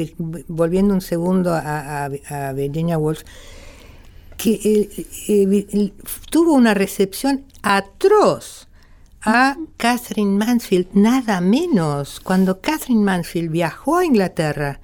volviendo 0.47 0.93
un 0.93 1.01
segundo 1.01 1.53
a, 1.53 2.06
a, 2.06 2.10
a 2.30 2.53
Virginia 2.53 2.97
Woolf, 2.97 3.24
que 4.38 4.53
eh, 4.53 5.06
eh, 5.28 5.91
tuvo 6.30 6.53
una 6.53 6.74
recepción 6.74 7.43
atroz 7.62 8.68
a 9.22 9.58
Catherine 9.78 10.38
Mansfield, 10.38 10.88
nada 10.93 11.41
menos. 11.41 12.20
Cuando 12.20 12.62
Catherine 12.62 13.03
Mansfield 13.03 13.51
viajó 13.51 13.97
a 13.97 14.06
Inglaterra, 14.06 14.80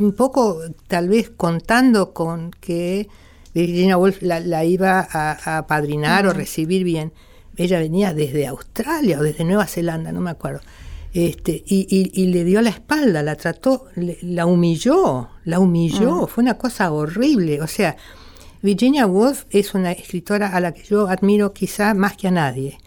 un 0.00 0.12
poco 0.12 0.60
tal 0.88 1.08
vez 1.08 1.30
contando 1.30 2.12
con 2.12 2.50
que 2.60 3.08
Virginia 3.54 3.96
Woolf 3.96 4.22
la, 4.22 4.40
la 4.40 4.64
iba 4.64 5.06
a, 5.10 5.58
a 5.58 5.66
padrinar 5.66 6.24
uh 6.24 6.28
-huh. 6.28 6.34
o 6.34 6.34
recibir 6.34 6.84
bien. 6.84 7.12
Ella 7.56 7.78
venía 7.78 8.14
desde 8.14 8.46
Australia 8.46 9.18
o 9.18 9.22
desde 9.22 9.44
Nueva 9.44 9.66
Zelanda, 9.66 10.12
no 10.12 10.20
me 10.20 10.30
acuerdo. 10.30 10.60
Este, 11.12 11.62
y, 11.66 11.86
y, 11.90 12.22
y 12.22 12.26
le 12.28 12.44
dio 12.44 12.62
la 12.62 12.70
espalda, 12.70 13.22
la 13.22 13.34
trató, 13.34 13.86
le, 13.96 14.16
la 14.22 14.46
humilló, 14.46 15.28
la 15.44 15.58
humilló, 15.58 16.14
uh 16.14 16.22
-huh. 16.22 16.28
fue 16.28 16.42
una 16.42 16.54
cosa 16.54 16.92
horrible. 16.92 17.60
O 17.60 17.66
sea, 17.66 17.96
Virginia 18.62 19.06
Woolf 19.06 19.44
es 19.50 19.74
una 19.74 19.90
escritora 19.92 20.48
a 20.56 20.60
la 20.60 20.72
que 20.72 20.84
yo 20.84 21.08
admiro 21.08 21.52
quizá 21.52 21.94
más 21.94 22.16
que 22.16 22.28
a 22.28 22.30
nadie, 22.30 22.78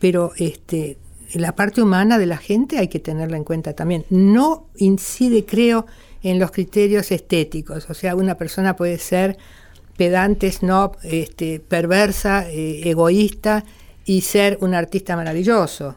pero 0.00 0.32
este, 0.36 0.96
la 1.34 1.52
parte 1.54 1.80
humana 1.80 2.18
de 2.18 2.26
la 2.26 2.38
gente 2.38 2.78
hay 2.78 2.88
que 2.88 2.98
tenerla 2.98 3.36
en 3.36 3.44
cuenta 3.44 3.72
también. 3.74 4.04
No 4.10 4.66
incide, 4.76 5.44
creo, 5.44 5.86
en 6.22 6.38
los 6.38 6.50
criterios 6.50 7.10
estéticos. 7.12 7.88
O 7.90 7.94
sea, 7.94 8.16
una 8.16 8.36
persona 8.36 8.76
puede 8.76 8.98
ser 8.98 9.36
pedante, 9.96 10.50
snob, 10.50 10.96
este, 11.02 11.60
perversa, 11.60 12.48
eh, 12.50 12.88
egoísta 12.88 13.64
y 14.04 14.22
ser 14.22 14.58
un 14.60 14.74
artista 14.74 15.16
maravilloso. 15.16 15.96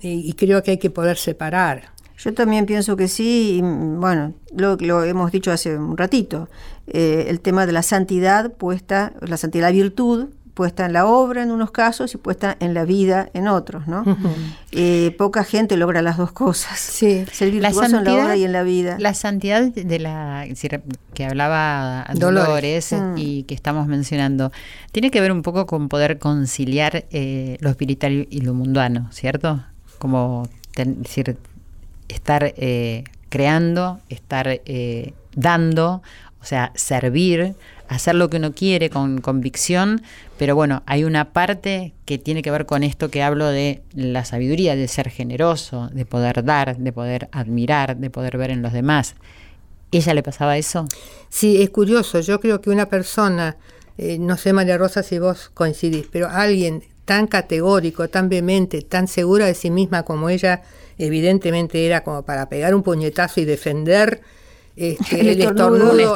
Y, 0.00 0.32
creo 0.34 0.62
que 0.62 0.72
hay 0.72 0.78
que 0.78 0.90
poder 0.90 1.16
separar. 1.16 1.90
Yo 2.18 2.34
también 2.34 2.66
pienso 2.66 2.96
que 2.96 3.08
sí, 3.08 3.56
y, 3.56 3.60
bueno, 3.62 4.34
lo, 4.54 4.76
lo, 4.76 5.02
hemos 5.02 5.32
dicho 5.32 5.50
hace 5.50 5.76
un 5.76 5.96
ratito, 5.96 6.48
eh, 6.86 7.26
el 7.28 7.40
tema 7.40 7.66
de 7.66 7.72
la 7.72 7.82
santidad 7.82 8.52
puesta, 8.52 9.12
la 9.20 9.36
santidad, 9.36 9.68
la 9.68 9.72
virtud 9.72 10.28
puesta 10.58 10.86
en 10.86 10.92
la 10.92 11.06
obra 11.06 11.44
en 11.44 11.52
unos 11.52 11.70
casos 11.70 12.12
y 12.14 12.18
puesta 12.18 12.56
en 12.58 12.74
la 12.74 12.84
vida 12.84 13.30
en 13.32 13.46
otros, 13.46 13.86
¿no? 13.86 14.00
Uh 14.00 14.06
-huh. 14.06 14.56
eh, 14.72 15.14
poca 15.16 15.44
gente 15.44 15.76
logra 15.76 16.02
las 16.02 16.16
dos 16.16 16.32
cosas. 16.32 16.80
Sí. 16.80 17.24
Ser 17.32 17.52
virtuoso 17.52 17.82
la 17.82 17.88
santidad, 17.88 17.98
en 18.00 18.18
la 18.18 18.24
obra 18.24 18.36
y 18.36 18.42
en 18.44 18.52
la 18.52 18.62
vida. 18.64 18.96
La 18.98 19.14
santidad 19.14 19.62
de 19.62 19.98
la 20.00 20.44
que 21.14 21.24
hablaba 21.24 22.04
Dolores, 22.12 22.90
Dolores 22.90 22.92
mm. 22.92 23.18
y 23.18 23.44
que 23.44 23.54
estamos 23.54 23.86
mencionando, 23.86 24.50
tiene 24.90 25.12
que 25.12 25.20
ver 25.20 25.30
un 25.30 25.42
poco 25.42 25.64
con 25.66 25.88
poder 25.88 26.18
conciliar 26.18 27.04
eh, 27.12 27.56
lo 27.60 27.70
espiritual 27.70 28.26
y 28.28 28.40
lo 28.40 28.52
mundano, 28.52 29.06
¿cierto? 29.12 29.62
Como 30.00 30.48
ten, 30.74 31.04
decir, 31.04 31.36
estar 32.08 32.52
eh, 32.56 33.04
creando, 33.28 34.00
estar 34.08 34.48
eh, 34.48 35.12
dando, 35.36 36.02
o 36.40 36.44
sea, 36.44 36.72
servir, 36.74 37.54
hacer 37.88 38.14
lo 38.14 38.30
que 38.30 38.36
uno 38.36 38.52
quiere 38.52 38.90
con 38.90 39.20
convicción, 39.20 40.02
pero 40.38 40.54
bueno, 40.54 40.82
hay 40.86 41.04
una 41.04 41.32
parte 41.32 41.94
que 42.04 42.18
tiene 42.18 42.42
que 42.42 42.50
ver 42.50 42.66
con 42.66 42.82
esto 42.82 43.10
que 43.10 43.22
hablo 43.22 43.46
de 43.46 43.82
la 43.94 44.24
sabiduría, 44.24 44.76
de 44.76 44.88
ser 44.88 45.10
generoso, 45.10 45.88
de 45.92 46.04
poder 46.04 46.44
dar, 46.44 46.76
de 46.76 46.92
poder 46.92 47.28
admirar, 47.32 47.96
de 47.96 48.10
poder 48.10 48.36
ver 48.38 48.50
en 48.50 48.62
los 48.62 48.72
demás. 48.72 49.14
¿Ella 49.90 50.14
le 50.14 50.22
pasaba 50.22 50.58
eso? 50.58 50.86
Sí, 51.30 51.62
es 51.62 51.70
curioso. 51.70 52.20
Yo 52.20 52.40
creo 52.40 52.60
que 52.60 52.70
una 52.70 52.86
persona, 52.86 53.56
eh, 53.96 54.18
no 54.18 54.36
sé 54.36 54.52
María 54.52 54.76
Rosa 54.76 55.02
si 55.02 55.18
vos 55.18 55.50
coincidís, 55.54 56.06
pero 56.12 56.28
alguien 56.28 56.84
tan 57.04 57.26
categórico, 57.26 58.08
tan 58.08 58.28
vehemente, 58.28 58.82
tan 58.82 59.08
segura 59.08 59.46
de 59.46 59.54
sí 59.54 59.70
misma 59.70 60.02
como 60.02 60.28
ella 60.28 60.62
evidentemente 60.98 61.86
era 61.86 62.04
como 62.04 62.22
para 62.22 62.50
pegar 62.50 62.74
un 62.74 62.82
puñetazo 62.82 63.40
y 63.40 63.44
defender 63.46 64.20
este, 64.78 65.20
el, 65.32 65.40
estornudo, 65.40 66.14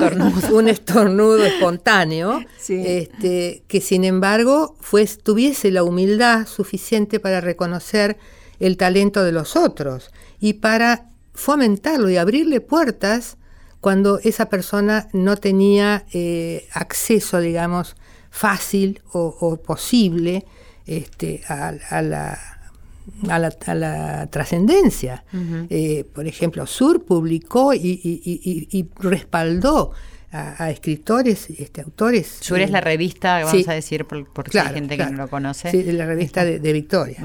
un 0.52 0.68
estornudo. 0.68 1.44
espontáneo, 1.44 2.40
este, 2.68 3.64
que 3.66 3.80
sin 3.80 4.04
embargo 4.04 4.76
fue, 4.80 5.04
tuviese 5.06 5.72
la 5.72 5.82
humildad 5.82 6.46
suficiente 6.46 7.18
para 7.18 7.40
reconocer 7.40 8.18
el 8.60 8.76
talento 8.76 9.24
de 9.24 9.32
los 9.32 9.56
otros 9.56 10.12
y 10.38 10.54
para 10.54 11.08
fomentarlo 11.34 12.08
y 12.08 12.16
abrirle 12.18 12.60
puertas 12.60 13.36
cuando 13.80 14.20
esa 14.20 14.46
persona 14.48 15.08
no 15.12 15.36
tenía 15.36 16.06
eh, 16.12 16.68
acceso, 16.72 17.40
digamos, 17.40 17.96
fácil 18.30 19.02
o, 19.12 19.56
posible 19.56 20.46
este, 20.86 21.42
a, 21.48 22.00
la, 22.00 22.38
a 23.28 23.38
la, 23.38 24.26
trascendencia. 24.30 25.24
Eh, 25.70 26.04
por 26.12 26.26
ejemplo, 26.26 26.66
Sur 26.66 27.04
publicó 27.04 27.74
y, 27.74 28.88
respaldó 28.98 29.92
a, 30.32 30.70
escritores, 30.70 31.50
este, 31.50 31.82
autores. 31.82 32.38
Sur 32.40 32.60
es 32.60 32.70
la 32.70 32.78
eh, 32.78 32.82
revista, 32.82 33.44
vamos 33.44 33.68
a 33.68 33.74
decir, 33.74 34.06
por, 34.06 34.26
si 34.50 34.58
hay 34.58 34.74
gente 34.74 34.96
que 34.96 35.04
no 35.06 35.22
lo 35.22 35.28
conoce. 35.28 35.70
Sí, 35.70 35.82
la 35.92 36.06
revista 36.06 36.44
de, 36.44 36.72
Victoria. 36.72 37.18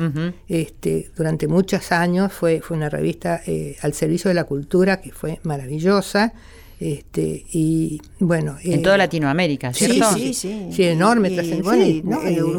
este, 0.48 1.10
durante 1.16 1.48
muchos 1.48 1.92
años 1.92 2.34
fue, 2.34 2.62
fue 2.62 2.76
una 2.76 2.90
revista 2.90 3.42
eh, 3.46 3.78
al 3.82 3.94
servicio 3.94 4.30
de 4.30 4.36
la 4.36 4.44
cultura 4.44 5.00
que 5.02 5.12
fue 5.12 5.40
maravillosa. 5.44 6.34
Este, 6.80 7.44
y 7.52 8.00
bueno. 8.20 8.56
En 8.64 8.84
toda 8.84 8.96
eh, 8.96 9.00
Latinoamérica, 9.00 9.74
¿cierto? 9.74 10.14
Sí, 10.14 10.34
sí, 10.34 10.70
sí. 10.72 10.84
enorme 10.84 11.30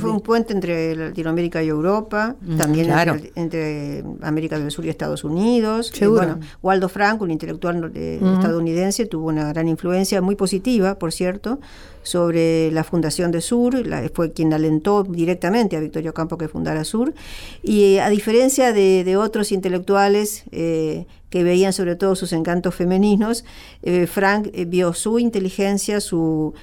fue 0.01 0.11
un 0.11 0.21
puente 0.21 0.53
entre 0.53 0.97
Latinoamérica 0.97 1.63
y 1.63 1.69
Europa, 1.69 2.35
también 2.57 2.91
entre, 3.37 4.03
América 4.23 4.59
del 4.59 4.71
Sur 4.73 4.87
y 4.87 4.89
Estados 4.89 5.23
Unidos. 5.23 5.93
Eh, 6.01 6.07
bueno, 6.09 6.41
Waldo 6.63 6.89
Franco, 6.89 7.25
un 7.25 7.31
intelectual 7.31 7.93
estadounidense, 7.95 9.07
tuvo 9.07 9.29
una 9.29 9.53
gran 9.53 9.69
influencia, 9.69 10.21
muy 10.21 10.35
positiva, 10.35 10.99
por 10.99 11.13
cierto, 11.13 11.61
sobre 12.09 12.71
la 12.71 12.85
fundación 12.85 13.31
de 13.31 13.41
Sur, 13.41 13.85
fue 14.15 14.33
quien 14.33 14.53
alentó 14.53 15.03
directamente 15.03 15.77
a 15.77 15.81
Victorio 15.81 16.15
Campo 16.15 16.39
que 16.39 16.49
fundara 16.49 16.85
Sur, 16.85 17.15
y 17.63 17.99
a 17.99 18.09
diferencia 18.09 18.73
de, 18.73 19.17
otros 19.19 19.53
intelectuales 19.53 20.45
eh, 20.53 21.07
que 21.31 21.43
veían 21.43 21.73
sobre 21.73 21.97
todo 21.97 22.15
sus 22.15 22.33
encantos 22.33 22.75
femeninos, 22.75 23.45
eh, 23.83 24.07
Frank 24.07 24.49
eh, 24.53 24.65
vio 24.65 24.93
su 24.95 25.19
inteligencia, 25.19 26.01
su 26.01 26.55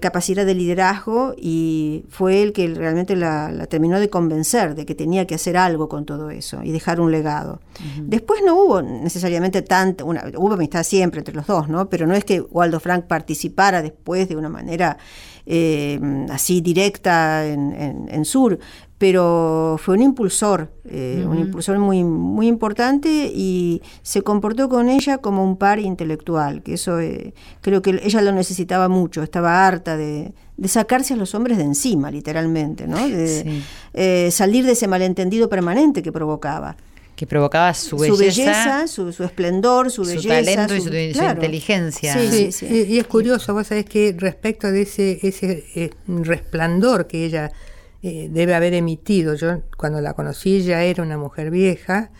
capacidad 0.00 0.46
de 0.46 0.54
liderazgo 0.54 1.34
y 1.36 2.04
fue 2.08 2.42
él 2.42 2.54
que 2.54 2.66
realmente 2.68 3.14
la, 3.14 3.66
terminó 3.68 4.00
de 4.00 4.08
convencer 4.08 4.74
de 4.74 4.86
que 4.86 4.94
tenía 4.94 5.26
que 5.26 5.34
hacer 5.34 5.56
algo 5.56 5.88
con 5.88 6.06
todo 6.06 6.30
eso 6.30 6.62
y 6.62 6.72
dejar 6.72 6.98
un 7.00 7.12
legado. 7.12 7.60
Después 8.00 8.40
no 8.44 8.54
hubo 8.54 8.80
necesariamente 8.80 9.60
tanta, 9.60 10.04
hubo 10.04 10.54
amistad 10.54 10.82
siempre 10.82 11.20
entre 11.20 11.34
los 11.34 11.46
dos, 11.46 11.68
¿no? 11.68 11.90
pero 11.90 12.06
no 12.06 12.14
es 12.14 12.24
que 12.24 12.40
Waldo 12.40 12.80
Frank 12.80 13.04
participara 13.04 13.82
después 13.82 14.28
de 14.28 14.36
una 14.36 14.48
manera 14.48 14.96
eh, 15.48 16.00
así 16.30 16.60
directa 16.60 17.46
en, 17.46 18.24
Sur, 18.24 18.58
pero 18.98 19.78
fue 19.82 19.94
un 19.94 20.02
impulsor, 20.02 20.70
eh, 20.88 21.24
un 21.28 21.38
impulsor 21.38 21.78
muy, 21.78 22.02
muy 22.02 22.46
importante 22.46 23.30
y 23.34 23.82
se 24.02 24.22
comportó 24.22 24.68
con 24.68 24.88
ella 24.88 25.18
como 25.18 25.44
un 25.44 25.56
par 25.56 25.78
intelectual, 25.78 26.62
que 26.62 26.74
eso 26.74 26.98
eh, 27.00 27.34
creo 27.60 27.82
que 27.82 28.00
ella 28.02 28.22
lo 28.22 28.32
necesitaba 28.32 28.88
mucho, 28.88 29.22
estaba 29.22 29.66
harta 29.66 29.96
de, 29.96 30.32
sacarse 30.64 31.14
a 31.14 31.16
los 31.16 31.34
hombres 31.34 31.58
de 31.58 31.64
encima, 31.64 32.10
literalmente, 32.10 32.86
¿no? 32.86 32.96
de 33.06 33.62
salir 34.30 34.64
de 34.64 34.72
ese 34.72 34.88
malentendido 34.88 35.48
permanente 35.50 36.02
que 36.02 36.12
provocaba. 36.12 36.76
Que 37.16 37.26
provocaba 37.26 37.72
su 37.72 37.96
belleza, 37.96 38.86
su, 38.86 39.10
su, 39.10 39.24
esplendor, 39.24 39.90
su, 39.90 40.04
su 40.04 40.22
talento 40.22 40.74
y 40.76 40.82
su, 40.82 40.94
inteligencia. 40.94 42.12
Sí, 42.12 42.52
sí, 42.52 42.86
Y, 42.90 42.98
es 42.98 43.06
curioso, 43.06 43.54
vos 43.54 43.66
sabés 43.66 43.86
que 43.86 44.14
respecto 44.18 44.70
de 44.70 44.82
ese, 44.82 45.18
ese 45.22 45.64
eh, 45.74 45.90
resplandor 46.06 47.06
que 47.06 47.24
ella 47.24 47.52
eh, 48.08 48.28
debe 48.30 48.54
haber 48.54 48.74
emitido, 48.74 49.34
yo 49.34 49.62
cuando 49.76 50.00
la 50.00 50.14
conocí 50.14 50.62
ya 50.62 50.82
era 50.82 51.02
una 51.02 51.18
mujer 51.18 51.50
vieja, 51.50 52.10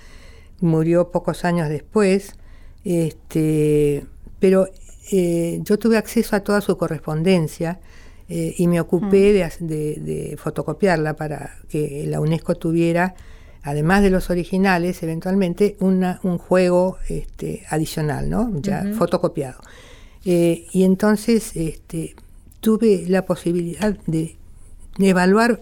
murió 0.61 1.11
pocos 1.11 1.45
años 1.45 1.69
después, 1.69 2.35
este, 2.85 4.05
pero 4.41 4.69
eh, 5.13 5.61
yo 5.63 5.79
tuve 5.79 5.97
acceso 5.97 6.37
a 6.37 6.41
toda 6.41 6.61
su 6.61 6.77
correspondencia. 6.77 7.79
y 8.29 8.67
me 8.67 8.81
ocupé 8.81 9.31
mm. 9.31 9.67
de, 9.67 9.95
de 10.01 10.37
fotocopiarla 10.37 11.15
para 11.15 11.59
que 11.69 12.05
la 12.09 12.19
UNESCO 12.21 12.57
tuviera 12.57 13.15
además 13.67 14.01
de 14.01 14.11
los 14.11 14.31
originales, 14.31 15.03
eventualmente 15.03 15.77
una, 15.81 16.21
un 16.23 16.39
juego 16.39 16.99
este, 17.09 17.65
adicional, 17.69 18.31
¿no? 18.31 18.53
ya 18.63 18.85
fotocopiado. 18.97 19.61
Eh, 20.25 20.67
y 20.73 20.85
entonces 20.85 21.51
este, 21.57 22.15
tuve 22.61 23.05
la 23.09 23.25
posibilidad 23.27 23.97
de, 24.07 24.37
evaluar 24.99 25.61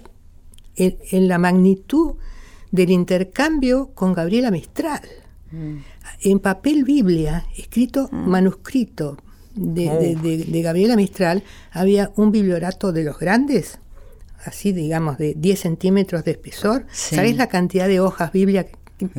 en, 0.77 1.29
la 1.29 1.39
magnitud 1.39 2.15
del 2.71 2.91
intercambio 2.91 3.91
con 3.95 4.13
Gabriela 4.13 4.51
Mistral. 4.51 5.03
Mm. 5.51 5.77
En 6.23 6.39
papel 6.41 6.85
Biblia, 6.85 7.47
escrito 7.57 8.09
mm. 8.11 8.29
manuscrito 8.29 9.17
de, 9.55 10.17
de, 10.17 10.45
de, 10.45 10.63
Gabriela 10.63 10.97
Mistral, 10.97 11.45
había 11.71 12.11
un 12.17 12.33
bibliorato 12.33 12.93
de 12.93 13.05
los 13.05 13.19
grandes 13.19 13.79
así, 14.47 14.73
digamos, 14.73 15.19
de 15.19 15.35
10 15.37 15.59
centímetros 15.59 16.25
de 16.25 16.33
espesor. 16.33 16.87
¿Sabés 16.93 17.37
la 17.37 17.49
cantidad 17.49 17.89
de 17.89 18.01
hojas 18.01 18.33
Biblia 18.33 18.67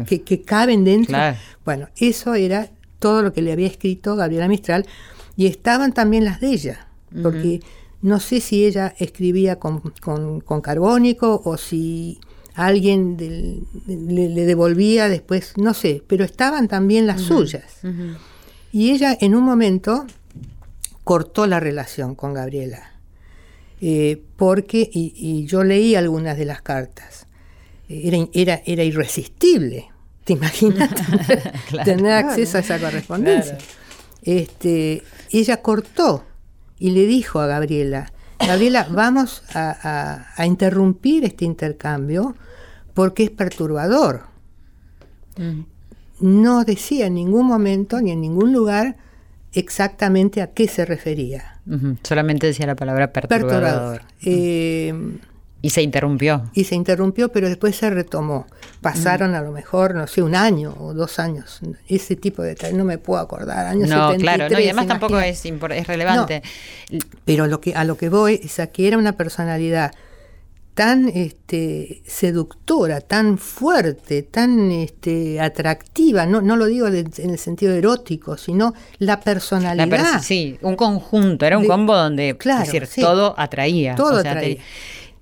que, 0.05 0.41
caben 0.41 0.83
dentro? 0.83 1.17
Bueno, 1.63 1.89
eso 1.97 2.35
era 2.35 2.69
todo 2.99 3.21
lo 3.21 3.33
que 3.33 3.41
le 3.41 3.51
había 3.51 3.67
escrito 3.67 4.15
Gabriela 4.15 4.47
Mistral 4.47 4.85
y 5.35 5.47
estaban 5.47 5.93
también 5.93 6.25
las 6.25 6.39
de 6.39 6.47
ella, 6.47 6.87
porque 7.21 7.61
no 8.05 8.19
sé 8.19 8.39
si 8.39 8.65
ella 8.65 8.93
escribía 8.99 9.57
con, 9.57 9.81
carbónico 10.61 11.41
o 11.43 11.57
si 11.57 12.19
alguien 12.53 13.17
le, 13.87 14.45
devolvía 14.45 15.09
después, 15.09 15.53
no 15.57 15.73
sé, 15.73 16.03
pero 16.05 16.23
estaban 16.23 16.67
también 16.67 17.07
las 17.07 17.21
suyas. 17.21 17.79
Y 18.71 18.91
ella 18.91 19.17
en 19.19 19.33
un 19.33 19.43
momento 19.43 20.05
cortó 21.03 21.47
la 21.47 21.59
relación 21.59 22.13
con 22.13 22.35
Gabriela 22.35 22.91
eh, 23.81 24.21
porque, 24.35 24.87
y, 24.93 25.47
yo 25.47 25.63
leí 25.63 25.95
algunas 25.95 26.37
de 26.37 26.45
las 26.45 26.61
cartas, 26.61 27.25
era, 27.89 28.17
era, 28.33 28.61
era 28.67 28.83
irresistible, 28.83 29.89
¿te 30.25 30.33
imaginas 30.33 30.91
tener, 31.83 32.11
acceso 32.11 32.57
a 32.57 32.61
esa 32.61 32.77
correspondencia? 32.79 33.57
Este, 34.21 35.01
ella 35.31 35.63
cortó 35.63 36.23
y 36.79 36.91
le 36.91 37.05
dijo 37.05 37.39
a 37.39 37.47
Gabriela, 37.47 38.11
Gabriela, 38.39 38.87
vamos 38.89 39.43
a, 39.53 40.25
interrumpir 40.45 41.23
este 41.25 41.45
intercambio 41.45 42.35
porque 42.93 43.23
es 43.25 43.31
perturbador. 43.31 44.23
Mm. 45.37 45.61
No 46.19 46.63
decía 46.63 47.07
en 47.07 47.15
ningún 47.15 47.47
momento 47.47 48.01
ni 48.01 48.11
en 48.11 48.21
ningún 48.21 48.53
lugar 48.53 48.97
exactamente 49.53 50.41
a 50.41 50.51
qué 50.51 50.67
se 50.67 50.85
refería. 50.85 51.59
Solamente 52.03 52.47
decía 52.47 52.67
la 52.67 52.75
palabra 52.75 53.11
perturbador. 53.11 54.01
Eh, 54.21 54.93
y 55.65 55.71
se 55.71 55.81
interrumpió. 55.81 56.43
Y 56.53 56.65
se 56.65 56.75
interrumpió, 56.75 57.29
pero 57.29 57.49
después 57.49 57.75
se 57.75 57.89
retomó. 57.89 58.45
Pasaron 58.81 59.33
a 59.33 59.41
lo 59.41 59.51
mejor, 59.51 59.95
no 59.95 60.05
sé, 60.05 60.21
un 60.21 60.35
año 60.35 60.75
o 60.79 60.93
dos 60.93 61.17
años. 61.17 61.59
Ese 61.87 62.15
tipo 62.15 62.43
de 62.43 62.49
detalles, 62.49 62.77
no 62.77 62.85
me 62.85 62.99
puedo 62.99 63.19
acordar. 63.19 63.65
Años 63.65 63.89
no, 63.89 64.13
claro, 64.15 64.47
no, 64.47 64.59
y 64.59 64.65
además 64.65 64.85
tampoco 64.85 65.19
es, 65.19 65.43
es 65.43 65.87
relevante. 65.87 66.43
pero 67.25 67.47
lo 67.47 67.61
que, 67.61 67.73
a 67.73 67.83
lo 67.83 67.97
que 67.97 68.09
voy 68.09 68.39
es 68.43 68.59
a 68.59 68.67
que 68.67 68.87
era 68.87 68.99
una 68.99 69.13
personalidad 69.13 69.91
tan 70.75 71.09
este, 71.09 72.03
seductora, 72.05 73.01
tan 73.01 73.39
fuerte, 73.39 74.21
tan 74.21 74.69
este, 74.71 75.39
atractiva, 75.41 76.27
no, 76.27 76.41
no 76.41 76.57
lo 76.57 76.67
digo 76.67 76.85
en 76.85 77.29
el 77.31 77.39
sentido 77.39 77.73
erótico, 77.73 78.37
sino 78.37 78.75
la 78.99 79.19
personalidad. 79.19 80.21
sí, 80.21 80.59
un 80.61 80.75
conjunto, 80.75 81.43
era 81.43 81.57
un 81.57 81.65
combo 81.65 81.95
donde 81.95 82.33
decir, 82.33 82.87
todo 83.01 83.33
atraía. 83.35 83.95
Todo 83.95 84.19
atraía. 84.19 84.59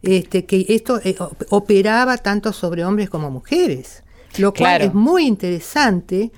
Este, 0.04 0.44
que 0.44 0.66
esto 0.68 1.00
eh, 1.02 1.16
operaba 1.50 2.18
tanto 2.18 2.52
sobre 2.52 2.84
hombres 2.84 3.10
como 3.10 3.32
mujeres, 3.32 4.04
lo 4.38 4.54
cual 4.54 4.82
es 4.82 4.94
muy 4.94 5.26
interesante 5.26 6.32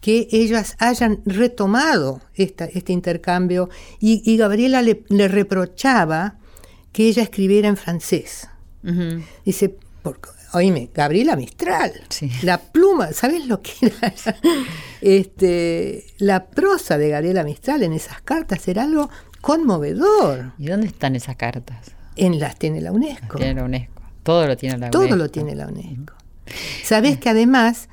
que 0.00 0.28
ellas 0.30 0.76
hayan 0.78 1.20
retomado 1.26 2.20
esta, 2.34 2.66
este 2.66 2.92
intercambio 2.92 3.70
y, 3.98 4.36
Gabriela 4.36 4.82
le, 4.82 5.02
le 5.08 5.26
reprochaba 5.26 6.36
que 6.92 7.08
ella 7.08 7.24
escribiera 7.24 7.68
en 7.68 7.76
francés. 7.76 8.48
Dice, 9.44 9.76
oíme, 10.52 10.90
Gabriela 10.94 11.36
Mistral, 11.36 11.92
la 12.42 12.58
pluma, 12.58 13.12
¿sabes 13.12 13.46
lo 13.46 13.60
que 13.60 13.72
era? 13.82 14.14
este, 15.00 16.06
la 16.18 16.46
prosa 16.46 16.96
de 16.96 17.08
Gabriela 17.08 17.44
Mistral 17.44 17.82
en 17.82 17.92
esas 17.92 18.22
cartas 18.22 18.66
era 18.68 18.84
algo 18.84 19.10
conmovedor. 19.40 20.52
¿Y 20.58 20.66
dónde 20.66 20.86
están 20.86 21.16
esas 21.16 21.36
cartas? 21.36 21.97
En 22.18 22.38
las 22.38 22.56
tiene 22.58 22.80
la 22.80 22.92
UNESCO. 22.92 23.38
Tiene 23.38 23.54
la 23.54 23.64
UNESCO. 23.64 24.02
Todo 24.22 24.46
lo 24.46 24.56
tiene 24.56 24.76
la 24.78 24.90
Todo 24.90 25.02
UNESCO. 25.02 25.16
lo 25.16 25.28
tiene 25.30 25.54
la 25.54 25.66
UNESCO. 25.68 26.14
Sabés 26.84 27.18
que 27.18 27.28
además 27.30 27.88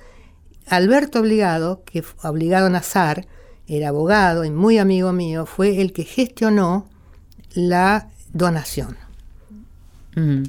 Alberto 0.67 1.19
Obligado, 1.19 1.84
que 1.86 2.01
fue 2.01 2.30
Obligado 2.30 2.69
Nazar, 2.69 3.28
era 3.67 3.89
abogado 3.89 4.45
y 4.45 4.49
muy 4.51 4.78
amigo 4.78 5.11
mío, 5.13 5.45
fue 5.45 5.82
el 5.82 5.93
que 5.93 6.03
gestionó 6.03 6.88
la 7.53 8.07
donación. 8.34 8.97
Mm. 10.15 10.43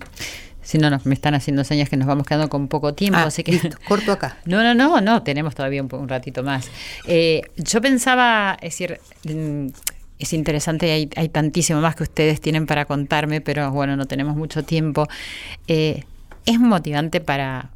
Si 0.63 0.79
no, 0.79 0.91
nos, 0.91 1.07
me 1.07 1.15
están 1.15 1.35
haciendo 1.35 1.63
señas 1.63 1.89
que 1.89 1.97
nos 1.97 2.09
vamos 2.09 2.27
quedando 2.27 2.49
con 2.49 2.67
poco 2.67 2.93
tiempo, 2.95 3.19
Ah, 3.21 3.25
así 3.25 3.45
que... 3.45 3.53
listo, 3.53 3.77
corto 3.87 4.11
acá. 4.11 4.39
No, 4.47 4.63
no, 4.63 4.75
no, 4.75 5.01
no, 5.01 5.23
tenemos 5.23 5.55
todavía 5.55 5.83
un 5.83 6.09
ratito 6.09 6.43
más. 6.43 6.69
Eh, 7.07 7.43
yo 7.57 7.81
pensaba, 7.81 8.57
es 8.61 8.73
decir, 8.79 9.01
mm, 9.25 9.69
es 10.19 10.33
interesante, 10.33 10.91
hay, 10.91 11.11
hay 11.17 11.29
tantísimo 11.29 11.81
más 11.81 11.95
que 11.97 12.05
ustedes 12.05 12.41
tienen 12.41 12.67
para 12.67 12.85
contarme, 12.85 13.41
pero 13.41 13.71
bueno, 13.71 13.97
no 13.97 14.07
tenemos 14.07 14.37
mucho 14.37 14.63
tiempo. 14.65 15.07
Eh, 15.69 16.05
¿Es 16.47 16.59
motivante 16.61 17.21
para, 17.21 17.71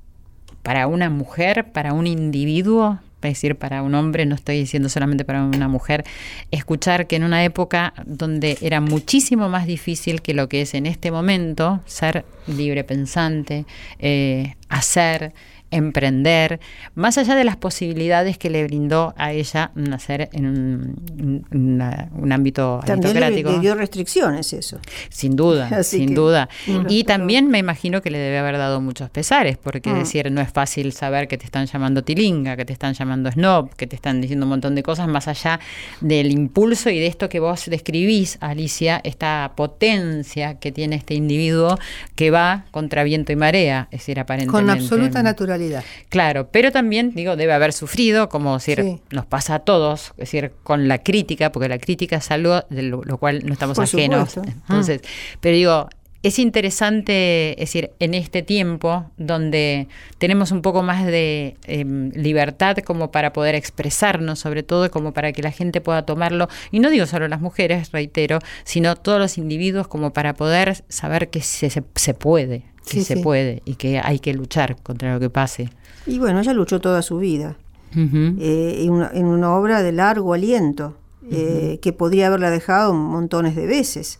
para 0.62 0.86
una 0.86 1.10
mujer, 1.10 1.72
para 1.72 1.92
un 1.92 2.06
individuo? 2.06 3.00
Es 3.22 3.34
decir, 3.34 3.56
para 3.56 3.82
un 3.82 3.94
hombre, 3.94 4.24
no 4.24 4.34
estoy 4.34 4.58
diciendo 4.58 4.88
solamente 4.88 5.26
para 5.26 5.44
una 5.44 5.68
mujer, 5.68 6.04
escuchar 6.50 7.06
que 7.06 7.16
en 7.16 7.24
una 7.24 7.44
época 7.44 7.92
donde 8.06 8.56
era 8.62 8.80
muchísimo 8.80 9.50
más 9.50 9.66
difícil 9.66 10.22
que 10.22 10.32
lo 10.32 10.48
que 10.48 10.62
es 10.62 10.72
en 10.72 10.86
este 10.86 11.10
momento, 11.10 11.80
ser 11.84 12.24
libre 12.46 12.82
pensante, 12.82 13.66
eh, 13.98 14.54
hacer, 14.70 15.34
emprender, 15.70 16.60
más 16.94 17.18
allá 17.18 17.34
de 17.36 17.44
las 17.44 17.56
posibilidades 17.56 18.38
que 18.38 18.50
le 18.50 18.64
brindó 18.64 19.14
a 19.16 19.32
ella 19.32 19.70
nacer 19.74 20.28
en 20.32 20.46
un, 20.46 20.96
un- 21.20 21.46
una- 21.52 22.08
un 22.14 22.32
ámbito 22.32 22.80
También 22.84 23.14
le, 23.14 23.24
aristocrático. 23.26 23.50
le 23.52 23.58
dio 23.60 23.74
restricciones 23.74 24.52
eso. 24.52 24.78
Sin 25.08 25.36
duda, 25.36 25.68
Así 25.72 25.98
sin 25.98 26.08
que, 26.08 26.14
duda. 26.14 26.48
bueno, 26.66 26.86
Y 26.88 27.04
pero- 27.04 27.16
también 27.18 27.48
me 27.48 27.58
imagino 27.58 28.02
que 28.02 28.10
le 28.10 28.18
debe 28.18 28.38
haber 28.38 28.58
dado 28.58 28.80
muchos 28.80 29.10
pesares, 29.10 29.56
porque 29.58 29.90
Mm. 29.90 29.98
decir, 29.98 30.30
no 30.32 30.40
es 30.40 30.50
fácil 30.52 30.92
saber 30.92 31.28
que 31.28 31.38
te 31.38 31.44
están 31.44 31.66
llamando 31.66 32.02
tilinga, 32.04 32.56
que 32.56 32.64
te 32.64 32.72
están 32.72 32.94
llamando 32.94 33.30
snob, 33.30 33.74
que 33.76 33.86
te 33.86 33.96
están 33.96 34.20
diciendo 34.20 34.46
un 34.46 34.50
montón 34.50 34.74
de 34.74 34.82
cosas 34.82 35.08
más 35.08 35.28
allá 35.28 35.60
del 36.00 36.30
impulso 36.30 36.90
y 36.90 36.98
de 36.98 37.06
esto 37.06 37.28
que 37.28 37.40
vos 37.40 37.66
describís, 37.66 38.38
Alicia, 38.40 39.00
esta 39.04 39.52
potencia 39.56 40.58
que 40.58 40.72
tiene 40.72 40.96
este 40.96 41.14
individuo 41.14 41.78
que 42.14 42.30
va 42.30 42.64
contra 42.70 43.02
viento 43.04 43.32
y 43.32 43.36
marea, 43.36 43.88
es 43.90 44.00
decir, 44.00 44.18
aparentemente. 44.20 44.66
Con 44.66 44.70
absoluta 44.70 45.22
Claro, 46.08 46.48
pero 46.50 46.72
también, 46.72 47.12
digo, 47.14 47.36
debe 47.36 47.52
haber 47.52 47.72
sufrido, 47.72 48.28
como 48.28 48.54
decir, 48.54 48.82
Sí. 48.82 49.00
nos 49.10 49.26
pasa 49.26 49.56
a 49.56 49.58
todos, 49.60 50.10
es 50.12 50.16
decir, 50.16 50.52
con 50.62 50.88
la 50.88 50.98
crítica, 51.02 51.52
porque 51.52 51.68
la 51.68 51.78
crítica 51.78 52.16
es 52.16 52.30
algo 52.30 52.62
de 52.70 52.82
lo, 52.82 53.02
lo 53.04 53.18
cual 53.18 53.42
no 53.44 53.52
estamos 53.52 53.76
Por 53.76 53.84
ajenos. 53.84 54.32
supuesto. 54.32 54.60
Entonces, 54.68 55.00
pero 55.40 55.54
digo, 55.56 55.88
es 56.22 56.38
interesante, 56.38 57.52
es 57.52 57.70
decir, 57.70 57.92
en 57.98 58.14
este 58.14 58.42
tiempo 58.42 59.10
donde 59.16 59.88
tenemos 60.18 60.52
un 60.52 60.60
poco 60.62 60.82
más 60.82 61.06
de 61.06 61.56
em, 61.66 62.10
libertad 62.12 62.76
como 62.78 63.10
para 63.10 63.32
poder 63.32 63.54
expresarnos, 63.54 64.38
sobre 64.38 64.62
todo 64.62 64.90
como 64.90 65.12
para 65.12 65.32
que 65.32 65.42
la 65.42 65.50
gente 65.50 65.80
pueda 65.80 66.04
tomarlo, 66.04 66.48
y 66.70 66.80
no 66.80 66.90
digo 66.90 67.06
solo 67.06 67.26
las 67.28 67.40
mujeres, 67.40 67.90
reitero, 67.92 68.38
sino 68.64 68.96
todos 68.96 69.18
los 69.18 69.38
individuos 69.38 69.88
como 69.88 70.12
para 70.12 70.34
poder 70.34 70.84
saber 70.88 71.30
que 71.30 71.40
se, 71.40 71.70
se, 71.70 71.82
se 71.94 72.14
puede, 72.14 72.64
que 72.86 72.90
Sí, 73.00 73.04
se 73.04 73.16
sí. 73.16 73.22
puede 73.22 73.62
y 73.64 73.74
que 73.74 74.00
hay 74.02 74.18
que 74.18 74.32
luchar 74.34 74.76
contra 74.82 75.14
lo 75.14 75.20
que 75.20 75.30
pase. 75.30 75.68
Y 76.06 76.18
bueno, 76.18 76.40
ella 76.40 76.52
luchó 76.54 76.80
toda 76.80 77.02
su 77.02 77.18
vida 77.18 77.56
eh, 77.96 78.82
en, 78.84 78.90
una, 78.90 79.10
en 79.12 79.26
una 79.26 79.54
obra 79.54 79.82
de 79.82 79.92
largo 79.92 80.32
aliento, 80.34 80.96
eh, 81.30 81.78
que 81.82 81.92
podría 81.92 82.28
haberla 82.28 82.50
dejado 82.50 82.94
montones 82.94 83.54
de 83.56 83.66
veces. 83.66 84.18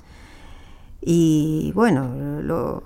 Y 1.02 1.72
bueno, 1.74 2.42
lo- 2.42 2.82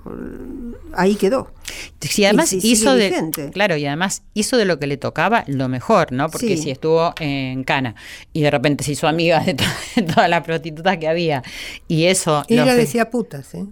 ahí 0.93 1.15
quedó. 1.15 1.51
Sí, 1.99 2.23
además 2.23 2.53
Y 2.53 2.59
hizo 2.71 2.95
de 2.95 3.09
vigente. 3.09 3.49
claro 3.51 3.75
y 3.75 3.85
además 3.85 4.23
hizo 4.33 4.55
de 4.55 4.63
lo 4.63 4.79
que 4.79 4.87
le 4.87 4.95
tocaba 4.95 5.43
lo 5.47 5.67
mejor, 5.67 6.13
¿no? 6.13 6.29
Porque 6.29 6.55
Sí. 6.55 6.63
si 6.63 6.71
estuvo 6.71 7.13
en 7.19 7.65
Cana 7.65 7.95
y 8.31 8.41
de 8.41 8.51
repente 8.51 8.85
se 8.85 8.93
hizo 8.93 9.07
amiga 9.09 9.41
de, 9.41 9.55
to- 9.55 9.63
de 9.97 10.03
todas 10.03 10.29
las 10.29 10.43
prostitutas 10.43 10.97
que 10.97 11.09
había 11.09 11.43
y 11.89 12.05
eso 12.05 12.45
Ella 12.47 12.73
decía 12.75 13.09
putas, 13.09 13.53
¿eh? 13.53 13.65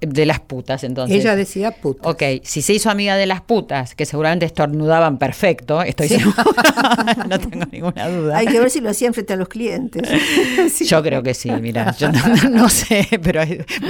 De 0.00 0.26
las 0.26 0.40
putas 0.40 0.84
entonces. 0.84 1.18
Ella 1.18 1.36
decía 1.36 1.70
putas. 1.70 2.06
Ok, 2.12 2.22
si 2.42 2.62
se 2.62 2.72
hizo 2.74 2.90
amiga 2.90 3.16
de 3.16 3.26
las 3.26 3.40
putas, 3.40 3.94
que 3.94 4.06
seguramente 4.06 4.46
estornudaban 4.46 5.18
perfecto, 5.18 5.82
estoy 5.82 6.08
Sí. 6.08 6.18
segura, 6.18 6.44
no 7.28 7.38
tengo 7.38 7.64
ninguna 7.70 8.08
duda. 8.08 8.36
Hay 8.38 8.46
que 8.46 8.58
ver 8.60 8.70
si 8.70 8.80
lo 8.80 8.90
hacían 8.90 9.14
frente 9.14 9.32
a 9.32 9.36
los 9.36 9.48
clientes. 9.48 10.02
Sí. 10.72 10.84
Yo 10.86 11.02
creo 11.02 11.22
que 11.22 11.32
sí, 11.34 11.50
mira, 11.60 11.94
yo 11.96 12.10
no, 12.10 12.20
no 12.50 12.68
sé, 12.68 13.06
pero 13.22 13.40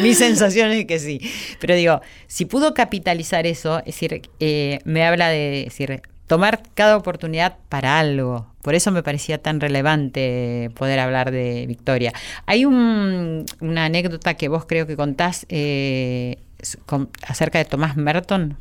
mi 0.03 0.15
sensación 0.15 0.71
es 0.73 0.85
que 0.87 0.99
sí. 0.99 1.21
Pero 1.61 1.75
digo, 1.75 2.01
si 2.27 2.45
pudo 2.45 2.75
capitalizar 2.75 3.47
eso, 3.47 3.79
es 3.81 3.87
decir, 3.87 4.23
eh, 4.41 4.79
me 4.85 5.05
habla 5.05 5.29
de 5.29 5.65
decir, 5.65 6.03
tomar 6.27 6.63
cada 6.75 6.97
oportunidad 6.97 7.57
para 7.69 7.99
algo. 7.99 8.47
Por 8.63 8.75
eso 8.75 8.91
me 8.91 9.03
parecía 9.03 9.39
tan 9.39 9.61
relevante 9.61 10.71
poder 10.75 10.99
hablar 10.99 11.31
de 11.31 11.67
Victoria. 11.67 12.13
Hay 12.47 12.65
un- 12.65 13.45
una 13.61 13.85
anécdota 13.85 14.35
que 14.35 14.49
vos 14.49 14.65
creo 14.67 14.87
que 14.87 14.97
contás 14.97 15.47
eh, 15.49 16.39
con- 16.85 17.09
acerca 17.27 17.59
de 17.59 17.65
Tomás 17.65 17.97
Merton 17.97 18.59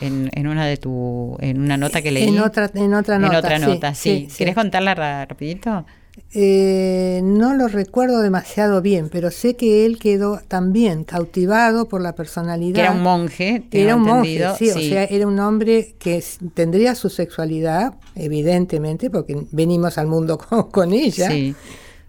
en, 0.00 0.30
en 0.34 0.46
una 0.48 0.66
de 0.66 0.76
tu 0.76 1.36
en 1.40 1.60
una 1.60 1.76
nota 1.76 2.02
que 2.02 2.10
leí. 2.10 2.28
En 2.28 2.40
otra, 2.40 2.70
en 2.74 2.92
otra 2.94 3.16
En 3.16 3.22
nota. 3.22 3.38
otra 3.38 3.58
sí, 3.58 3.64
nota, 3.64 3.94
sí. 3.94 4.26
sí, 4.30 4.36
¿Querés 4.38 4.52
sí. 4.52 4.60
contarla 4.60 4.94
ra- 4.94 5.24
rapidito? 5.24 5.86
Eh, 6.32 7.20
no 7.24 7.54
lo 7.54 7.68
recuerdo 7.68 8.20
demasiado 8.20 8.80
bien, 8.82 9.08
pero 9.10 9.30
sé 9.30 9.56
que 9.56 9.84
él 9.86 9.98
quedó 9.98 10.40
también 10.46 11.04
cautivado 11.04 11.88
por 11.88 12.00
la 12.00 12.14
personalidad. 12.14 12.74
Que 12.74 12.80
era 12.82 12.92
un 12.92 13.02
monje, 13.02 13.62
Era 13.70 13.96
un 13.96 14.02
monje, 14.02 14.44
sí, 14.58 14.70
o 14.70 14.78
sea, 14.78 15.04
era 15.04 15.26
un 15.26 15.38
hombre 15.40 15.94
que 15.98 16.22
tendría 16.54 16.94
su 16.94 17.08
sexualidad, 17.10 17.94
evidentemente, 18.14 19.10
porque 19.10 19.46
venimos 19.52 19.98
al 19.98 20.06
mundo 20.06 20.38
con, 20.48 20.70
con 20.70 20.92
ella, 20.92 21.30
Sí. 21.30 21.54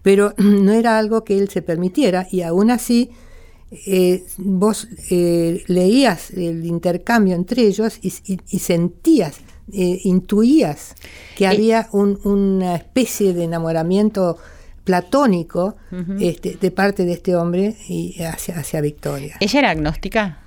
pero 0.02 0.34
no 0.38 0.72
era 0.72 0.98
algo 0.98 1.24
que 1.24 1.38
él 1.38 1.48
se 1.48 1.62
permitiera 1.62 2.26
y 2.30 2.42
aún 2.42 2.70
así 2.70 3.10
eh, 3.86 4.24
vos 4.38 4.88
eh, 5.10 5.62
leías 5.68 6.30
el 6.32 6.66
intercambio 6.66 7.36
entre 7.36 7.62
ellos 7.62 7.98
y, 8.02 8.12
y- 8.26 8.40
y 8.50 8.58
sentías, 8.58 9.36
eh, 9.74 10.00
intuías 10.04 10.94
que 11.36 11.44
Eh, 11.44 11.48
había 11.48 11.88
un- 11.92 12.18
una 12.24 12.74
especie 12.76 13.32
de 13.34 13.44
enamoramiento 13.44 14.36
platónico 14.84 15.76
este, 16.20 16.56
de 16.60 16.70
parte 16.70 17.04
de 17.04 17.12
este 17.12 17.36
hombre 17.36 17.76
y 17.88 18.22
hacia, 18.22 18.58
hacia 18.58 18.80
Victoria. 18.80 19.36
¿Ella 19.40 19.58
era 19.60 19.70
agnóstica? 19.70 20.38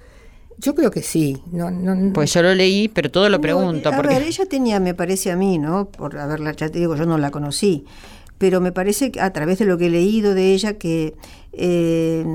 Yo 0.58 0.76
creo 0.76 0.92
que 0.92 1.02
sí. 1.02 1.42
No, 1.52 1.72
no, 1.72 2.14
Pues 2.14 2.34
yo 2.34 2.42
lo 2.42 2.54
leí, 2.54 2.88
pero 2.88 3.10
todo 3.10 3.30
lo 3.30 3.38
No, 3.38 3.42
pregunto. 3.42 3.90
a 3.90 3.96
porque 3.96 4.16
ver, 4.16 4.24
ella 4.24 4.46
tenía, 4.46 4.80
me 4.80 4.94
parece 4.94 5.32
a 5.32 5.36
mí, 5.36 5.58
¿no? 5.60 5.86
Por 5.90 6.18
haberla, 6.18 6.52
ya 6.54 6.70
te 6.70 6.80
digo, 6.80 6.96
yo 6.96 7.06
no 7.06 7.18
la 7.18 7.32
conocí, 7.32 7.86
pero 8.38 8.60
me 8.60 8.72
parece 8.72 9.12
que 9.12 9.22
a 9.22 9.32
través 9.32 9.60
de 9.60 9.66
lo 9.66 9.78
que 9.78 9.88
he 9.88 9.90
leído 9.90 10.34
de 10.34 10.54
ella 10.54 10.74
que 10.78 11.16
eh, 11.54 12.26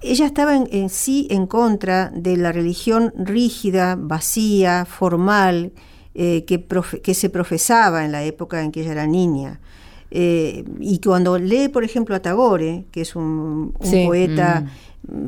ella 0.00 0.26
estaba 0.26 0.56
en, 0.56 0.68
en 0.72 0.88
sí 0.88 1.26
en 1.30 1.46
contra 1.46 2.10
de 2.14 2.36
la 2.36 2.52
religión 2.52 3.12
rígida, 3.16 3.96
vacía, 3.98 4.84
formal, 4.84 5.72
eh, 6.14 6.44
que, 6.44 6.66
profe- 6.68 7.00
que 7.00 7.14
se 7.14 7.28
profesaba 7.30 8.04
en 8.04 8.12
la 8.12 8.24
época 8.24 8.62
en 8.62 8.72
que 8.72 8.80
ella 8.82 8.92
era 8.92 9.06
niña. 9.06 9.60
Eh, 10.10 10.64
y 10.80 11.00
cuando 11.00 11.38
lee, 11.38 11.68
por 11.68 11.84
ejemplo, 11.84 12.14
a 12.16 12.20
Tagore, 12.20 12.84
que 12.90 13.02
es 13.02 13.14
un, 13.14 13.74
un 13.78 13.86
Sí. 13.86 14.04
poeta 14.06 14.64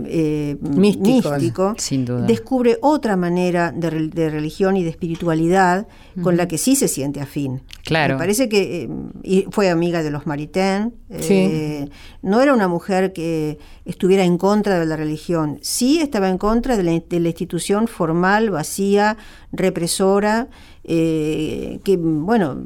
eh, 0.06 0.56
Místico. 0.60 1.30
místico, 1.32 1.74
Sin 1.78 2.04
duda. 2.04 2.22
descubre 2.26 2.78
otra 2.82 3.16
manera 3.16 3.72
de, 3.72 3.90
rel- 3.90 4.10
de 4.12 4.28
religión 4.30 4.76
y 4.76 4.82
de 4.84 4.90
espiritualidad 4.90 5.86
con 6.22 6.36
la 6.36 6.46
que 6.48 6.58
sí 6.58 6.76
se 6.76 6.86
siente 6.88 7.20
afín. 7.20 7.62
Claro. 7.84 8.14
Me 8.14 8.18
parece 8.18 8.48
que 8.48 8.82
eh, 8.82 8.88
y 9.22 9.46
fue 9.50 9.70
amiga 9.70 10.02
de 10.02 10.10
los 10.10 10.26
Maritain. 10.26 10.92
eh, 11.08 11.88
no 12.22 12.40
era 12.42 12.52
una 12.52 12.68
mujer 12.68 13.12
que 13.12 13.58
estuviera 13.86 14.24
en 14.24 14.36
contra 14.36 14.78
de 14.78 14.86
la 14.86 14.96
religión. 14.96 15.58
Sí 15.62 15.98
estaba 16.00 16.28
en 16.28 16.36
contra 16.38 16.76
de 16.76 16.82
la, 16.82 16.92
de 17.08 17.20
la 17.20 17.28
institución 17.28 17.88
formal, 17.88 18.50
vacía, 18.50 19.16
represora, 19.50 20.48
eh, 20.84 21.78
que, 21.84 21.96
bueno, 21.96 22.56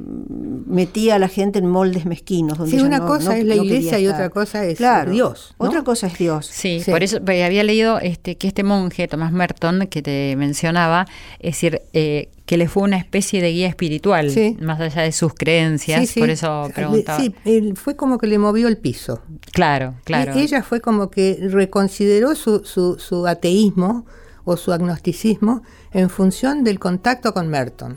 metía 0.66 1.16
a 1.16 1.18
la 1.18 1.28
gente 1.28 1.58
en 1.58 1.66
moldes 1.66 2.06
mezquinos. 2.06 2.58
Donde 2.58 2.76
Sí, 2.76 2.82
una 2.82 2.98
no- 2.98 3.06
cosa 3.06 3.30
no- 3.30 3.36
es 3.36 3.44
la 3.44 3.56
no 3.56 3.64
iglesia 3.64 3.98
y 3.98 4.08
otra 4.08 4.30
cosa 4.30 4.64
es 4.64 4.78
Claro, 4.78 5.10
Dios, 5.12 5.54
¿no? 5.60 5.66
Otra 5.66 5.82
cosa 5.84 6.06
es 6.06 6.18
Dios. 6.18 6.46
Sí, 6.46 6.80
Sí. 6.80 6.90
por 6.90 7.02
eso 7.04 7.18
había 7.18 7.62
leído 7.62 7.98
este 8.00 8.36
que 8.36 8.48
este 8.48 8.62
monje, 8.64 9.06
Tomás 9.08 9.32
Merton, 9.32 9.86
que 9.86 10.02
te 10.02 10.34
mencionaba, 10.36 11.06
es 11.38 11.52
decir, 11.54 11.82
eh, 11.92 12.30
que 12.46 12.56
le 12.58 12.68
fue 12.68 12.82
una 12.82 12.96
especie 12.98 13.40
de 13.40 13.52
guía 13.52 13.68
espiritual, 13.68 14.30
Sí. 14.30 14.56
más 14.60 14.78
allá 14.80 15.02
de 15.02 15.12
sus 15.12 15.32
creencias, 15.34 16.00
Sí, 16.00 16.06
sí. 16.06 16.20
por 16.20 16.28
eso 16.30 16.70
preguntaba. 16.74 17.18
Sí, 17.18 17.34
él 17.46 17.74
fue 17.76 17.96
como 17.96 18.18
que 18.18 18.26
le 18.26 18.38
movió 18.38 18.68
el 18.68 18.76
piso. 18.76 19.22
Claro, 19.52 19.94
claro. 20.04 20.34
Ella 20.34 20.62
fue 20.62 20.80
como 20.80 21.10
que 21.10 21.38
reconsideró 21.50 22.34
su, 22.34 22.64
su, 22.64 22.98
su 22.98 23.26
ateísmo 23.26 24.04
o 24.44 24.56
su 24.58 24.72
agnosticismo 24.74 25.62
en 25.92 26.10
función 26.10 26.64
del 26.64 26.78
contacto 26.78 27.32
con 27.32 27.48
Merton. 27.48 27.96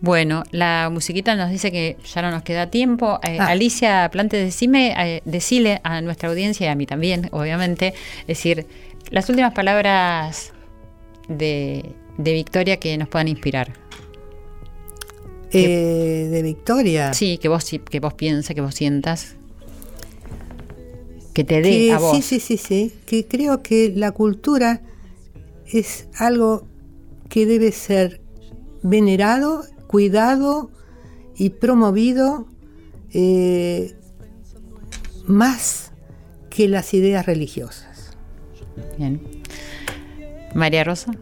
Bueno, 0.00 0.44
la 0.52 0.90
musiquita 0.92 1.34
nos 1.34 1.50
dice 1.50 1.72
que 1.72 1.96
ya 2.14 2.22
no 2.22 2.30
nos 2.30 2.42
queda 2.42 2.70
tiempo. 2.70 3.18
Eh, 3.22 3.38
Ah. 3.40 3.48
Alicia 3.48 4.08
Plante, 4.12 4.36
decime, 4.36 4.94
eh, 4.96 5.22
decile 5.24 5.80
a 5.82 6.00
nuestra 6.00 6.28
audiencia 6.28 6.66
y 6.66 6.70
a 6.70 6.74
mí 6.76 6.86
también, 6.86 7.28
obviamente, 7.32 7.94
es 8.20 8.26
decir, 8.28 8.66
las 9.10 9.28
últimas 9.28 9.54
palabras 9.54 10.52
de, 11.28 11.92
de 12.16 12.32
Victoria 12.32 12.76
que 12.78 12.96
nos 12.96 13.08
puedan 13.08 13.26
inspirar. 13.28 13.72
Eh, 15.50 16.28
de 16.30 16.42
Victoria. 16.42 17.12
Sí, 17.14 17.38
que 17.38 17.48
vos, 17.48 17.64
que 17.90 18.00
vos 18.00 18.14
pienses, 18.14 18.54
que 18.54 18.60
vos 18.60 18.74
sientas. 18.74 19.34
Que 21.32 21.42
te 21.44 21.60
dé 21.62 21.92
a 21.92 21.98
vos. 21.98 22.14
Sí, 22.16 22.22
sí, 22.22 22.40
sí, 22.40 22.56
sí. 22.56 22.92
Que 23.06 23.26
creo 23.26 23.62
que 23.62 23.92
la 23.94 24.12
cultura 24.12 24.80
es 25.66 26.08
algo 26.18 26.66
que 27.28 27.46
debe 27.46 27.72
ser 27.72 28.20
venerado, 28.82 29.64
cuidado 29.88 30.70
y 31.36 31.50
promovido 31.50 32.46
eh, 33.12 33.96
más 35.26 35.90
que 36.50 36.68
las 36.68 36.94
ideas 36.94 37.26
religiosas. 37.26 38.16
Bien. 38.96 39.20
María 40.54 40.84
Rosa 40.84 41.12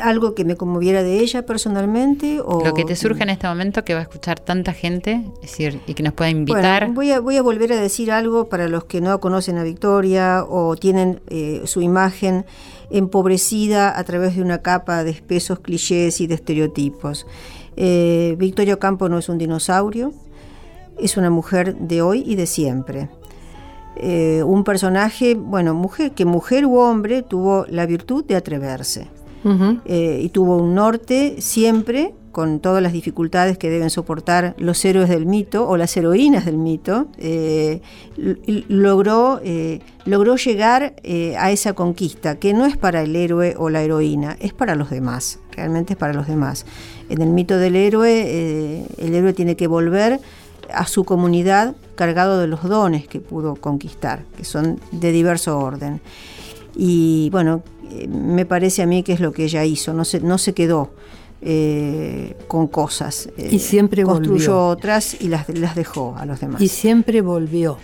algo 0.00 0.34
que 0.34 0.44
me 0.44 0.56
conmoviera 0.56 1.02
de 1.02 1.20
ella 1.20 1.44
personalmente 1.44 2.40
o 2.40 2.64
lo 2.64 2.74
que 2.74 2.84
te 2.84 2.96
surge 2.96 3.22
en 3.22 3.30
este 3.30 3.46
momento 3.46 3.84
que 3.84 3.94
va 3.94 4.00
a 4.00 4.02
escuchar 4.02 4.40
tanta 4.40 4.72
gente 4.72 5.24
decir 5.40 5.80
y 5.86 5.94
que 5.94 6.02
nos 6.02 6.12
pueda 6.12 6.30
invitar. 6.30 6.90
voy 6.92 7.12
a 7.12 7.20
voy 7.20 7.36
a 7.36 7.42
volver 7.42 7.72
a 7.72 7.80
decir 7.80 8.10
algo 8.10 8.48
para 8.48 8.68
los 8.68 8.84
que 8.84 9.00
no 9.00 9.20
conocen 9.20 9.58
a 9.58 9.62
Victoria 9.62 10.44
o 10.48 10.76
tienen 10.76 11.20
eh, 11.28 11.62
su 11.64 11.82
imagen 11.82 12.44
empobrecida 12.90 13.98
a 13.98 14.04
través 14.04 14.36
de 14.36 14.42
una 14.42 14.58
capa 14.58 15.04
de 15.04 15.10
espesos 15.10 15.60
clichés 15.60 16.20
y 16.20 16.26
de 16.26 16.34
estereotipos. 16.34 17.26
Eh, 17.76 18.34
Victoria 18.38 18.76
Campo 18.76 19.08
no 19.08 19.18
es 19.18 19.28
un 19.28 19.38
dinosaurio 19.38 20.12
es 20.98 21.16
una 21.16 21.30
mujer 21.30 21.76
de 21.76 22.02
hoy 22.02 22.22
y 22.26 22.34
de 22.34 22.46
siempre. 22.46 23.08
Eh, 23.96 24.42
un 24.44 24.64
personaje, 24.64 25.34
bueno, 25.34 25.74
mujer, 25.74 26.12
que 26.12 26.24
mujer 26.24 26.66
u 26.66 26.78
hombre 26.78 27.22
tuvo 27.22 27.66
la 27.68 27.86
virtud 27.86 28.24
de 28.24 28.36
atreverse. 28.36 29.08
Eh, 29.84 30.20
y 30.22 30.28
tuvo 30.30 30.56
un 30.56 30.74
norte 30.74 31.36
siempre 31.40 32.14
con 32.32 32.60
todas 32.60 32.82
las 32.82 32.92
dificultades 32.92 33.58
que 33.58 33.70
deben 33.70 33.90
soportar 33.90 34.54
los 34.58 34.84
héroes 34.84 35.08
del 35.08 35.26
mito 35.26 35.68
o 35.68 35.76
las 35.76 35.96
heroínas 35.96 36.44
del 36.44 36.56
mito, 36.56 37.08
eh, 37.18 37.80
logró, 38.16 39.40
eh, 39.42 39.80
logró 40.04 40.36
llegar 40.36 40.94
a 41.36 41.50
esa 41.50 41.72
conquista, 41.72 42.38
que 42.38 42.52
no 42.52 42.66
es 42.66 42.76
para 42.76 43.02
el 43.02 43.16
héroe 43.16 43.54
o 43.58 43.70
la 43.70 43.82
heroína, 43.82 44.36
es 44.40 44.52
para 44.52 44.76
los 44.76 44.90
demás, 44.90 45.40
realmente 45.50 45.94
es 45.94 45.98
para 45.98 46.12
los 46.12 46.28
demás. 46.28 46.64
En 47.08 47.22
el 47.22 47.30
mito 47.30 47.58
del 47.58 47.74
héroe, 47.74 48.84
el 48.98 49.14
héroe 49.14 49.32
tiene 49.32 49.56
que 49.56 49.66
volver 49.66 50.20
a 50.72 50.86
su 50.86 51.04
comunidad 51.04 51.74
cargado 51.94 52.38
de 52.38 52.46
los 52.46 52.62
dones 52.62 53.08
que 53.08 53.20
pudo 53.20 53.56
conquistar, 53.56 54.22
que 54.36 54.44
son 54.44 54.78
de 54.92 55.12
diverso 55.12 55.58
orden. 55.58 56.00
Y 56.76 57.28
bueno, 57.30 57.62
me 58.08 58.46
parece 58.46 58.82
a 58.82 58.86
mí 58.86 59.02
que 59.02 59.12
es 59.12 59.20
lo 59.20 59.32
que 59.32 59.44
ella 59.44 59.64
hizo, 59.64 59.92
no 59.92 60.04
se, 60.04 60.20
no 60.20 60.38
se 60.38 60.52
quedó 60.54 60.90
eh, 61.40 62.36
con 62.48 62.66
cosas. 62.66 63.28
y 63.36 63.56
eh, 63.56 63.58
siempre 63.58 64.02
construyó 64.02 64.66
otras 64.66 65.16
y 65.20 65.28
las, 65.28 65.48
las 65.48 65.74
dejó 65.74 66.16
a 66.18 66.26
los 66.26 66.40
demás. 66.40 66.60
Y 66.60 66.68
siempre 66.68 67.20
volvió. 67.20 67.78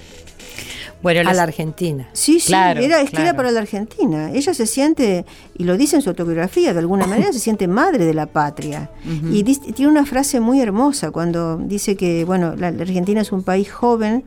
Bueno, 1.02 1.28
a 1.28 1.34
la 1.34 1.42
Argentina. 1.42 2.08
Sí, 2.14 2.40
sí, 2.40 2.54
era, 2.54 3.02
es 3.02 3.10
que 3.10 3.20
era 3.20 3.36
para 3.36 3.50
la 3.50 3.60
Argentina. 3.60 4.32
Ella 4.32 4.54
se 4.54 4.66
siente, 4.66 5.26
y 5.54 5.64
lo 5.64 5.76
dice 5.76 5.96
en 5.96 6.02
su 6.02 6.08
autobiografía, 6.08 6.72
de 6.72 6.78
alguna 6.78 7.06
manera 7.06 7.30
se 7.30 7.40
siente 7.40 7.68
madre 7.68 8.06
de 8.06 8.14
la 8.14 8.24
patria. 8.24 8.90
Y 9.30 9.44
tiene 9.44 9.92
una 9.92 10.06
frase 10.06 10.40
muy 10.40 10.62
hermosa 10.62 11.10
cuando 11.10 11.58
dice 11.58 11.94
que, 11.94 12.24
bueno, 12.24 12.56
la 12.56 12.68
Argentina 12.68 13.20
es 13.20 13.32
un 13.32 13.42
país 13.42 13.70
joven 13.70 14.24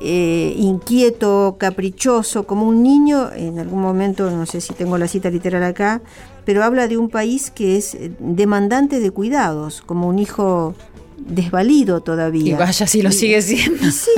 eh, 0.00 0.54
inquieto, 0.58 1.56
caprichoso, 1.58 2.46
como 2.46 2.66
un 2.66 2.82
niño, 2.82 3.30
en 3.32 3.58
algún 3.58 3.80
momento, 3.80 4.30
no 4.30 4.44
sé 4.46 4.60
si 4.60 4.74
tengo 4.74 4.98
la 4.98 5.08
cita 5.08 5.30
literal 5.30 5.62
acá, 5.62 6.02
pero 6.44 6.64
habla 6.64 6.88
de 6.88 6.96
un 6.96 7.08
país 7.08 7.50
que 7.50 7.76
es 7.76 7.94
eh, 7.94 8.12
demandante 8.18 9.00
de 9.00 9.10
cuidados, 9.10 9.82
como 9.82 10.08
un 10.08 10.18
hijo 10.18 10.74
desvalido 11.16 12.00
todavía. 12.00 12.52
Y 12.52 12.54
vaya 12.54 12.86
si 12.86 13.02
lo 13.02 13.12
sigue 13.12 13.40
siendo. 13.40 13.90
sí, 13.90 14.10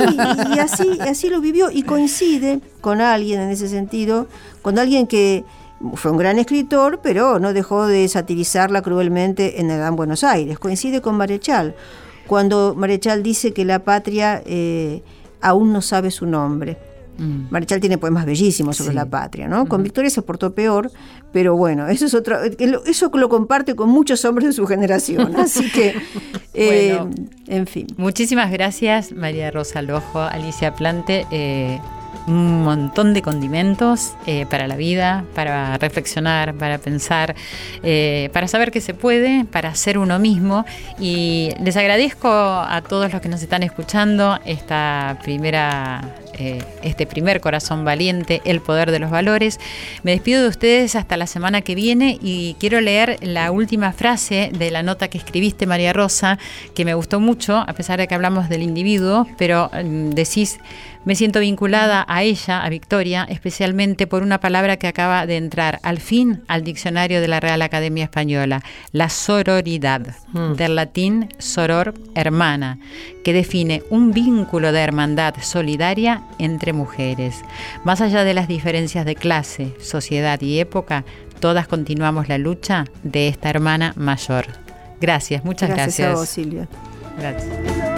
y 0.55 0.59
así, 0.59 0.97
así 0.99 1.29
lo 1.29 1.41
vivió 1.41 1.69
y 1.71 1.83
coincide 1.83 2.59
con 2.81 2.99
alguien 2.99 3.39
en 3.41 3.49
ese 3.49 3.69
sentido, 3.69 4.27
con 4.61 4.79
alguien 4.79 5.07
que 5.07 5.45
fue 5.93 6.11
un 6.11 6.17
gran 6.17 6.39
escritor, 6.39 6.99
pero 7.03 7.39
no 7.39 7.53
dejó 7.53 7.85
de 7.85 8.07
satirizarla 8.07 8.81
cruelmente 8.81 9.61
en 9.61 9.69
Edad 9.69 9.93
Buenos 9.93 10.23
Aires. 10.23 10.57
Coincide 10.57 11.01
con 11.01 11.15
Marechal, 11.15 11.75
cuando 12.25 12.73
Marechal 12.75 13.21
dice 13.23 13.53
que 13.53 13.63
la 13.63 13.83
patria... 13.83 14.41
Eh, 14.45 15.03
aún 15.41 15.73
no 15.73 15.81
sabe 15.81 16.11
su 16.11 16.25
nombre. 16.25 16.77
Mm. 17.17 17.47
Marechal 17.49 17.79
tiene 17.79 17.97
poemas 17.97 18.25
bellísimos 18.25 18.77
sobre 18.77 18.93
la 18.93 19.05
patria, 19.05 19.47
¿no? 19.47 19.65
Con 19.65 19.81
Victoria 19.81 20.09
se 20.09 20.21
portó 20.21 20.53
peor, 20.53 20.91
pero 21.33 21.55
bueno, 21.55 21.87
eso 21.87 22.05
es 22.05 22.13
otro, 22.13 22.37
eso 22.43 23.11
lo 23.13 23.29
comparte 23.29 23.75
con 23.75 23.89
muchos 23.89 24.23
hombres 24.25 24.47
de 24.47 24.53
su 24.53 24.67
generación, 24.67 25.35
así 25.37 25.71
que, 25.71 25.95
eh, 26.53 26.99
en 27.47 27.67
fin. 27.67 27.87
Muchísimas 27.97 28.51
gracias, 28.51 29.11
María 29.13 29.49
Rosa 29.49 29.81
Lojo, 29.81 30.21
Alicia 30.21 30.75
Plante. 30.75 31.25
Eh, 31.31 31.79
un 32.27 32.63
montón 32.63 33.13
de 33.13 33.21
condimentos 33.21 34.13
eh, 34.25 34.45
para 34.45 34.67
la 34.67 34.75
vida, 34.75 35.23
para 35.33 35.77
reflexionar, 35.77 36.53
para 36.55 36.77
pensar, 36.77 37.35
eh, 37.83 38.29
para 38.33 38.47
saber 38.47 38.71
que 38.71 38.81
se 38.81 38.93
puede, 38.93 39.45
para 39.45 39.73
ser 39.75 39.97
uno 39.97 40.19
mismo. 40.19 40.65
Y 40.99 41.51
les 41.61 41.77
agradezco 41.77 42.29
a 42.29 42.83
todos 42.87 43.11
los 43.11 43.21
que 43.21 43.29
nos 43.29 43.41
están 43.41 43.63
escuchando 43.63 44.39
esta 44.45 45.17
primera 45.23 46.01
eh, 46.39 46.63
este 46.83 47.07
primer 47.07 47.41
corazón 47.41 47.83
valiente, 47.83 48.41
el 48.45 48.61
poder 48.61 48.91
de 48.91 48.99
los 48.99 49.09
valores. 49.09 49.59
Me 50.03 50.11
despido 50.11 50.43
de 50.43 50.49
ustedes 50.49 50.95
hasta 50.95 51.17
la 51.17 51.25
semana 51.25 51.61
que 51.61 51.73
viene 51.73 52.19
y 52.21 52.55
quiero 52.59 52.79
leer 52.79 53.17
la 53.21 53.49
última 53.49 53.91
frase 53.91 54.51
de 54.55 54.69
la 54.69 54.83
nota 54.83 55.07
que 55.07 55.17
escribiste, 55.17 55.65
María 55.65 55.93
Rosa, 55.93 56.37
que 56.75 56.85
me 56.85 56.93
gustó 56.93 57.19
mucho, 57.19 57.57
a 57.57 57.73
pesar 57.73 57.97
de 57.97 58.07
que 58.07 58.13
hablamos 58.13 58.49
del 58.49 58.61
individuo, 58.61 59.27
pero 59.39 59.71
mm, 59.73 60.11
decís, 60.11 60.59
me 61.05 61.15
siento 61.15 61.39
vinculada 61.39 62.05
a 62.07 62.23
ella, 62.23 62.63
a 62.63 62.69
Victoria, 62.69 63.25
especialmente 63.29 64.07
por 64.07 64.23
una 64.23 64.39
palabra 64.39 64.77
que 64.77 64.87
acaba 64.87 65.25
de 65.25 65.37
entrar 65.37 65.79
al 65.83 65.99
fin 65.99 66.43
al 66.47 66.63
diccionario 66.63 67.21
de 67.21 67.27
la 67.27 67.39
Real 67.39 67.61
Academia 67.61 68.03
Española, 68.03 68.63
la 68.91 69.09
sororidad, 69.09 70.15
mm. 70.33 70.53
del 70.53 70.75
latín 70.75 71.29
soror, 71.37 71.93
hermana, 72.15 72.79
que 73.23 73.33
define 73.33 73.83
un 73.89 74.11
vínculo 74.11 74.71
de 74.71 74.79
hermandad 74.79 75.35
solidaria 75.41 76.21
entre 76.39 76.73
mujeres. 76.73 77.35
Más 77.83 78.01
allá 78.01 78.23
de 78.23 78.33
las 78.33 78.47
diferencias 78.47 79.05
de 79.05 79.15
clase, 79.15 79.73
sociedad 79.79 80.41
y 80.41 80.59
época, 80.59 81.05
todas 81.39 81.67
continuamos 81.67 82.29
la 82.29 82.37
lucha 82.37 82.85
de 83.03 83.27
esta 83.27 83.49
hermana 83.49 83.93
mayor. 83.95 84.45
Gracias, 84.99 85.43
muchas 85.45 85.69
gracias. 85.69 85.97
Gracias 85.97 86.15
a 86.15 86.19
vos, 86.19 86.29
Silvia. 86.29 86.67
Gracias. 87.17 87.96